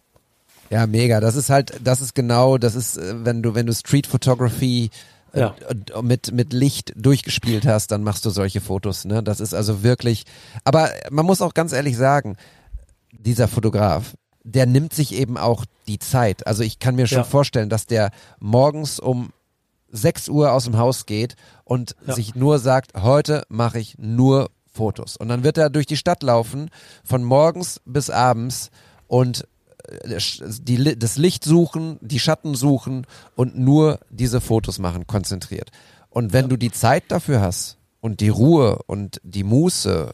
[0.70, 1.20] Ja, mega.
[1.20, 4.90] Das ist halt, das ist genau, das ist, äh, wenn du, wenn du Street Photography
[5.34, 5.56] äh, Ja.
[6.02, 9.22] mit, mit Licht durchgespielt hast, dann machst du solche Fotos, ne?
[9.24, 10.24] Das ist also wirklich,
[10.64, 12.36] aber man muss auch ganz ehrlich sagen,
[13.12, 16.46] dieser Fotograf, der nimmt sich eben auch die Zeit.
[16.48, 17.24] Also ich kann mir schon Ja.
[17.24, 19.32] vorstellen, dass der morgens um
[19.96, 22.14] 6 Uhr aus dem Haus geht und Ja.
[22.16, 25.16] sich nur sagt, heute mache ich nur Fotos.
[25.18, 26.70] Und dann wird er durch die Stadt laufen,
[27.04, 28.72] von morgens bis abends
[29.08, 29.48] und
[29.88, 30.18] äh,
[30.60, 35.72] die, das Licht suchen, die Schatten suchen und nur diese Fotos machen, konzentriert.
[36.10, 40.12] Und wenn du die Zeit dafür hast und die Ruhe und die Muße,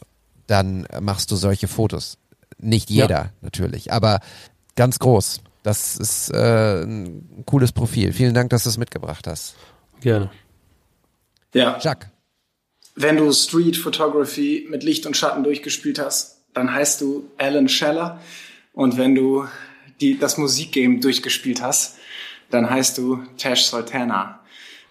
[0.48, 2.18] dann machst du solche Fotos.
[2.60, 3.06] Nicht Ja.
[3.06, 4.20] jeder natürlich, aber
[4.76, 5.42] ganz groß.
[5.64, 8.14] Das ist äh, ein cooles Profil.
[8.14, 9.56] Vielen Dank, dass du es mitgebracht hast.
[10.02, 10.30] Gerne.
[11.54, 12.10] Ja, Jacques.
[12.96, 18.20] wenn du Street Photography mit Licht und Schatten durchgespielt hast, dann heißt du Alan Scheller.
[18.74, 19.46] Und wenn du
[20.00, 21.98] die, das Musikgame durchgespielt hast,
[22.50, 24.40] dann heißt du Tash Sultana.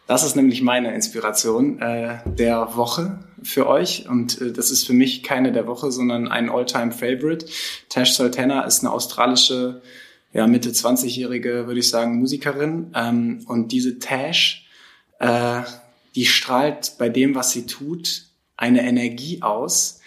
[0.07, 4.09] Das ist nämlich meine Inspiration äh, der Woche für euch.
[4.09, 7.47] Und äh, das ist für mich keine der Woche, sondern ein All-Time-Favorite.
[7.89, 9.83] Tash Sultana ist eine australische,
[10.33, 12.93] ja, Mitte 20-jährige, würde ich sagen, Musikerin.
[12.95, 14.67] Ähm, und diese Tash,
[15.21, 15.63] äh,
[16.17, 18.25] die strahlt bei dem, was sie tut,
[18.57, 20.01] eine Energie aus,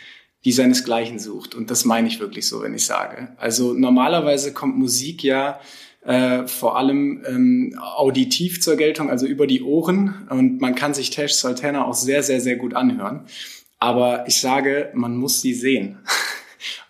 [0.44, 1.56] die seinesgleichen sucht.
[1.56, 3.30] Und das meine ich wirklich so, wenn ich sage.
[3.38, 5.60] Also normalerweise kommt Musik ja
[6.04, 10.28] äh, vor allem ähm, auditiv zur Geltung, also über die Ohren.
[10.30, 13.22] Und man kann sich Tash Sultana auch sehr, sehr, sehr gut anhören.
[13.80, 16.00] Aber ich sage, man muss sie sehen.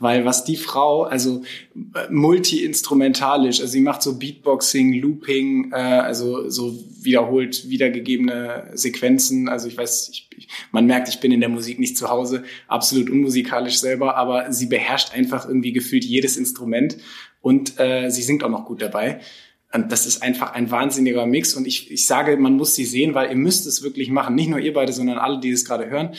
[0.03, 1.43] Weil was die Frau, also
[1.75, 9.47] äh, multi-instrumentalisch, also sie macht so Beatboxing, Looping, äh, also so wiederholt wiedergegebene Sequenzen.
[9.47, 12.43] Also ich weiß, ich, ich, man merkt, ich bin in der Musik nicht zu Hause,
[12.67, 16.97] absolut unmusikalisch selber, aber sie beherrscht einfach irgendwie gefühlt jedes Instrument
[17.41, 19.21] und äh, sie singt auch noch gut dabei.
[19.73, 21.55] Und das ist einfach ein wahnsinniger Mix.
[21.55, 24.35] Und ich, ich sage, man muss sie sehen, weil ihr müsst es wirklich machen.
[24.35, 26.13] Nicht nur ihr beide, sondern alle, die es gerade hören.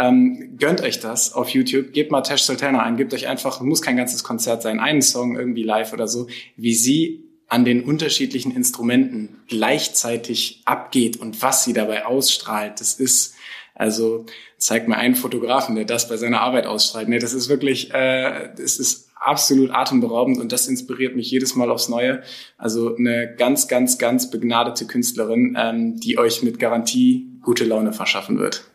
[0.00, 1.92] Ähm, gönnt euch das auf YouTube.
[1.92, 2.96] Gebt mal Tash Sultana ein.
[2.96, 6.74] Gebt euch einfach, muss kein ganzes Konzert sein, einen Song irgendwie live oder so, wie
[6.74, 12.80] sie an den unterschiedlichen Instrumenten gleichzeitig abgeht und was sie dabei ausstrahlt.
[12.80, 13.34] Das ist,
[13.74, 14.24] also
[14.56, 17.08] zeigt mir einen Fotografen, der das bei seiner Arbeit ausstrahlt.
[17.08, 21.70] Nee, das ist wirklich, äh, das ist absolut atemberaubend und das inspiriert mich jedes Mal
[21.70, 22.22] aufs Neue.
[22.56, 28.38] Also eine ganz, ganz, ganz begnadete Künstlerin, ähm, die euch mit Garantie gute Laune verschaffen
[28.38, 28.69] wird.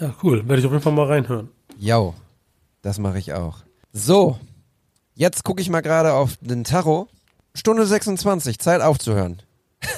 [0.00, 0.46] Ja, cool.
[0.48, 1.48] Werde ich auf jeden Fall mal reinhören.
[1.78, 2.14] Jo,
[2.82, 3.58] das mache ich auch.
[3.92, 4.38] So,
[5.14, 7.08] jetzt gucke ich mal gerade auf den Tarot.
[7.54, 9.42] Stunde 26, Zeit aufzuhören.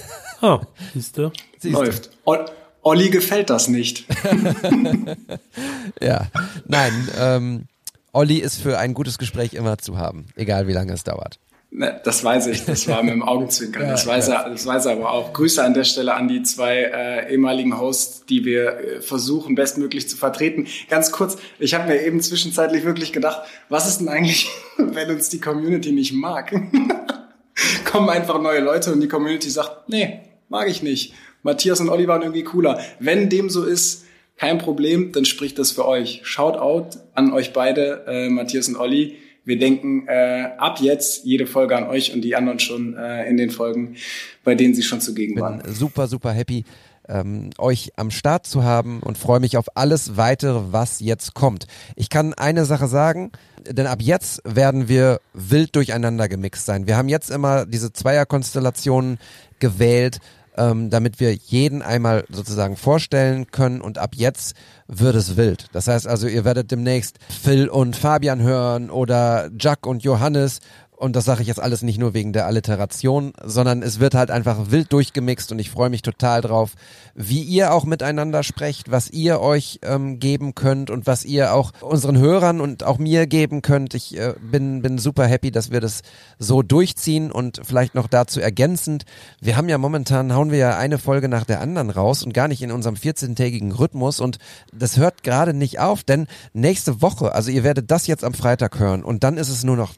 [0.43, 0.63] Ah,
[0.95, 1.31] siehst du?
[1.59, 1.83] Siehst du?
[1.83, 2.09] Läuft.
[2.25, 2.47] Ol
[2.81, 4.07] Olli gefällt das nicht.
[6.01, 6.29] Ja,
[6.67, 7.67] nein, ähm,
[8.13, 11.39] Olli ist für ein gutes Gespräch immer zu haben, egal wie lange es dauert.
[11.73, 13.83] Ne, das weiß ich, das war mit dem Augenzwinkern.
[13.89, 15.33] das, weiß er, das weiß er aber auch.
[15.33, 20.09] Grüße an der Stelle an die zwei äh, ehemaligen Hosts, die wir äh, versuchen, bestmöglich
[20.09, 20.67] zu vertreten.
[20.89, 24.49] Ganz kurz, ich habe mir eben zwischenzeitlich wirklich gedacht, was ist denn eigentlich,
[24.79, 26.53] wenn uns die Community nicht mag?
[27.85, 31.15] Kommen einfach neue Leute und die Community sagt, nee, mag ich nicht.
[31.43, 32.81] Matthias und Olli waren irgendwie cooler.
[32.99, 34.07] Wenn dem so ist,
[34.37, 36.23] kein Problem, dann spricht das für euch.
[36.25, 39.19] Shout out an euch beide, äh, Matthias und Olli
[39.51, 43.37] wir denken äh, ab jetzt jede Folge an euch und die anderen schon äh, in
[43.37, 43.97] den Folgen,
[44.45, 45.63] bei denen sie schon zugegen Bin waren.
[45.67, 46.65] Super, super happy,
[47.09, 51.67] ähm, euch am Start zu haben und freue mich auf alles weitere, was jetzt kommt.
[51.97, 53.33] Ich kann eine Sache sagen,
[53.69, 56.87] denn ab jetzt werden wir wild durcheinander gemixt sein.
[56.87, 59.19] Wir haben jetzt immer diese Zweierkonstellationen
[59.59, 60.21] gewählt
[60.57, 64.55] ähm, damit wir jeden einmal sozusagen vorstellen können und ab jetzt
[64.87, 65.67] wird es wild.
[65.73, 70.61] Das heißt also, ihr werdet demnächst Phil und Fabian hören oder Jack und Johannes
[71.01, 74.31] und das sage ich jetzt alles nicht nur wegen der Alliteration, sondern es wird halt
[74.31, 76.75] einfach wild durchgemixt und ich freue mich total drauf,
[77.15, 81.73] wie ihr auch miteinander sprecht, was ihr euch ähm, geben könnt und was ihr auch
[81.81, 83.95] unseren Hörern und auch mir geben könnt.
[83.95, 86.03] Ich äh, bin, bin super happy, dass wir das
[86.39, 89.07] so durchziehen und vielleicht noch dazu ergänzend.
[89.41, 92.47] Wir haben ja momentan, hauen wir ja eine Folge nach der anderen raus und gar
[92.47, 94.37] nicht in unserem 14-tägigen Rhythmus und
[94.71, 98.79] das hört gerade nicht auf, denn nächste Woche, also ihr werdet das jetzt am Freitag
[98.79, 99.95] hören und dann ist es nur noch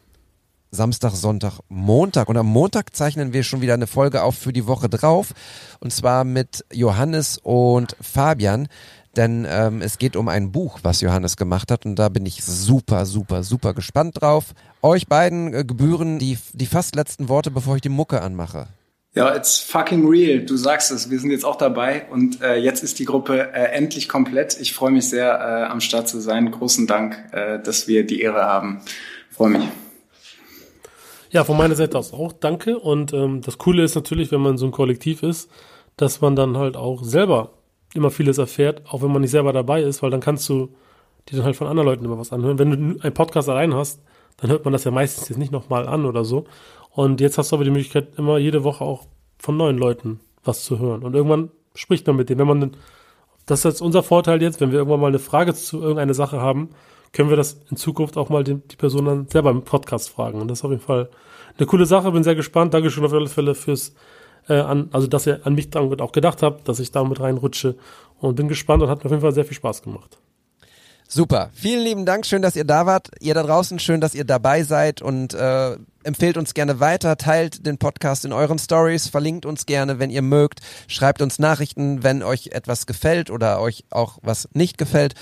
[0.75, 2.31] Samstag, Sonntag, Montag.
[2.31, 5.35] Und am Montag zeichnen wir schon wieder eine Folge auf für die Woche drauf.
[5.81, 8.69] Und zwar mit Johannes und Fabian.
[9.15, 11.85] Denn ähm, es geht um ein Buch, was Johannes gemacht hat.
[11.85, 14.55] Und da bin ich super, super, super gespannt drauf.
[14.81, 18.69] Euch beiden äh, gebühren die, die fast letzten Worte, bevor ich die Mucke anmache.
[19.15, 20.41] Ja, it's fucking real.
[20.41, 21.11] Du sagst es.
[21.11, 24.59] Wir sind jetzt auch dabei und äh, jetzt ist die Gruppe äh, endlich komplett.
[24.59, 26.51] Ich freue mich sehr, äh, am Start zu sein.
[26.51, 28.81] Großen Dank, äh, dass wir die Ehre haben.
[29.31, 29.69] Freue mich.
[31.33, 32.79] Ja, von meiner Seite aus auch danke.
[32.79, 35.51] Und ähm, das Coole ist natürlich, wenn man so ein Kollektiv ist,
[35.97, 37.51] dass man dann halt auch selber
[37.95, 40.75] immer vieles erfährt, auch wenn man nicht selber dabei ist, weil dann kannst du
[41.29, 42.59] dir dann halt von anderen Leuten immer was anhören.
[42.59, 44.03] Wenn du einen Podcast allein hast,
[44.37, 46.45] dann hört man das ja meistens jetzt nicht nochmal an oder so.
[46.91, 49.07] Und jetzt hast du aber die Möglichkeit, immer jede Woche auch
[49.39, 51.03] von neuen Leuten was zu hören.
[51.03, 52.41] Und irgendwann spricht man mit denen.
[52.41, 52.77] Wenn man,
[53.47, 56.41] das ist jetzt unser Vorteil jetzt, wenn wir irgendwann mal eine Frage zu irgendeiner Sache
[56.41, 56.71] haben,
[57.13, 60.41] können wir das in Zukunft auch mal die, die Person dann selber im Podcast fragen.
[60.41, 61.11] Und das ist auf jeden Fall
[61.59, 62.11] eine coole Sache.
[62.11, 62.73] Bin sehr gespannt.
[62.75, 63.95] Dankeschön auf alle Fälle fürs,
[64.49, 67.21] äh, an, also dass ihr an mich dann auch gedacht habt, dass ich da mit
[67.21, 67.77] reinrutsche.
[68.19, 70.19] Und bin gespannt und hat mir auf jeden Fall sehr viel Spaß gemacht.
[71.09, 71.51] Super.
[71.53, 72.25] Vielen lieben Dank.
[72.25, 73.11] Schön, dass ihr da wart.
[73.21, 77.67] Ihr da draußen, schön, dass ihr dabei seid und äh, empfehlt uns gerne weiter, teilt
[77.67, 82.23] den Podcast in euren Stories, verlinkt uns gerne, wenn ihr mögt, schreibt uns Nachrichten, wenn
[82.23, 85.15] euch etwas gefällt oder euch auch was nicht gefällt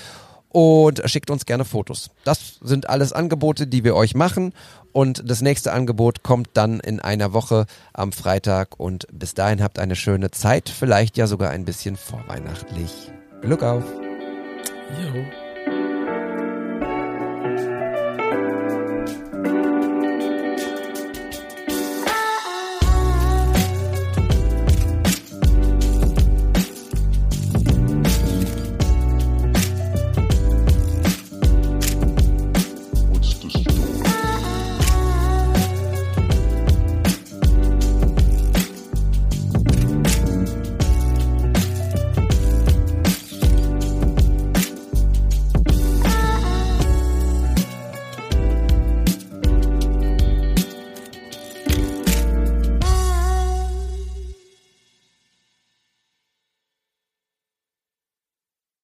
[0.50, 2.10] und schickt uns gerne Fotos.
[2.24, 4.52] Das sind alles Angebote, die wir euch machen
[4.92, 9.78] und das nächste Angebot kommt dann in einer Woche am Freitag und bis dahin habt
[9.78, 13.10] eine schöne Zeit, vielleicht ja sogar ein bisschen vorweihnachtlich.
[13.40, 13.84] Glück auf!
[15.00, 15.39] Jo.